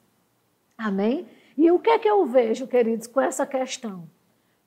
Amém? 0.76 1.26
E 1.56 1.70
o 1.70 1.78
que 1.78 1.90
é 1.90 1.98
que 1.98 2.08
eu 2.08 2.26
vejo, 2.26 2.66
queridos, 2.66 3.06
com 3.06 3.20
essa 3.20 3.46
questão? 3.46 4.08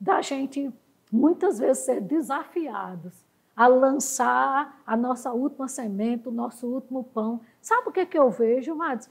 Da 0.00 0.22
gente 0.22 0.72
muitas 1.12 1.58
vezes 1.58 1.84
ser 1.84 2.00
desafiados 2.00 3.26
a 3.54 3.66
lançar 3.66 4.82
a 4.86 4.96
nossa 4.96 5.32
última 5.32 5.66
semente, 5.66 6.28
o 6.28 6.32
nosso 6.32 6.66
último 6.66 7.04
pão. 7.04 7.40
Sabe 7.60 7.88
o 7.88 7.92
que, 7.92 8.00
é 8.00 8.06
que 8.06 8.18
eu 8.18 8.30
vejo, 8.30 8.72
amados? 8.72 9.08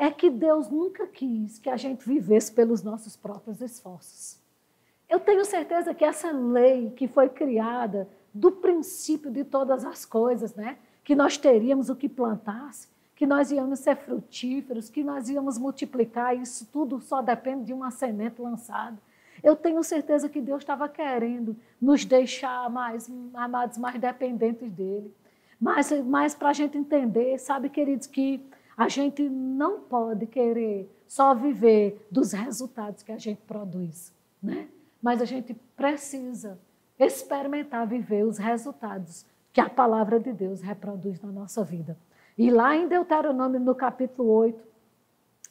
É 0.00 0.10
que 0.10 0.30
Deus 0.30 0.70
nunca 0.70 1.06
quis 1.06 1.58
que 1.58 1.68
a 1.68 1.76
gente 1.76 2.08
vivesse 2.08 2.50
pelos 2.50 2.82
nossos 2.82 3.16
próprios 3.16 3.60
esforços. 3.60 4.40
Eu 5.06 5.20
tenho 5.20 5.44
certeza 5.44 5.92
que 5.92 6.06
essa 6.06 6.32
lei 6.32 6.90
que 6.96 7.06
foi 7.06 7.28
criada 7.28 8.08
do 8.32 8.50
princípio 8.50 9.30
de 9.30 9.44
todas 9.44 9.84
as 9.84 10.06
coisas, 10.06 10.54
né? 10.54 10.78
que 11.04 11.14
nós 11.14 11.36
teríamos 11.36 11.90
o 11.90 11.94
que 11.94 12.08
plantasse, 12.08 12.88
que 13.14 13.26
nós 13.26 13.50
íamos 13.50 13.80
ser 13.80 13.94
frutíferos, 13.94 14.88
que 14.88 15.04
nós 15.04 15.28
íamos 15.28 15.58
multiplicar, 15.58 16.34
isso 16.34 16.66
tudo 16.72 16.98
só 16.98 17.20
depende 17.20 17.64
de 17.64 17.74
uma 17.74 17.90
semente 17.90 18.40
lançada. 18.40 18.96
Eu 19.42 19.54
tenho 19.54 19.82
certeza 19.82 20.30
que 20.30 20.40
Deus 20.40 20.62
estava 20.62 20.88
querendo 20.88 21.54
nos 21.78 22.06
deixar 22.06 22.70
mais 22.70 23.06
amados, 23.34 23.76
mais 23.76 24.00
dependentes 24.00 24.72
dele. 24.72 25.14
Mas, 25.60 25.92
mas 26.06 26.34
para 26.34 26.48
a 26.48 26.54
gente 26.54 26.78
entender, 26.78 27.36
sabe, 27.38 27.68
queridos, 27.68 28.06
que 28.06 28.42
a 28.80 28.88
gente 28.88 29.28
não 29.28 29.80
pode 29.80 30.26
querer 30.26 30.90
só 31.06 31.34
viver 31.34 32.06
dos 32.10 32.32
resultados 32.32 33.02
que 33.02 33.12
a 33.12 33.18
gente 33.18 33.42
produz, 33.42 34.10
né? 34.42 34.68
Mas 35.02 35.20
a 35.20 35.26
gente 35.26 35.52
precisa 35.76 36.58
experimentar 36.98 37.86
viver 37.86 38.24
os 38.24 38.38
resultados 38.38 39.26
que 39.52 39.60
a 39.60 39.68
palavra 39.68 40.18
de 40.18 40.32
Deus 40.32 40.62
reproduz 40.62 41.20
na 41.20 41.30
nossa 41.30 41.62
vida. 41.62 41.94
E 42.38 42.50
lá 42.50 42.74
em 42.74 42.88
Deuteronômio, 42.88 43.60
no 43.60 43.74
capítulo 43.74 44.30
8, 44.30 44.58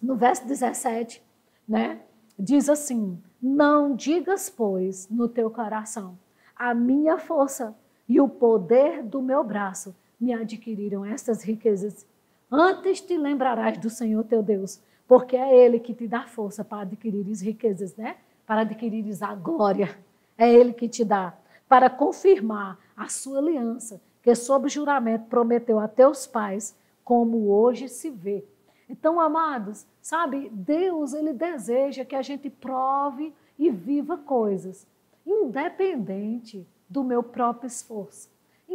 no 0.02 0.16
verso 0.16 0.48
17, 0.48 1.24
né, 1.68 2.02
diz 2.38 2.68
assim: 2.68 3.22
não 3.40 3.96
digas, 3.96 4.50
pois, 4.50 5.08
no 5.08 5.28
teu 5.28 5.52
coração, 5.52 6.18
a 6.56 6.74
minha 6.74 7.20
força 7.20 7.78
e 8.08 8.20
o 8.20 8.28
poder 8.28 9.04
do 9.04 9.22
meu 9.22 9.44
braço 9.44 9.96
me 10.20 10.34
adquiriram 10.34 11.06
estas 11.06 11.44
riquezas. 11.44 12.08
Antes 12.52 13.00
te 13.02 13.16
lembrarás 13.16 13.78
do 13.78 13.90
Senhor 13.90 14.24
teu 14.24 14.42
Deus, 14.42 14.82
porque 15.08 15.36
é 15.36 15.56
Ele 15.56 15.80
que 15.80 15.94
te 15.94 16.08
dá 16.08 16.26
força 16.26 16.66
para 16.66 16.82
adquirires 16.82 17.42
riquezas, 17.42 17.96
né? 17.96 18.18
Para 18.46 18.62
adquirires 18.62 19.22
a 19.22 19.36
glória. 19.36 19.98
É 20.36 20.52
Ele 20.52 20.74
que 20.74 20.90
te 20.90 21.06
dá, 21.06 21.38
para 21.68 21.90
confirmar 21.90 22.80
a 22.98 23.08
sua 23.08 23.38
aliança, 23.38 24.02
que 24.24 24.34
sob 24.34 24.68
juramento 24.68 25.26
prometeu 25.26 25.80
a 25.80 25.88
teus 25.88 26.26
pais, 26.26 26.76
como 27.04 27.52
hoje 27.52 27.88
se 27.88 28.10
vê. 28.10 28.44
Então, 28.90 29.20
amados, 29.20 29.86
sabe, 30.02 30.50
Deus, 30.50 31.14
ele 31.14 31.34
deseja 31.34 32.04
que 32.04 32.16
a 32.16 32.24
gente 32.24 32.50
prove 32.50 33.32
e 33.60 33.70
viva 33.70 34.18
coisas, 34.18 34.88
independente 35.24 36.66
do 36.90 37.04
meu 37.04 37.22
próprio 37.22 37.68
esforço. 37.68 38.30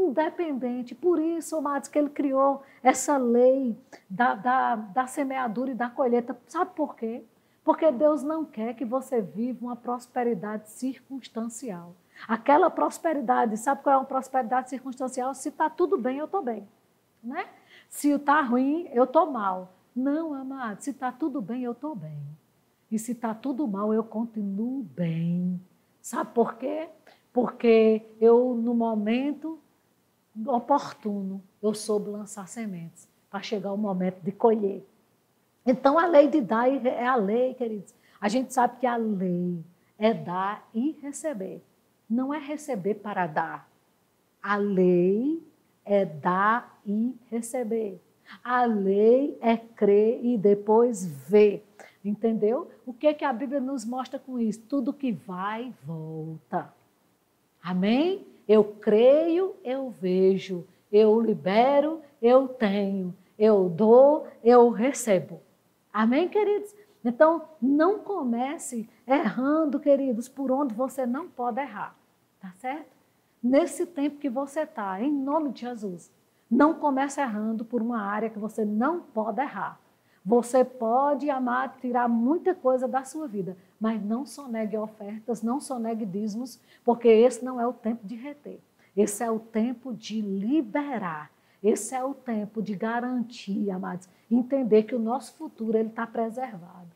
Independente. 0.09 0.95
Por 0.95 1.19
isso, 1.19 1.57
amados, 1.57 1.89
que 1.89 1.99
ele 1.99 2.11
criou 2.11 2.63
essa 2.83 3.17
lei 3.17 3.77
da, 4.09 4.35
da, 4.35 4.77
da 4.77 5.07
semeadura 5.07 5.71
e 5.71 5.75
da 5.75 5.89
colheita. 5.89 6.37
Sabe 6.47 6.73
por 6.75 6.95
quê? 6.95 7.25
Porque 7.65 7.91
Deus 7.91 8.23
não 8.23 8.45
quer 8.45 8.75
que 8.75 8.85
você 8.85 9.23
viva 9.23 9.65
uma 9.65 9.77
prosperidade 9.77 10.69
circunstancial. 10.69 11.95
Aquela 12.29 12.71
prosperidade, 12.71 13.57
sabe 13.57 13.83
qual 13.83 13.95
é 13.95 13.99
uma 13.99 14.05
prosperidade 14.05 14.71
circunstancial? 14.71 15.35
Se 15.35 15.49
está 15.49 15.71
tudo 15.71 15.97
bem, 15.97 16.19
eu 16.19 16.27
estou 16.27 16.43
bem. 16.43 16.69
Né? 17.23 17.47
Se 17.89 18.11
está 18.11 18.43
ruim, 18.43 18.89
eu 18.93 19.05
estou 19.05 19.31
mal. 19.31 19.73
Não, 19.97 20.35
amado, 20.35 20.83
se 20.83 20.91
está 20.91 21.11
tudo 21.11 21.41
bem, 21.41 21.63
eu 21.63 21.73
estou 21.73 21.95
bem. 21.95 22.23
E 22.91 22.99
se 22.99 23.13
está 23.13 23.35
tudo 23.35 23.67
mal, 23.67 23.95
eu 23.95 24.05
continuo 24.05 24.83
bem. 24.83 25.61
Sabe 26.03 26.33
por 26.35 26.57
quê? 26.57 26.89
Porque 27.33 28.03
eu, 28.21 28.55
no 28.55 28.75
momento 28.75 29.59
oportuno, 30.47 31.43
eu 31.63 31.75
soube 31.75 32.11
lançar 32.11 32.49
sementes 32.49 33.09
para 33.31 33.43
chegar 33.43 33.73
o 33.73 33.77
momento 33.77 34.21
de 34.21 34.33
colher. 34.33 34.85
Então, 35.67 35.99
a 35.99 36.07
lei 36.07 36.29
de 36.29 36.41
dar 36.41 36.69
é 36.69 37.07
a 37.07 37.17
lei, 37.17 37.55
queridos. 37.55 37.95
A 38.21 38.29
gente 38.29 38.53
sabe 38.53 38.79
que 38.79 38.87
a 38.87 38.97
lei 38.97 39.65
é 39.99 40.13
dar 40.13 40.69
e 40.75 40.93
receber. 41.03 41.63
Não 42.09 42.33
é 42.33 42.39
receber 42.39 42.95
para 42.95 43.27
dar. 43.27 43.69
A 44.43 44.57
lei 44.57 45.43
é 45.85 46.05
dar 46.05 46.81
e 46.85 47.17
receber. 47.31 48.01
A 48.43 48.65
lei 48.65 49.39
é 49.41 49.57
crer 49.57 50.25
e 50.25 50.37
depois 50.37 51.07
ver. 51.07 51.67
Entendeu? 52.05 52.71
O 52.85 52.93
que, 52.93 53.13
que 53.15 53.25
a 53.25 53.33
Bíblia 53.33 53.61
nos 53.61 53.85
mostra 53.85 54.19
com 54.19 54.39
isso? 54.39 54.61
Tudo 54.69 54.93
que 54.93 55.11
vai, 55.11 55.73
volta. 55.85 56.73
Amém? 57.63 58.27
Eu 58.49 58.65
creio, 58.65 59.55
eu 59.65 59.91
vejo. 59.91 60.67
Eu 60.93 61.21
libero, 61.21 62.01
eu 62.21 62.47
tenho. 62.49 63.15
Eu 63.39 63.69
dou, 63.69 64.27
eu 64.43 64.71
recebo. 64.71 65.41
Amém, 65.93 66.29
queridos? 66.29 66.75
Então, 67.05 67.43
não 67.61 67.99
comece 67.99 68.89
errando, 69.07 69.79
queridos, 69.79 70.29
por 70.29 70.51
onde 70.51 70.75
você 70.75 71.05
não 71.05 71.29
pode 71.29 71.61
errar. 71.61 71.97
Tá 72.41 72.53
certo? 72.59 72.95
Nesse 73.43 73.85
tempo 73.87 74.19
que 74.19 74.31
você 74.31 74.61
está, 74.61 75.01
em 75.01 75.13
nome 75.13 75.51
de 75.51 75.61
Jesus. 75.61 76.11
Não 76.51 76.75
comece 76.75 77.21
errando 77.21 77.65
por 77.65 77.83
uma 77.83 78.01
área 78.01 78.31
que 78.31 78.39
você 78.39 78.65
não 78.65 79.01
pode 79.01 79.41
errar. 79.41 79.81
Você 80.25 80.65
pode 80.65 81.29
amar, 81.29 81.77
tirar 81.81 82.09
muita 82.09 82.55
coisa 82.55 82.89
da 82.89 83.05
sua 83.05 83.29
vida, 83.29 83.57
mas 83.79 84.03
não 84.03 84.25
sonegue 84.25 84.77
ofertas, 84.77 85.43
não 85.43 85.61
sonegue 85.61 86.07
dízimos, 86.07 86.59
porque 86.83 87.09
esse 87.09 87.45
não 87.45 87.61
é 87.61 87.67
o 87.67 87.73
tempo 87.75 88.07
de 88.07 88.15
reter. 88.15 88.59
Esse 88.97 89.23
é 89.23 89.31
o 89.31 89.39
tempo 89.39 89.93
de 89.93 90.23
liberar. 90.23 91.31
Esse 91.63 91.95
é 91.95 92.03
o 92.03 92.15
tempo 92.15 92.63
de 92.63 92.75
garantir, 92.75 93.71
amados, 93.71 94.09
entender 94.31 94.85
que 94.85 94.95
o 94.95 94.99
nosso 94.99 95.35
futuro 95.35 95.77
ele 95.77 95.89
está 95.89 96.07
preservado. 96.07 96.89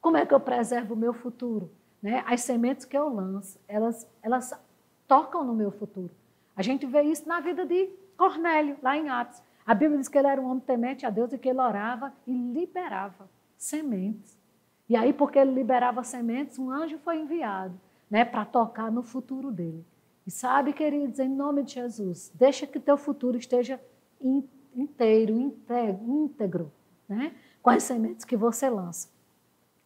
Como 0.00 0.16
é 0.16 0.24
que 0.24 0.34
eu 0.34 0.40
preservo 0.40 0.94
o 0.94 0.96
meu 0.96 1.12
futuro? 1.12 1.70
Né? 2.02 2.22
As 2.26 2.42
sementes 2.42 2.84
que 2.84 2.96
eu 2.96 3.08
lanço, 3.08 3.58
elas, 3.68 4.06
elas 4.22 4.52
tocam 5.06 5.44
no 5.44 5.54
meu 5.54 5.70
futuro. 5.70 6.10
A 6.56 6.62
gente 6.62 6.86
vê 6.86 7.02
isso 7.02 7.28
na 7.28 7.40
vida 7.40 7.64
de 7.64 7.88
Cornélio, 8.16 8.76
lá 8.82 8.96
em 8.96 9.08
Atos. 9.08 9.42
A 9.64 9.74
Bíblia 9.74 9.98
diz 9.98 10.08
que 10.08 10.18
ele 10.18 10.26
era 10.26 10.40
um 10.40 10.46
homem 10.46 10.60
temente 10.60 11.06
a 11.06 11.10
Deus 11.10 11.32
e 11.32 11.38
que 11.38 11.48
ele 11.48 11.60
orava 11.60 12.12
e 12.26 12.32
liberava 12.32 13.28
sementes. 13.56 14.38
E 14.88 14.96
aí, 14.96 15.12
porque 15.12 15.38
ele 15.38 15.52
liberava 15.52 16.02
sementes, 16.02 16.58
um 16.58 16.70
anjo 16.70 16.98
foi 16.98 17.18
enviado 17.18 17.80
né, 18.10 18.24
para 18.24 18.44
tocar 18.44 18.90
no 18.90 19.02
futuro 19.02 19.50
dele. 19.50 19.86
E 20.26 20.30
sabe, 20.30 20.72
queridos, 20.72 21.18
em 21.18 21.28
nome 21.28 21.62
de 21.62 21.72
Jesus, 21.72 22.30
deixa 22.34 22.66
que 22.66 22.78
teu 22.78 22.96
futuro 22.96 23.38
esteja 23.38 23.80
inteiro, 24.74 25.34
íntegro, 25.34 26.70
né, 27.08 27.34
com 27.62 27.70
as 27.70 27.82
sementes 27.82 28.24
que 28.24 28.36
você 28.36 28.68
lança. 28.68 29.08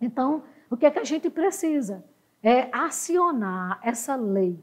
Então, 0.01 0.43
o 0.69 0.77
que 0.77 0.87
é 0.87 0.91
que 0.91 0.99
a 0.99 1.05
gente 1.05 1.31
precisa? 1.31 2.05
É 2.43 2.69
acionar 2.73 3.79
essa 3.83 4.17
lei. 4.17 4.59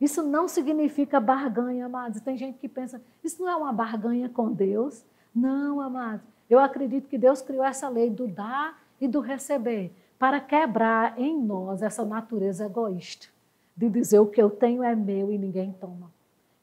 Isso 0.00 0.22
não 0.22 0.46
significa 0.46 1.18
barganha, 1.18 1.86
amados. 1.86 2.20
Tem 2.20 2.36
gente 2.36 2.58
que 2.58 2.68
pensa, 2.68 3.00
isso 3.24 3.42
não 3.42 3.50
é 3.50 3.56
uma 3.56 3.72
barganha 3.72 4.28
com 4.28 4.52
Deus. 4.52 5.04
Não, 5.34 5.80
amados. 5.80 6.26
Eu 6.48 6.58
acredito 6.58 7.08
que 7.08 7.18
Deus 7.18 7.42
criou 7.42 7.64
essa 7.64 7.88
lei 7.88 8.10
do 8.10 8.28
dar 8.28 8.78
e 9.00 9.08
do 9.08 9.20
receber 9.20 9.92
para 10.18 10.40
quebrar 10.40 11.18
em 11.18 11.38
nós 11.38 11.82
essa 11.82 12.04
natureza 12.04 12.66
egoísta 12.66 13.28
de 13.76 13.90
dizer 13.90 14.18
o 14.18 14.26
que 14.26 14.40
eu 14.40 14.48
tenho 14.48 14.82
é 14.82 14.96
meu 14.96 15.30
e 15.30 15.36
ninguém 15.36 15.72
toma. 15.72 16.10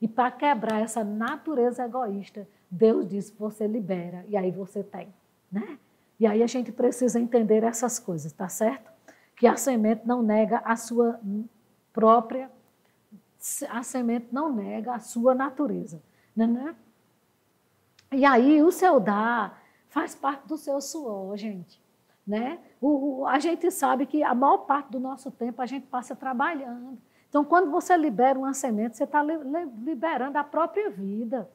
E 0.01 0.07
para 0.07 0.31
quebrar 0.31 0.81
essa 0.81 1.03
natureza 1.03 1.86
egoísta, 1.86 2.47
Deus 2.69 3.07
diz: 3.07 3.29
você 3.29 3.67
libera 3.67 4.25
e 4.27 4.36
aí 4.36 4.51
você 4.51 4.84
tem, 4.84 5.13
né? 5.51 5.77
E 6.19 6.25
aí 6.25 6.41
a 6.41 6.47
gente 6.47 6.71
precisa 6.71 7.19
entender 7.19 7.63
essas 7.63 7.99
coisas, 7.99 8.31
tá 8.31 8.49
certo? 8.49 8.91
Que 9.36 9.45
a 9.45 9.55
semente 9.55 10.01
não 10.05 10.23
nega 10.23 10.61
a 10.65 10.75
sua 10.75 11.19
própria, 11.91 12.49
a 13.69 13.83
semente 13.83 14.27
não 14.31 14.53
nega 14.53 14.93
a 14.93 14.99
sua 14.99 15.35
natureza, 15.35 16.01
né? 16.35 16.47
né? 16.47 16.75
E 18.11 18.25
aí 18.25 18.61
o 18.63 18.71
seu 18.71 18.99
dar 18.99 19.61
faz 19.89 20.15
parte 20.15 20.47
do 20.47 20.57
seu 20.57 20.79
suor, 20.79 21.35
gente. 21.35 21.81
Né? 22.25 22.59
O, 22.79 23.21
o, 23.21 23.27
a 23.27 23.37
gente 23.39 23.69
sabe 23.69 24.05
que 24.05 24.23
a 24.23 24.33
maior 24.33 24.59
parte 24.59 24.91
do 24.91 24.99
nosso 24.99 25.29
tempo 25.29 25.61
a 25.61 25.65
gente 25.65 25.87
passa 25.87 26.15
trabalhando. 26.15 26.97
Então, 27.27 27.43
quando 27.43 27.69
você 27.69 27.97
libera 27.97 28.37
uma 28.37 28.53
semente, 28.53 28.95
você 28.95 29.03
está 29.03 29.21
li, 29.21 29.33
liberando 29.83 30.37
a 30.37 30.43
própria 30.43 30.89
vida. 30.89 31.49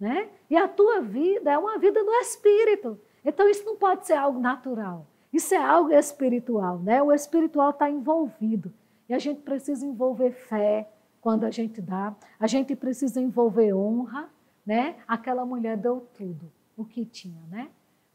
Né? 0.00 0.28
E 0.48 0.56
a 0.56 0.66
tua 0.66 1.00
vida 1.00 1.50
é 1.50 1.58
uma 1.58 1.76
vida 1.78 2.02
no 2.02 2.12
espírito. 2.14 2.98
Então, 3.24 3.48
isso 3.48 3.64
não 3.64 3.76
pode 3.76 4.06
ser 4.06 4.14
algo 4.14 4.40
natural. 4.40 5.06
Isso 5.32 5.52
é 5.54 5.58
algo 5.58 5.92
espiritual. 5.92 6.78
Né? 6.78 7.02
O 7.02 7.12
espiritual 7.12 7.70
está 7.70 7.90
envolvido. 7.90 8.72
E 9.08 9.14
a 9.14 9.18
gente 9.18 9.42
precisa 9.42 9.84
envolver 9.84 10.30
fé 10.30 10.88
quando 11.24 11.44
a 11.44 11.50
gente 11.50 11.80
dá. 11.80 12.14
A 12.38 12.46
gente 12.46 12.76
precisa 12.76 13.18
envolver 13.18 13.72
honra. 13.72 14.28
Né? 14.64 14.96
Aquela 15.08 15.44
mulher 15.44 15.76
deu 15.76 16.06
tudo, 16.14 16.50
o 16.74 16.86
que 16.86 17.04
tinha, 17.04 17.42
né? 17.50 17.68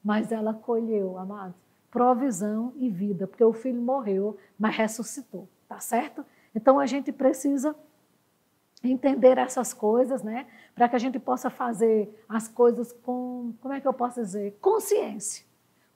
Mas 0.03 0.31
ela 0.31 0.51
colheu, 0.51 1.15
amados 1.17 1.55
provisão 1.91 2.71
e 2.75 2.89
vida, 2.89 3.27
porque 3.27 3.43
o 3.43 3.53
filho 3.53 3.81
morreu, 3.81 4.37
mas 4.57 4.75
ressuscitou, 4.75 5.47
tá 5.67 5.79
certo? 5.79 6.25
Então 6.53 6.79
a 6.79 6.85
gente 6.85 7.11
precisa 7.11 7.75
entender 8.83 9.37
essas 9.37 9.73
coisas, 9.73 10.23
né? 10.23 10.47
Para 10.73 10.87
que 10.87 10.95
a 10.95 10.99
gente 10.99 11.19
possa 11.19 11.49
fazer 11.49 12.23
as 12.27 12.47
coisas 12.47 12.91
com, 12.91 13.53
como 13.59 13.73
é 13.73 13.81
que 13.81 13.87
eu 13.87 13.93
posso 13.93 14.21
dizer? 14.21 14.57
Consciência. 14.61 15.45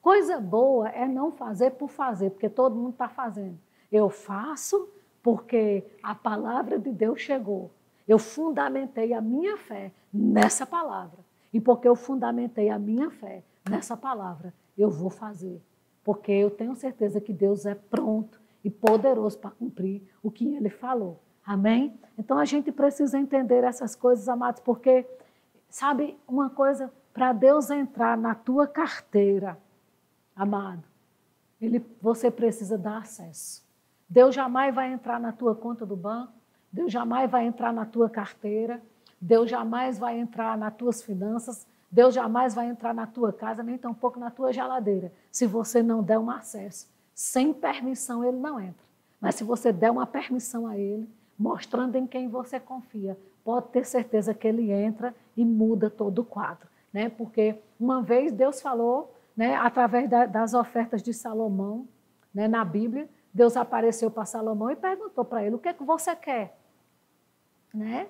Coisa 0.02 0.38
boa 0.40 0.88
é 0.88 1.08
não 1.08 1.32
fazer 1.32 1.70
por 1.72 1.88
fazer, 1.88 2.30
porque 2.30 2.48
todo 2.48 2.76
mundo 2.76 2.90
está 2.90 3.08
fazendo. 3.08 3.58
Eu 3.90 4.10
faço 4.10 4.88
porque 5.24 5.84
a 6.00 6.14
palavra 6.14 6.78
de 6.78 6.92
Deus 6.92 7.20
chegou. 7.20 7.72
Eu 8.06 8.20
fundamentei 8.20 9.12
a 9.12 9.20
minha 9.20 9.56
fé 9.56 9.90
nessa 10.12 10.64
palavra. 10.64 11.18
E 11.52 11.60
porque 11.60 11.88
eu 11.88 11.96
fundamentei 11.96 12.70
a 12.70 12.78
minha 12.78 13.10
fé 13.10 13.42
nessa 13.68 13.96
palavra, 13.96 14.54
eu 14.78 14.90
vou 14.90 15.10
fazer 15.10 15.60
porque 16.04 16.30
eu 16.30 16.50
tenho 16.50 16.76
certeza 16.76 17.20
que 17.20 17.32
Deus 17.32 17.64
é 17.64 17.74
pronto 17.74 18.38
e 18.62 18.70
poderoso 18.70 19.38
para 19.38 19.50
cumprir 19.50 20.02
o 20.22 20.30
que 20.30 20.54
ele 20.54 20.68
falou. 20.68 21.20
Amém? 21.44 21.98
Então 22.16 22.38
a 22.38 22.44
gente 22.44 22.70
precisa 22.70 23.18
entender 23.18 23.64
essas 23.64 23.96
coisas, 23.96 24.28
amados, 24.28 24.60
porque, 24.60 25.06
sabe, 25.68 26.16
uma 26.28 26.50
coisa, 26.50 26.92
para 27.12 27.32
Deus 27.32 27.70
entrar 27.70 28.16
na 28.16 28.34
tua 28.34 28.66
carteira, 28.66 29.58
amado, 30.36 30.84
ele, 31.60 31.84
você 32.00 32.30
precisa 32.30 32.76
dar 32.76 32.98
acesso. 32.98 33.63
Deus 34.08 34.34
jamais 34.34 34.74
vai 34.74 34.92
entrar 34.92 35.18
na 35.18 35.32
tua 35.32 35.54
conta 35.54 35.84
do 35.86 35.96
banco, 35.96 36.32
Deus 36.72 36.92
jamais 36.92 37.30
vai 37.30 37.46
entrar 37.46 37.72
na 37.72 37.84
tua 37.84 38.08
carteira, 38.10 38.82
Deus 39.20 39.48
jamais 39.48 39.98
vai 39.98 40.18
entrar 40.18 40.56
nas 40.58 40.74
tuas 40.74 41.02
finanças, 41.02 41.66
Deus 41.90 42.14
jamais 42.14 42.54
vai 42.54 42.66
entrar 42.66 42.92
na 42.92 43.06
tua 43.06 43.32
casa, 43.32 43.62
nem 43.62 43.78
tampouco 43.78 44.18
na 44.18 44.30
tua 44.30 44.52
geladeira, 44.52 45.12
se 45.30 45.46
você 45.46 45.82
não 45.82 46.02
der 46.02 46.18
um 46.18 46.30
acesso. 46.30 46.88
Sem 47.14 47.52
permissão, 47.54 48.24
ele 48.24 48.36
não 48.36 48.58
entra. 48.58 48.84
Mas 49.20 49.36
se 49.36 49.44
você 49.44 49.72
der 49.72 49.90
uma 49.90 50.06
permissão 50.06 50.66
a 50.66 50.76
ele, 50.76 51.08
mostrando 51.38 51.96
em 51.96 52.06
quem 52.06 52.28
você 52.28 52.58
confia, 52.58 53.16
pode 53.44 53.68
ter 53.68 53.86
certeza 53.86 54.34
que 54.34 54.48
ele 54.48 54.72
entra 54.72 55.14
e 55.36 55.44
muda 55.44 55.88
todo 55.88 56.20
o 56.20 56.24
quadro. 56.24 56.68
Né? 56.92 57.08
Porque 57.08 57.56
uma 57.78 58.02
vez 58.02 58.32
Deus 58.32 58.60
falou, 58.60 59.14
né, 59.36 59.54
através 59.54 60.08
da, 60.08 60.26
das 60.26 60.54
ofertas 60.54 61.02
de 61.02 61.12
Salomão, 61.12 61.86
né, 62.34 62.48
na 62.48 62.64
Bíblia, 62.64 63.08
Deus 63.34 63.56
apareceu 63.56 64.10
para 64.10 64.24
Salomão 64.24 64.70
e 64.70 64.76
perguntou 64.76 65.24
para 65.24 65.42
ele: 65.44 65.56
o 65.56 65.58
que, 65.58 65.68
é 65.68 65.74
que 65.74 65.82
você 65.82 66.14
quer? 66.14 66.56
Né? 67.74 68.06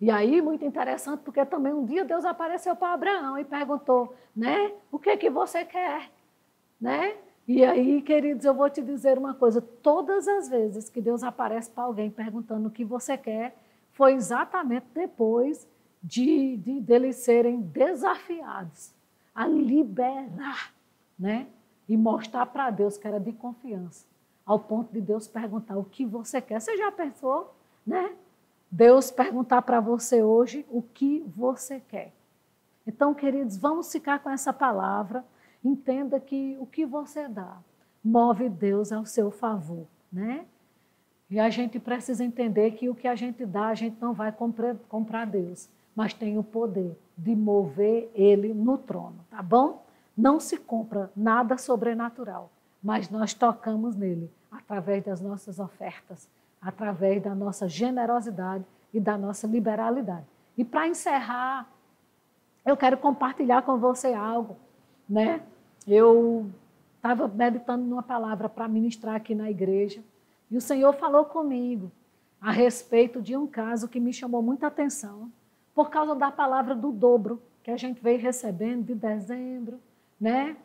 E 0.00 0.10
aí, 0.10 0.40
muito 0.40 0.64
interessante, 0.64 1.20
porque 1.20 1.44
também 1.44 1.72
um 1.72 1.84
dia 1.84 2.04
Deus 2.04 2.24
apareceu 2.24 2.74
para 2.74 2.94
Abraão 2.94 3.38
e 3.38 3.44
perguntou, 3.44 4.14
né? 4.34 4.72
O 4.90 4.98
que 4.98 5.10
é 5.10 5.16
que 5.16 5.28
você 5.28 5.64
quer? 5.64 6.10
Né? 6.80 7.14
E 7.46 7.62
aí, 7.62 8.00
queridos, 8.00 8.44
eu 8.46 8.54
vou 8.54 8.68
te 8.70 8.80
dizer 8.82 9.18
uma 9.18 9.34
coisa: 9.34 9.60
todas 9.60 10.26
as 10.26 10.48
vezes 10.48 10.88
que 10.88 11.00
Deus 11.00 11.22
aparece 11.22 11.70
para 11.70 11.84
alguém 11.84 12.10
perguntando 12.10 12.68
o 12.68 12.70
que 12.70 12.84
você 12.84 13.18
quer, 13.18 13.54
foi 13.92 14.14
exatamente 14.14 14.86
depois 14.94 15.68
de, 16.02 16.56
de 16.56 16.80
deles 16.80 17.16
serem 17.16 17.60
desafiados 17.60 18.92
a 19.34 19.46
liberar, 19.46 20.72
né? 21.18 21.48
E 21.86 21.96
mostrar 21.98 22.46
para 22.46 22.70
Deus 22.70 22.96
que 22.96 23.06
era 23.06 23.20
de 23.20 23.32
confiança, 23.32 24.06
ao 24.44 24.58
ponto 24.58 24.92
de 24.92 25.00
Deus 25.00 25.26
perguntar 25.26 25.76
o 25.76 25.84
que 25.84 26.04
você 26.04 26.40
quer. 26.40 26.60
Você 26.60 26.76
já 26.76 26.92
pensou, 26.92 27.54
né? 27.86 28.14
Deus 28.70 29.10
perguntar 29.10 29.62
para 29.62 29.80
você 29.80 30.22
hoje 30.22 30.66
o 30.70 30.82
que 30.82 31.24
você 31.36 31.80
quer. 31.80 32.12
Então, 32.86 33.14
queridos, 33.14 33.56
vamos 33.56 33.90
ficar 33.90 34.18
com 34.18 34.28
essa 34.28 34.52
palavra. 34.52 35.24
Entenda 35.64 36.20
que 36.20 36.56
o 36.60 36.66
que 36.66 36.84
você 36.84 37.28
dá 37.28 37.58
move 38.04 38.48
Deus 38.48 38.92
ao 38.92 39.06
seu 39.06 39.30
favor, 39.30 39.86
né? 40.12 40.44
E 41.30 41.40
a 41.40 41.48
gente 41.48 41.80
precisa 41.80 42.22
entender 42.22 42.72
que 42.72 42.88
o 42.88 42.94
que 42.94 43.08
a 43.08 43.14
gente 43.14 43.46
dá, 43.46 43.68
a 43.68 43.74
gente 43.74 43.96
não 44.00 44.12
vai 44.12 44.30
comprar, 44.30 44.76
comprar 44.88 45.24
Deus, 45.24 45.68
mas 45.96 46.12
tem 46.12 46.36
o 46.36 46.44
poder 46.44 46.98
de 47.16 47.34
mover 47.34 48.10
Ele 48.14 48.52
no 48.52 48.76
trono, 48.76 49.24
tá 49.30 49.42
bom? 49.42 49.84
Não 50.16 50.38
se 50.38 50.58
compra 50.58 51.10
nada 51.16 51.56
sobrenatural, 51.56 52.50
mas 52.84 53.08
nós 53.08 53.32
tocamos 53.32 53.96
nele 53.96 54.30
através 54.52 55.02
das 55.02 55.18
nossas 55.22 55.58
ofertas, 55.58 56.28
através 56.60 57.22
da 57.22 57.34
nossa 57.34 57.66
generosidade 57.66 58.64
e 58.92 59.00
da 59.00 59.16
nossa 59.16 59.46
liberalidade. 59.46 60.26
E 60.56 60.64
para 60.64 60.86
encerrar, 60.86 61.66
eu 62.64 62.76
quero 62.76 62.98
compartilhar 62.98 63.62
com 63.62 63.78
você 63.78 64.12
algo, 64.12 64.56
né? 65.08 65.40
Eu 65.86 66.50
estava 66.96 67.26
meditando 67.26 67.84
numa 67.84 68.02
palavra 68.02 68.50
para 68.50 68.68
ministrar 68.68 69.14
aqui 69.14 69.34
na 69.34 69.50
igreja 69.50 70.02
e 70.50 70.56
o 70.56 70.60
Senhor 70.60 70.92
falou 70.94 71.24
comigo 71.24 71.90
a 72.40 72.50
respeito 72.50 73.22
de 73.22 73.34
um 73.34 73.46
caso 73.46 73.88
que 73.88 73.98
me 73.98 74.12
chamou 74.12 74.42
muita 74.42 74.66
atenção 74.66 75.30
por 75.74 75.88
causa 75.88 76.14
da 76.14 76.30
palavra 76.30 76.74
do 76.74 76.92
dobro 76.92 77.42
que 77.62 77.70
a 77.70 77.76
gente 77.78 78.00
veio 78.00 78.20
recebendo 78.20 78.84
de 78.84 78.94
dezembro, 78.94 79.80
né? 80.20 80.56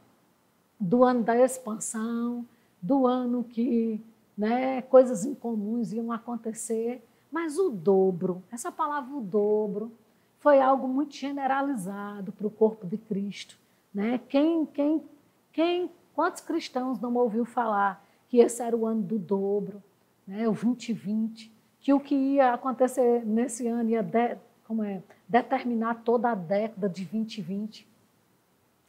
Do 0.80 1.04
ano 1.04 1.24
da 1.24 1.38
expansão, 1.38 2.46
do 2.82 3.06
ano 3.06 3.44
que 3.44 4.02
né, 4.38 4.82
coisas 4.84 5.26
incomuns 5.26 5.92
iam 5.92 6.12
acontecer, 6.12 7.04
mas 7.32 7.58
o 7.58 7.70
dobro, 7.70 8.42
essa 8.52 8.72
palavra 8.72 9.14
o 9.16 9.22
dobro, 9.22 9.92
foi 10.40 10.62
algo 10.62 10.88
muito 10.88 11.16
generalizado 11.16 12.32
para 12.32 12.48
o 12.48 12.52
corpo 12.52 12.88
de 12.88 12.98
Cristo. 12.98 13.58
Né? 13.94 14.20
Quem, 14.30 14.66
quem, 14.66 15.04
quem, 15.52 15.92
quantos 16.16 16.42
cristãos 16.42 17.00
não 17.00 17.16
ouviu 17.16 17.46
falar 17.46 18.04
que 18.30 18.38
esse 18.38 18.62
era 18.62 18.76
o 18.76 18.86
ano 18.86 19.02
do 19.02 19.20
dobro, 19.20 19.84
né? 20.26 20.48
o 20.48 20.54
2020, 20.54 21.52
que 21.82 21.94
o 21.94 22.00
que 22.00 22.16
ia 22.16 22.54
acontecer 22.54 23.26
nesse 23.26 23.68
ano 23.68 23.90
ia 23.90 24.04
de, 24.04 24.38
como 24.66 24.84
é, 24.84 25.04
determinar 25.28 26.04
toda 26.04 26.32
a 26.32 26.36
década 26.36 26.88
de 26.88 27.04
2020? 27.04 27.88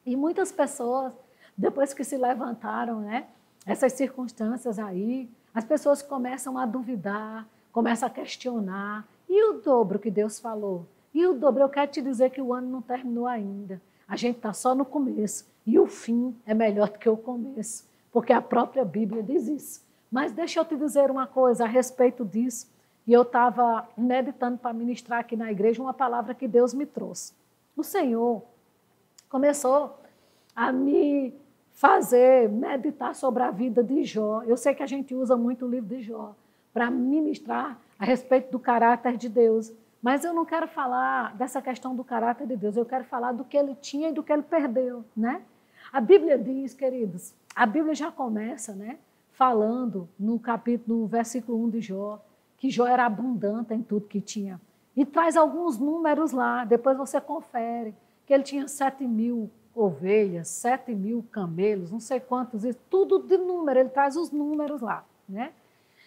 E 0.07 0.17
muitas 0.17 0.53
pessoas, 0.53 1.13
depois 1.61 1.93
que 1.93 2.03
se 2.03 2.17
levantaram, 2.17 3.01
né, 3.01 3.27
essas 3.67 3.93
circunstâncias 3.93 4.79
aí, 4.79 5.29
as 5.55 5.63
pessoas 5.63 6.01
começam 6.01 6.57
a 6.57 6.65
duvidar, 6.65 7.47
começam 7.71 8.07
a 8.07 8.11
questionar. 8.11 9.07
E 9.29 9.45
o 9.51 9.61
dobro 9.61 9.99
que 9.99 10.11
Deus 10.11 10.41
falou? 10.41 10.87
E 11.13 11.27
o 11.27 11.35
dobro, 11.35 11.63
eu 11.63 11.69
quero 11.69 11.91
te 11.91 12.01
dizer 12.01 12.31
que 12.31 12.41
o 12.41 12.55
ano 12.55 12.67
não 12.71 12.81
terminou 12.81 13.27
ainda. 13.27 13.79
A 14.09 14.17
gente 14.17 14.37
está 14.37 14.55
só 14.55 14.75
no 14.75 14.87
começo. 14.87 15.47
E 15.67 15.79
o 15.79 15.87
fim 15.87 16.35
é 16.47 16.55
melhor 16.55 16.89
do 16.89 16.99
que 16.99 17.09
o 17.09 17.17
começo. 17.17 17.85
Porque 18.11 18.33
a 18.33 18.41
própria 18.41 18.85
Bíblia 18.85 19.23
diz 19.23 19.47
isso. 19.47 19.83
Mas 20.11 20.33
deixa 20.33 20.61
eu 20.61 20.65
te 20.65 20.77
dizer 20.77 21.11
uma 21.11 21.27
coisa 21.27 21.65
a 21.65 21.69
respeito 21.69 22.25
disso. 22.25 22.69
E 23.07 23.13
eu 23.13 23.23
estava 23.23 23.87
meditando 23.97 24.57
para 24.57 24.73
ministrar 24.73 25.21
aqui 25.21 25.37
na 25.37 25.53
igreja 25.53 25.83
uma 25.83 25.93
palavra 25.93 26.35
que 26.35 26.49
Deus 26.49 26.73
me 26.73 26.87
trouxe. 26.87 27.35
O 27.77 27.85
Senhor 27.85 28.43
começou 29.29 29.99
a 30.57 30.73
me 30.73 31.35
fazer 31.81 32.47
meditar 32.51 33.15
sobre 33.15 33.43
a 33.43 33.51
vida 33.51 33.83
de 33.83 34.05
Jó. 34.05 34.43
Eu 34.43 34.59
sei 34.59 34.75
que 34.75 34.83
a 34.83 34.87
gente 34.87 35.15
usa 35.15 35.35
muito 35.35 35.65
o 35.65 35.69
livro 35.71 35.89
de 35.89 36.03
Jó 36.03 36.37
para 36.75 36.91
ministrar 36.91 37.81
a 37.99 38.05
respeito 38.05 38.53
do 38.53 38.59
caráter 38.59 39.17
de 39.17 39.31
Deus. 39.31 39.73
Mas 40.03 40.23
eu 40.23 40.35
não 40.35 40.45
quero 40.45 40.69
falar 40.69 41.35
dessa 41.37 41.63
questão 41.63 41.97
do 41.97 42.05
caráter 42.05 42.47
de 42.47 42.55
Deus, 42.55 42.77
eu 42.77 42.85
quero 42.85 43.05
falar 43.05 43.33
do 43.33 43.47
que 43.47 43.57
ele 43.57 43.75
tinha 43.75 44.11
e 44.11 44.13
do 44.13 44.23
que 44.23 44.31
ele 44.31 44.43
perdeu, 44.43 45.07
né? 45.17 45.41
A 45.91 46.03
Bíblia 46.03 46.39
diz, 46.39 46.75
queridos, 46.75 47.35
a 47.57 47.65
Bíblia 47.65 47.95
já 47.95 48.13
começa, 48.13 48.75
né, 48.75 48.99
falando 49.33 50.07
no 50.19 50.39
capítulo, 50.39 51.01
no 51.01 51.07
versículo 51.07 51.65
1 51.65 51.71
de 51.71 51.81
Jó, 51.81 52.23
que 52.59 52.71
Jó 52.71 52.87
era 52.87 53.07
abundante 53.07 53.73
em 53.73 53.83
tudo 53.83 54.07
que 54.07 54.21
tinha. 54.21 54.61
E 54.95 55.07
traz 55.07 55.35
alguns 55.35 55.79
números 55.79 56.31
lá, 56.31 56.63
depois 56.63 56.99
você 56.99 57.19
confere, 57.23 57.95
que 58.27 58.35
ele 58.35 58.43
tinha 58.43 58.69
sete 58.69 59.07
mil 59.07 59.51
ovelhas, 59.75 60.49
sete 60.49 60.95
mil 60.95 61.25
camelos, 61.31 61.91
não 61.91 62.01
sei 62.01 62.21
quantos, 62.21 62.63
tudo 62.89 63.19
de 63.19 63.39
número, 63.39 63.79
ele 63.79 63.89
traz 63.89 64.17
os 64.17 64.31
números 64.31 64.81
lá, 64.81 65.05
né? 65.29 65.53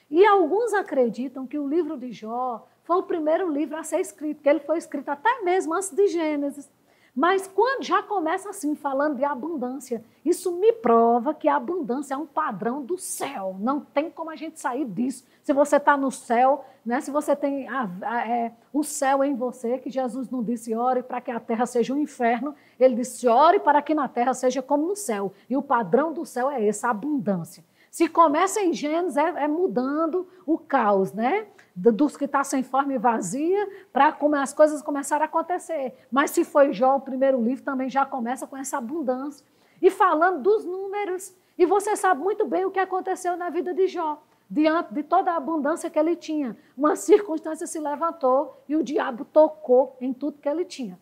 E 0.09 0.25
alguns 0.25 0.73
acreditam 0.73 1.47
que 1.47 1.57
o 1.57 1.67
livro 1.67 1.97
de 1.97 2.11
Jó 2.11 2.67
foi 2.83 2.97
o 2.97 3.03
primeiro 3.03 3.49
livro 3.49 3.77
a 3.77 3.83
ser 3.83 3.99
escrito, 3.99 4.41
que 4.41 4.49
ele 4.49 4.59
foi 4.59 4.77
escrito 4.77 5.09
até 5.09 5.41
mesmo 5.41 5.73
antes 5.73 5.89
de 5.89 6.07
Gênesis. 6.07 6.69
Mas 7.15 7.45
quando 7.45 7.83
já 7.83 8.01
começa 8.01 8.49
assim, 8.49 8.73
falando 8.73 9.17
de 9.17 9.23
abundância, 9.23 10.03
isso 10.25 10.51
me 10.53 10.73
prova 10.73 11.31
que 11.31 11.47
a 11.47 11.57
abundância 11.57 12.15
é 12.15 12.17
um 12.17 12.25
padrão 12.25 12.81
do 12.81 12.97
céu. 12.97 13.55
Não 13.59 13.79
tem 13.79 14.09
como 14.09 14.31
a 14.31 14.35
gente 14.35 14.59
sair 14.59 14.83
disso. 14.83 15.23
Se 15.43 15.53
você 15.53 15.75
está 15.75 15.95
no 15.95 16.09
céu, 16.09 16.65
né, 16.83 17.01
se 17.01 17.11
você 17.11 17.35
tem 17.35 17.67
a, 17.67 17.87
a, 18.01 18.27
é, 18.27 18.53
o 18.73 18.83
céu 18.83 19.23
em 19.23 19.35
você, 19.35 19.77
que 19.77 19.91
Jesus 19.91 20.27
não 20.31 20.41
disse 20.41 20.73
ore 20.73 21.03
para 21.03 21.21
que 21.21 21.29
a 21.29 21.39
terra 21.39 21.67
seja 21.67 21.93
um 21.93 21.99
inferno, 21.99 22.55
ele 22.79 22.95
disse 22.95 23.27
ore 23.27 23.59
para 23.59 23.79
que 23.81 23.93
na 23.93 24.07
terra 24.07 24.33
seja 24.33 24.63
como 24.63 24.87
no 24.87 24.95
céu. 24.95 25.31
E 25.47 25.55
o 25.55 25.61
padrão 25.61 26.13
do 26.13 26.25
céu 26.25 26.49
é 26.49 26.63
esse, 26.63 26.83
a 26.83 26.89
abundância. 26.89 27.63
Se 27.93 28.09
começa 28.09 28.59
em 28.59 28.73
Gênesis, 28.73 29.17
é, 29.17 29.43
é 29.43 29.47
mudando 29.47 30.27
o 30.47 30.57
caos, 30.57 31.13
né? 31.13 31.45
Dos 31.75 32.17
que 32.17 32.25
está 32.25 32.43
sem 32.43 32.63
forma 32.63 32.91
e 32.91 32.97
vazia, 32.97 33.69
para 33.93 34.11
como 34.11 34.35
as 34.35 34.51
coisas 34.51 34.81
começaram 34.81 35.21
a 35.21 35.27
acontecer. 35.27 35.93
Mas 36.11 36.31
se 36.31 36.43
foi 36.43 36.73
Jó, 36.73 36.95
o 36.95 37.01
primeiro 37.01 37.39
livro, 37.39 37.63
também 37.63 37.91
já 37.91 38.03
começa 38.03 38.47
com 38.47 38.57
essa 38.57 38.79
abundância. 38.79 39.45
E 39.79 39.91
falando 39.91 40.41
dos 40.41 40.65
números, 40.65 41.35
e 41.55 41.67
você 41.67 41.95
sabe 41.95 42.19
muito 42.19 42.47
bem 42.47 42.65
o 42.65 42.71
que 42.71 42.79
aconteceu 42.79 43.37
na 43.37 43.51
vida 43.51 43.75
de 43.75 43.85
Jó. 43.85 44.23
Diante 44.49 44.91
de 44.91 45.03
toda 45.03 45.31
a 45.31 45.37
abundância 45.37 45.87
que 45.87 45.99
ele 45.99 46.15
tinha, 46.15 46.57
uma 46.75 46.95
circunstância 46.95 47.67
se 47.67 47.79
levantou 47.79 48.59
e 48.67 48.75
o 48.75 48.81
diabo 48.81 49.23
tocou 49.23 49.95
em 50.01 50.11
tudo 50.11 50.39
que 50.39 50.49
ele 50.49 50.65
tinha. 50.65 50.97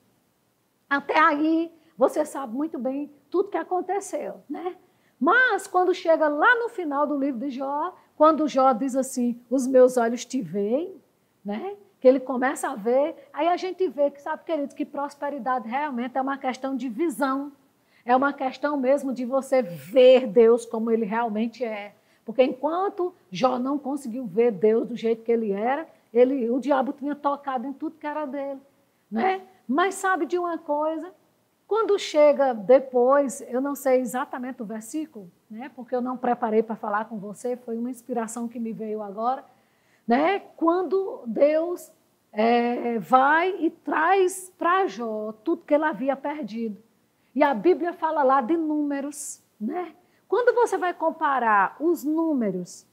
Até 0.90 1.18
aí, 1.18 1.72
você 1.98 2.26
sabe 2.26 2.54
muito 2.54 2.78
bem 2.78 3.10
tudo 3.30 3.50
que 3.50 3.58
aconteceu, 3.58 4.42
né? 4.50 4.76
Mas 5.22 5.68
quando 5.68 5.94
chega 5.94 6.28
lá 6.28 6.56
no 6.56 6.70
final 6.70 7.06
do 7.06 7.16
livro 7.16 7.40
de 7.40 7.52
Jó, 7.52 7.96
quando 8.18 8.48
Jó 8.48 8.74
diz 8.74 8.96
assim: 8.96 9.40
Os 9.50 9.68
meus 9.68 9.96
olhos 9.96 10.26
te 10.26 10.42
veem, 10.42 10.96
né? 11.46 11.76
que 12.02 12.08
ele 12.08 12.20
começa 12.20 12.68
a 12.68 12.76
ver, 12.76 13.16
aí 13.32 13.48
a 13.48 13.56
gente 13.56 13.88
vê 13.88 14.10
que, 14.10 14.20
sabe, 14.20 14.44
queridos, 14.44 14.74
que 14.74 14.84
prosperidade 14.84 15.70
realmente 15.70 16.18
é 16.18 16.22
uma 16.22 16.36
questão 16.36 16.76
de 16.76 16.90
visão. 16.90 17.52
É 18.04 18.16
uma 18.16 18.34
questão 18.34 18.76
mesmo 18.76 19.14
de 19.14 19.24
você 19.24 19.62
ver 19.62 20.26
Deus 20.26 20.66
como 20.66 20.90
ele 20.90 21.06
realmente 21.06 21.64
é. 21.64 21.94
Porque 22.26 22.42
enquanto 22.42 23.14
Jó 23.32 23.60
não 23.60 23.78
conseguiu 23.78 24.26
ver 24.26 24.52
Deus 24.52 24.88
do 24.88 24.96
jeito 24.96 25.22
que 25.22 25.32
ele 25.32 25.52
era, 25.52 25.88
ele, 26.12 26.50
o 26.50 26.60
diabo 26.60 26.92
tinha 26.92 27.14
tocado 27.14 27.68
em 27.68 27.74
tudo 27.74 27.98
que 28.00 28.08
era 28.08 28.26
dele. 28.26 28.60
Né? 29.10 29.42
Mas 29.68 29.94
sabe 29.94 30.26
de 30.26 30.40
uma 30.40 30.58
coisa? 30.58 31.14
Quando 31.72 31.98
chega 31.98 32.54
depois, 32.54 33.40
eu 33.48 33.62
não 33.62 33.76
sei 33.76 34.02
exatamente 34.02 34.62
o 34.62 34.66
versículo, 34.66 35.32
né, 35.50 35.72
porque 35.74 35.96
eu 35.96 36.02
não 36.02 36.18
preparei 36.18 36.62
para 36.62 36.76
falar 36.76 37.06
com 37.06 37.18
você, 37.18 37.56
foi 37.56 37.78
uma 37.78 37.90
inspiração 37.90 38.46
que 38.46 38.60
me 38.60 38.74
veio 38.74 39.02
agora. 39.02 39.46
Né, 40.06 40.40
quando 40.58 41.24
Deus 41.26 41.90
é, 42.30 43.00
vai 43.00 43.56
e 43.58 43.70
traz 43.70 44.52
para 44.58 44.86
Jó 44.86 45.32
tudo 45.46 45.64
que 45.64 45.74
ele 45.74 45.86
havia 45.86 46.14
perdido. 46.14 46.76
E 47.34 47.42
a 47.42 47.54
Bíblia 47.54 47.94
fala 47.94 48.22
lá 48.22 48.42
de 48.42 48.58
números. 48.58 49.42
Né? 49.58 49.96
Quando 50.28 50.54
você 50.54 50.78
vai 50.78 50.94
comparar 50.94 51.78
os 51.80 52.04
números 52.04 52.86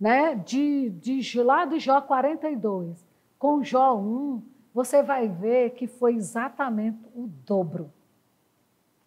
né, 0.00 0.34
de, 0.34 0.88
de 0.88 1.42
lá 1.42 1.66
de 1.66 1.78
Jó 1.78 2.00
42 2.00 3.06
com 3.38 3.62
Jó 3.62 3.98
1, 3.98 4.42
você 4.72 5.02
vai 5.02 5.28
ver 5.28 5.72
que 5.72 5.86
foi 5.86 6.14
exatamente 6.14 7.04
o 7.14 7.26
dobro. 7.44 7.92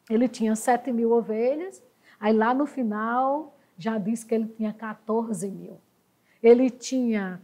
Ele 0.09 0.27
tinha 0.27 0.55
7 0.55 0.91
mil 0.91 1.11
ovelhas, 1.11 1.81
aí 2.19 2.33
lá 2.33 2.53
no 2.53 2.65
final 2.65 3.55
já 3.77 3.97
disse 3.97 4.25
que 4.25 4.35
ele 4.35 4.47
tinha 4.47 4.73
14 4.73 5.49
mil. 5.49 5.79
Ele 6.41 6.69
tinha 6.69 7.41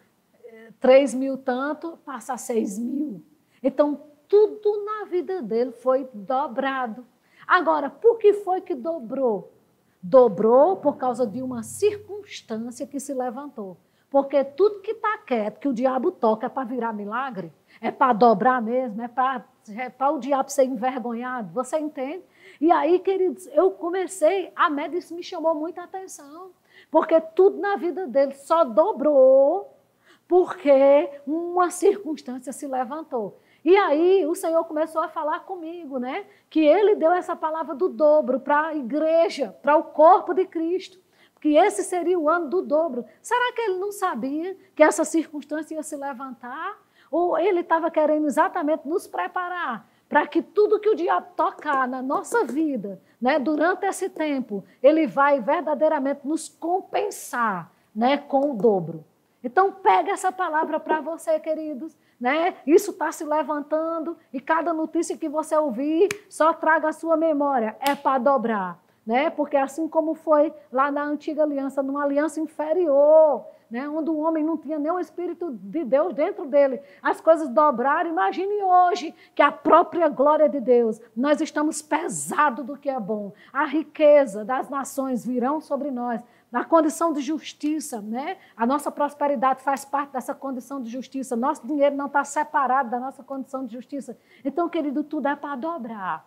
3 0.80 1.14
eh, 1.14 1.18
mil 1.18 1.38
tanto, 1.38 1.98
passa 2.06 2.34
a 2.34 2.38
6 2.38 2.80
mil. 2.80 3.24
Então, 3.62 4.02
tudo 4.28 4.86
na 4.86 5.06
vida 5.06 5.42
dele 5.42 5.72
foi 5.72 6.08
dobrado. 6.14 7.06
Agora, 7.48 7.90
por 7.90 8.18
que 8.18 8.34
foi 8.34 8.62
que 8.62 8.76
dobrou? 8.76 9.54
Dobrou 10.02 10.78
por 10.78 10.98
causa 10.98 11.26
de 11.26 11.42
uma 11.42 11.64
circunstância 11.64 12.86
que 12.86 13.00
se 13.00 13.14
levantou. 13.14 13.78
Porque 14.10 14.44
tudo 14.44 14.82
que 14.82 14.92
está 14.92 15.18
quieto, 15.20 15.60
que 15.60 15.68
o 15.68 15.74
diabo 15.74 16.12
toca, 16.12 16.46
é 16.46 16.50
para 16.50 16.68
virar 16.68 16.94
milagre, 16.94 17.52
é 17.82 17.92
para 17.92 18.14
dobrar 18.14 18.62
mesmo, 18.62 19.02
é 19.02 19.08
para 19.08 19.46
é 19.70 20.10
o 20.10 20.18
diabo 20.18 20.50
ser 20.50 20.64
envergonhado. 20.64 21.54
Você 21.54 21.78
entende? 21.78 22.24
E 22.60 22.72
aí, 22.72 23.00
queridos, 23.00 23.48
eu 23.48 23.72
comecei, 23.72 24.52
a 24.56 24.70
média 24.70 24.98
isso 24.98 25.16
me 25.16 25.24
chamou 25.24 25.54
muita 25.54 25.84
atenção, 25.84 26.52
porque 26.90 27.20
tudo 27.20 27.58
na 27.58 27.76
vida 27.76 28.08
dele 28.08 28.34
só 28.34 28.64
dobrou 28.64 29.78
porque 30.28 31.10
uma 31.26 31.70
circunstância 31.72 32.52
se 32.52 32.68
levantou. 32.68 33.40
E 33.64 33.76
aí 33.76 34.26
o 34.26 34.36
Senhor 34.36 34.64
começou 34.66 35.02
a 35.02 35.10
falar 35.10 35.42
comigo, 35.42 35.98
né? 35.98 36.26
Que 36.50 36.60
ele 36.66 36.96
deu 36.96 37.12
essa 37.12 37.36
palavra 37.36 37.76
do 37.76 37.90
dobro 37.90 38.40
para 38.40 38.68
a 38.68 38.76
igreja, 38.76 39.56
para 39.62 39.76
o 39.76 39.84
corpo 39.84 40.34
de 40.34 40.46
Cristo. 40.46 41.00
Que 41.42 41.56
esse 41.56 41.84
seria 41.84 42.18
o 42.18 42.30
ano 42.30 42.50
do 42.50 42.62
dobro. 42.62 43.06
Será 43.22 43.54
que 43.54 43.62
ele 43.62 43.78
não 43.78 43.92
sabia 43.92 44.58
que 44.76 44.82
essa 44.82 45.04
circunstância 45.04 45.76
ia 45.76 45.84
se 45.84 45.96
levantar? 45.96 46.78
Ou 47.12 47.38
ele 47.38 47.62
estava 47.62 47.92
querendo 47.92 48.26
exatamente 48.26 48.88
nos 48.88 49.06
preparar 49.08 49.88
para 50.08 50.26
que 50.26 50.42
tudo 50.42 50.80
que 50.80 50.90
o 50.90 50.96
diabo 50.96 51.28
tocar 51.36 51.88
na 51.88 52.02
nossa 52.02 52.46
vida, 52.46 53.02
né, 53.22 53.40
durante 53.40 53.86
esse 53.86 54.10
tempo, 54.10 54.64
ele 54.82 55.06
vai 55.06 55.40
verdadeiramente 55.40 56.22
nos 56.26 56.48
compensar, 56.48 57.72
né, 57.94 58.18
com 58.18 58.52
o 58.52 58.54
dobro. 58.56 59.04
Então 59.44 59.72
pega 59.72 60.12
essa 60.12 60.32
palavra 60.32 60.80
para 60.80 61.00
você, 61.02 61.40
queridos, 61.40 61.96
né? 62.20 62.56
Isso 62.66 62.92
está 62.92 63.12
se 63.12 63.24
levantando 63.24 64.18
e 64.34 64.40
cada 64.40 64.74
notícia 64.74 65.18
que 65.18 65.30
você 65.30 65.56
ouvir, 65.56 66.10
só 66.30 66.52
traga 66.54 66.90
a 66.90 66.94
sua 66.94 67.16
memória, 67.16 67.76
é 67.80 67.96
para 67.96 68.18
dobrar, 68.18 68.80
né? 69.06 69.30
Porque 69.30 69.56
assim 69.56 69.88
como 69.88 70.16
foi 70.16 70.54
lá 70.72 70.92
na 70.92 71.04
antiga 71.04 71.44
aliança, 71.44 71.84
numa 71.84 72.04
aliança 72.04 72.40
inferior, 72.40 73.46
né, 73.70 73.88
onde 73.88 74.10
o 74.10 74.18
homem 74.18 74.44
não 74.44 74.58
tinha 74.58 74.80
nem 74.80 74.92
o 74.92 75.00
Espírito 75.00 75.52
de 75.52 75.84
Deus 75.84 76.14
dentro 76.14 76.46
dele, 76.46 76.82
as 77.02 77.20
coisas 77.20 77.50
dobraram. 77.50 78.10
Imagine 78.10 78.64
hoje 78.64 79.14
que 79.36 79.42
a 79.42 79.52
própria 79.52 80.08
glória 80.08 80.48
de 80.48 80.60
Deus, 80.60 81.00
nós 81.16 81.42
estamos 81.42 81.82
pesados 81.82 82.66
do 82.66 82.78
que 82.78 82.90
é 82.90 83.00
bom. 83.00 83.34
A 83.52 83.66
riqueza 83.66 84.46
das 84.46 84.70
nações 84.70 85.26
virão 85.26 85.60
sobre 85.60 85.92
nós. 85.92 86.24
Na 86.50 86.64
condição 86.64 87.12
de 87.12 87.20
justiça, 87.20 88.02
né? 88.02 88.38
A 88.56 88.66
nossa 88.66 88.90
prosperidade 88.90 89.62
faz 89.62 89.84
parte 89.84 90.14
dessa 90.14 90.34
condição 90.34 90.82
de 90.82 90.90
justiça. 90.90 91.36
Nosso 91.36 91.68
dinheiro 91.68 91.96
não 91.96 92.06
está 92.06 92.24
separado 92.24 92.90
da 92.90 93.00
nossa 93.00 93.22
condição 93.22 93.66
de 93.66 93.74
justiça. 93.74 94.18
Então, 94.46 94.70
querido, 94.70 95.04
tudo 95.04 95.28
é 95.28 95.36
para 95.36 95.58
dobrar. 95.58 96.26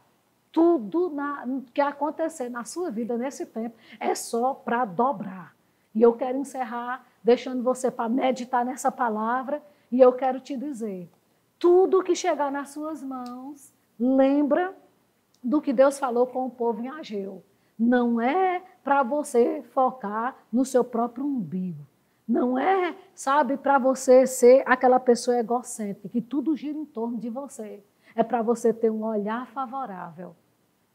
Tudo 0.53 1.09
na, 1.09 1.47
que 1.73 1.81
acontecer 1.81 2.51
na 2.51 2.65
sua 2.65 2.91
vida 2.91 3.17
nesse 3.17 3.47
tempo 3.47 3.75
é 3.99 4.15
só 4.15 4.53
para 4.53 4.85
dobrar. 4.85 5.55
E 5.95 6.03
eu 6.03 6.13
quero 6.13 6.39
encerrar 6.39 7.07
deixando 7.23 7.63
você 7.63 7.91
para 7.91 8.09
meditar 8.09 8.65
nessa 8.65 8.91
palavra, 8.91 9.63
e 9.91 10.01
eu 10.01 10.13
quero 10.13 10.41
te 10.41 10.57
dizer: 10.57 11.11
tudo 11.59 12.03
que 12.03 12.15
chegar 12.15 12.51
nas 12.51 12.71
suas 12.71 13.03
mãos, 13.03 13.73
lembra 13.99 14.75
do 15.43 15.61
que 15.61 15.73
Deus 15.73 15.99
falou 15.99 16.27
com 16.27 16.47
o 16.47 16.51
povo 16.51 16.83
em 16.83 16.89
Ageu. 16.89 17.43
Não 17.79 18.21
é 18.21 18.63
para 18.85 19.03
você 19.03 19.63
focar 19.73 20.37
no 20.53 20.65
seu 20.65 20.85
próprio 20.85 21.25
umbigo. 21.25 21.87
Não 22.29 22.57
é, 22.59 22.95
sabe, 23.15 23.57
para 23.57 23.79
você 23.79 24.27
ser 24.27 24.63
aquela 24.67 25.01
pessoa 25.01 25.39
egocêntrica, 25.39 26.09
que 26.09 26.21
tudo 26.21 26.57
gira 26.57 26.79
em 26.79 26.85
torno 26.85 27.19
de 27.19 27.29
você. 27.29 27.83
É 28.15 28.23
para 28.23 28.43
você 28.43 28.73
ter 28.73 28.91
um 28.91 29.05
olhar 29.05 29.47
favorável 29.49 30.37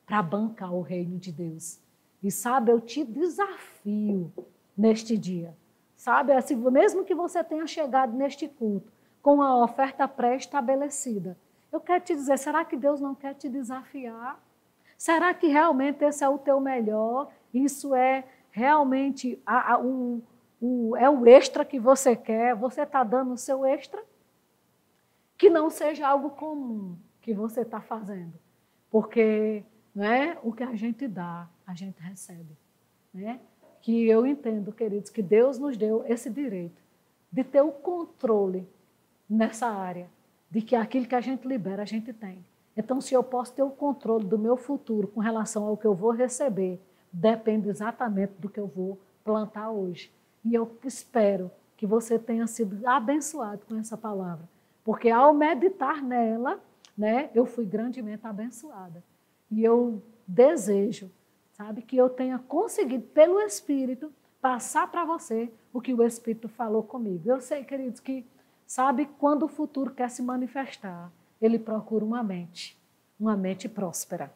para 0.05 0.21
bancar 0.21 0.73
o 0.73 0.81
reino 0.81 1.17
de 1.17 1.31
Deus. 1.31 1.79
E 2.23 2.31
sabe, 2.31 2.71
eu 2.71 2.79
te 2.79 3.03
desafio 3.03 4.31
neste 4.77 5.17
dia. 5.17 5.55
Sabe, 5.95 6.33
assim, 6.33 6.55
mesmo 6.55 7.03
que 7.03 7.15
você 7.15 7.43
tenha 7.43 7.65
chegado 7.65 8.15
neste 8.15 8.47
culto 8.47 8.91
com 9.21 9.41
a 9.41 9.63
oferta 9.63 10.07
pré-estabelecida, 10.07 11.37
eu 11.71 11.79
quero 11.79 12.03
te 12.03 12.13
dizer, 12.13 12.37
será 12.37 12.63
que 12.63 12.77
Deus 12.77 13.01
não 13.01 13.15
quer 13.15 13.33
te 13.33 13.49
desafiar? 13.49 14.39
Será 14.97 15.33
que 15.33 15.47
realmente 15.47 16.03
esse 16.03 16.23
é 16.23 16.29
o 16.29 16.37
teu 16.37 16.59
melhor? 16.59 17.31
Isso 17.53 17.93
é 17.93 18.23
realmente 18.51 19.41
a, 19.45 19.73
a, 19.73 19.79
um, 19.79 20.21
o, 20.61 20.95
é 20.95 21.09
o 21.09 21.27
extra 21.27 21.65
que 21.65 21.79
você 21.79 22.15
quer? 22.15 22.55
Você 22.55 22.83
está 22.83 23.03
dando 23.03 23.33
o 23.33 23.37
seu 23.37 23.65
extra? 23.65 24.01
Que 25.37 25.49
não 25.49 25.69
seja 25.69 26.07
algo 26.07 26.29
comum 26.31 26.95
que 27.21 27.33
você 27.33 27.61
está 27.61 27.81
fazendo. 27.81 28.33
Porque 28.89 29.65
né, 29.93 30.37
o 30.43 30.53
que 30.53 30.63
a 30.63 30.75
gente 30.75 31.07
dá, 31.07 31.49
a 31.67 31.73
gente 31.73 31.99
recebe. 32.01 32.57
Né? 33.13 33.39
Que 33.85 34.09
eu 34.09 34.25
entendo, 34.25 34.71
queridos, 34.71 35.11
que 35.11 35.21
Deus 35.21 35.59
nos 35.59 35.77
deu 35.77 36.03
esse 36.07 36.27
direito 36.27 36.81
de 37.31 37.43
ter 37.43 37.61
o 37.61 37.71
controle 37.71 38.67
nessa 39.29 39.67
área, 39.67 40.09
de 40.49 40.59
que 40.59 40.75
aquilo 40.75 41.05
que 41.05 41.13
a 41.13 41.21
gente 41.21 41.47
libera, 41.47 41.83
a 41.83 41.85
gente 41.85 42.11
tem. 42.11 42.43
Então, 42.75 42.99
se 42.99 43.13
eu 43.13 43.23
posso 43.23 43.53
ter 43.53 43.61
o 43.61 43.69
controle 43.69 44.25
do 44.25 44.39
meu 44.39 44.57
futuro 44.57 45.07
com 45.07 45.19
relação 45.19 45.65
ao 45.65 45.77
que 45.77 45.85
eu 45.85 45.93
vou 45.93 46.09
receber, 46.09 46.81
depende 47.13 47.69
exatamente 47.69 48.33
do 48.39 48.49
que 48.49 48.59
eu 48.59 48.65
vou 48.65 48.99
plantar 49.23 49.69
hoje. 49.69 50.11
E 50.43 50.55
eu 50.55 50.67
espero 50.83 51.51
que 51.77 51.85
você 51.85 52.17
tenha 52.17 52.47
sido 52.47 52.87
abençoado 52.87 53.67
com 53.67 53.75
essa 53.75 53.95
palavra, 53.95 54.49
porque 54.83 55.11
ao 55.11 55.31
meditar 55.31 56.01
nela, 56.01 56.59
né, 56.97 57.29
eu 57.35 57.45
fui 57.45 57.67
grandemente 57.67 58.25
abençoada. 58.25 59.03
E 59.51 59.63
eu 59.63 60.01
desejo, 60.27 61.11
sabe, 61.55 61.81
que 61.81 61.95
eu 61.95 62.09
tenha 62.09 62.37
conseguido, 62.37 63.05
pelo 63.07 63.39
Espírito, 63.39 64.11
passar 64.41 64.91
para 64.91 65.05
você 65.05 65.51
o 65.71 65.79
que 65.79 65.93
o 65.93 66.03
Espírito 66.03 66.49
falou 66.49 66.83
comigo. 66.83 67.29
Eu 67.29 67.39
sei, 67.39 67.63
queridos, 67.63 68.01
que, 68.01 68.25
sabe, 68.67 69.05
quando 69.17 69.43
o 69.43 69.47
futuro 69.47 69.91
quer 69.91 70.09
se 70.09 70.21
manifestar, 70.21 71.11
ele 71.41 71.57
procura 71.57 72.03
uma 72.03 72.21
mente, 72.21 72.77
uma 73.17 73.37
mente 73.37 73.69
próspera. 73.69 74.31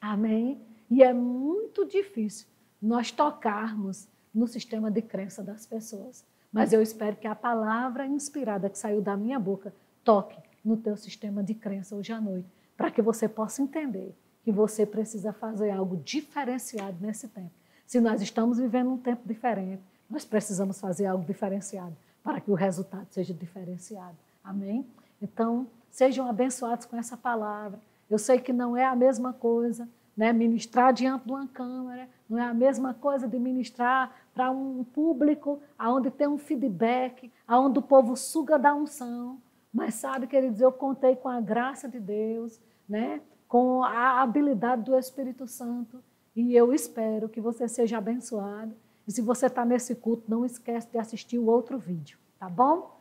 Amém? 0.00 0.60
E 0.90 1.02
é 1.02 1.12
muito 1.12 1.86
difícil 1.86 2.46
nós 2.80 3.10
tocarmos 3.10 4.06
no 4.34 4.46
sistema 4.46 4.90
de 4.90 5.00
crença 5.00 5.42
das 5.42 5.64
pessoas. 5.64 6.24
Mas 6.52 6.72
eu 6.72 6.82
espero 6.82 7.16
que 7.16 7.26
a 7.26 7.34
palavra 7.34 8.06
inspirada 8.06 8.68
que 8.68 8.78
saiu 8.78 9.00
da 9.00 9.16
minha 9.16 9.38
boca 9.38 9.74
toque 10.04 10.36
no 10.62 10.76
teu 10.76 10.96
sistema 10.96 11.42
de 11.42 11.54
crença 11.54 11.94
hoje 11.94 12.12
à 12.12 12.20
noite, 12.20 12.48
para 12.76 12.90
que 12.90 13.00
você 13.00 13.28
possa 13.28 13.62
entender 13.62 14.14
que 14.50 14.56
você 14.56 14.84
precisa 14.84 15.32
fazer 15.32 15.70
algo 15.70 15.96
diferenciado 15.98 16.96
nesse 17.00 17.28
tempo. 17.28 17.50
Se 17.86 18.00
nós 18.00 18.20
estamos 18.20 18.58
vivendo 18.58 18.90
um 18.90 18.98
tempo 18.98 19.22
diferente, 19.26 19.82
nós 20.08 20.24
precisamos 20.24 20.80
fazer 20.80 21.06
algo 21.06 21.24
diferenciado 21.24 21.96
para 22.22 22.40
que 22.40 22.50
o 22.50 22.54
resultado 22.54 23.06
seja 23.10 23.32
diferenciado. 23.32 24.16
Amém? 24.42 24.84
Então, 25.22 25.66
sejam 25.90 26.28
abençoados 26.28 26.84
com 26.86 26.96
essa 26.96 27.16
palavra. 27.16 27.78
Eu 28.08 28.18
sei 28.18 28.40
que 28.40 28.52
não 28.52 28.76
é 28.76 28.84
a 28.84 28.96
mesma 28.96 29.32
coisa, 29.32 29.88
né? 30.16 30.32
Ministrar 30.32 30.92
diante 30.92 31.26
de 31.26 31.30
uma 31.30 31.46
câmera 31.46 32.08
não 32.28 32.38
é 32.38 32.42
a 32.42 32.54
mesma 32.54 32.92
coisa 32.92 33.26
de 33.26 33.38
ministrar 33.38 34.14
para 34.34 34.50
um 34.50 34.84
público 34.84 35.60
aonde 35.78 36.10
tem 36.10 36.26
um 36.28 36.38
feedback, 36.38 37.30
aonde 37.46 37.78
o 37.78 37.82
povo 37.82 38.16
suga 38.16 38.58
da 38.58 38.74
unção. 38.74 39.38
Mas 39.72 39.94
sabe, 39.94 40.26
queridos, 40.26 40.60
eu 40.60 40.72
contei 40.72 41.14
com 41.14 41.28
a 41.28 41.40
graça 41.40 41.88
de 41.88 42.00
Deus, 42.00 42.60
né? 42.88 43.20
Com 43.50 43.82
a 43.82 44.22
habilidade 44.22 44.84
do 44.84 44.96
Espírito 44.96 45.44
Santo. 45.44 46.00
E 46.36 46.54
eu 46.54 46.72
espero 46.72 47.28
que 47.28 47.40
você 47.40 47.66
seja 47.66 47.98
abençoado. 47.98 48.76
E 49.08 49.10
se 49.10 49.20
você 49.20 49.46
está 49.46 49.64
nesse 49.64 49.96
culto, 49.96 50.22
não 50.28 50.46
esquece 50.46 50.88
de 50.88 50.96
assistir 50.96 51.36
o 51.36 51.46
outro 51.46 51.76
vídeo, 51.76 52.16
tá 52.38 52.48
bom? 52.48 52.96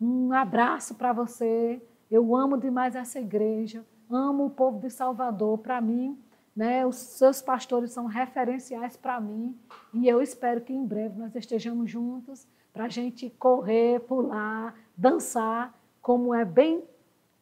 Um 0.00 0.32
abraço 0.32 0.94
para 0.94 1.12
você. 1.12 1.82
Eu 2.10 2.34
amo 2.34 2.56
demais 2.56 2.96
essa 2.96 3.20
igreja, 3.20 3.84
amo 4.08 4.46
o 4.46 4.50
povo 4.50 4.80
de 4.80 4.88
Salvador. 4.88 5.58
Para 5.58 5.82
mim, 5.82 6.18
né, 6.56 6.86
os 6.86 6.96
seus 6.96 7.42
pastores 7.42 7.92
são 7.92 8.06
referenciais 8.06 8.96
para 8.96 9.20
mim. 9.20 9.54
E 9.92 10.08
eu 10.08 10.22
espero 10.22 10.62
que 10.62 10.72
em 10.72 10.86
breve 10.86 11.18
nós 11.18 11.36
estejamos 11.36 11.90
juntos 11.90 12.48
para 12.72 12.84
a 12.84 12.88
gente 12.88 13.28
correr, 13.38 14.00
pular, 14.00 14.74
dançar 14.96 15.78
como 16.00 16.34
é 16.34 16.42
bem 16.42 16.82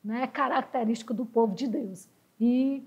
né, 0.02 0.26
característico 0.26 1.14
do 1.14 1.24
povo 1.24 1.54
de 1.54 1.68
Deus. 1.68 2.08
E 2.40 2.86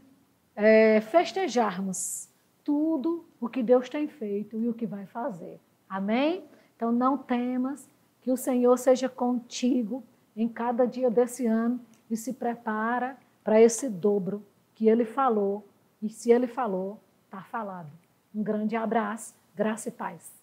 é, 0.55 1.01
festejarmos 1.01 2.29
tudo 2.63 3.25
o 3.39 3.49
que 3.49 3.63
Deus 3.63 3.89
tem 3.89 4.07
feito 4.07 4.57
e 4.57 4.69
o 4.69 4.73
que 4.73 4.85
vai 4.85 5.05
fazer. 5.05 5.59
Amém? 5.89 6.43
Então 6.75 6.91
não 6.91 7.17
temas, 7.17 7.87
que 8.21 8.31
o 8.31 8.37
Senhor 8.37 8.77
seja 8.77 9.09
contigo 9.09 10.03
em 10.35 10.47
cada 10.47 10.85
dia 10.85 11.09
desse 11.09 11.45
ano 11.45 11.79
e 12.09 12.15
se 12.15 12.33
prepara 12.33 13.17
para 13.43 13.59
esse 13.59 13.89
dobro 13.89 14.45
que 14.75 14.87
Ele 14.87 15.05
falou. 15.05 15.67
E 16.01 16.09
se 16.09 16.31
Ele 16.31 16.47
falou, 16.47 16.99
está 17.25 17.41
falado. 17.41 17.91
Um 18.33 18.43
grande 18.43 18.75
abraço, 18.75 19.35
graça 19.55 19.89
e 19.89 19.91
paz. 19.91 20.40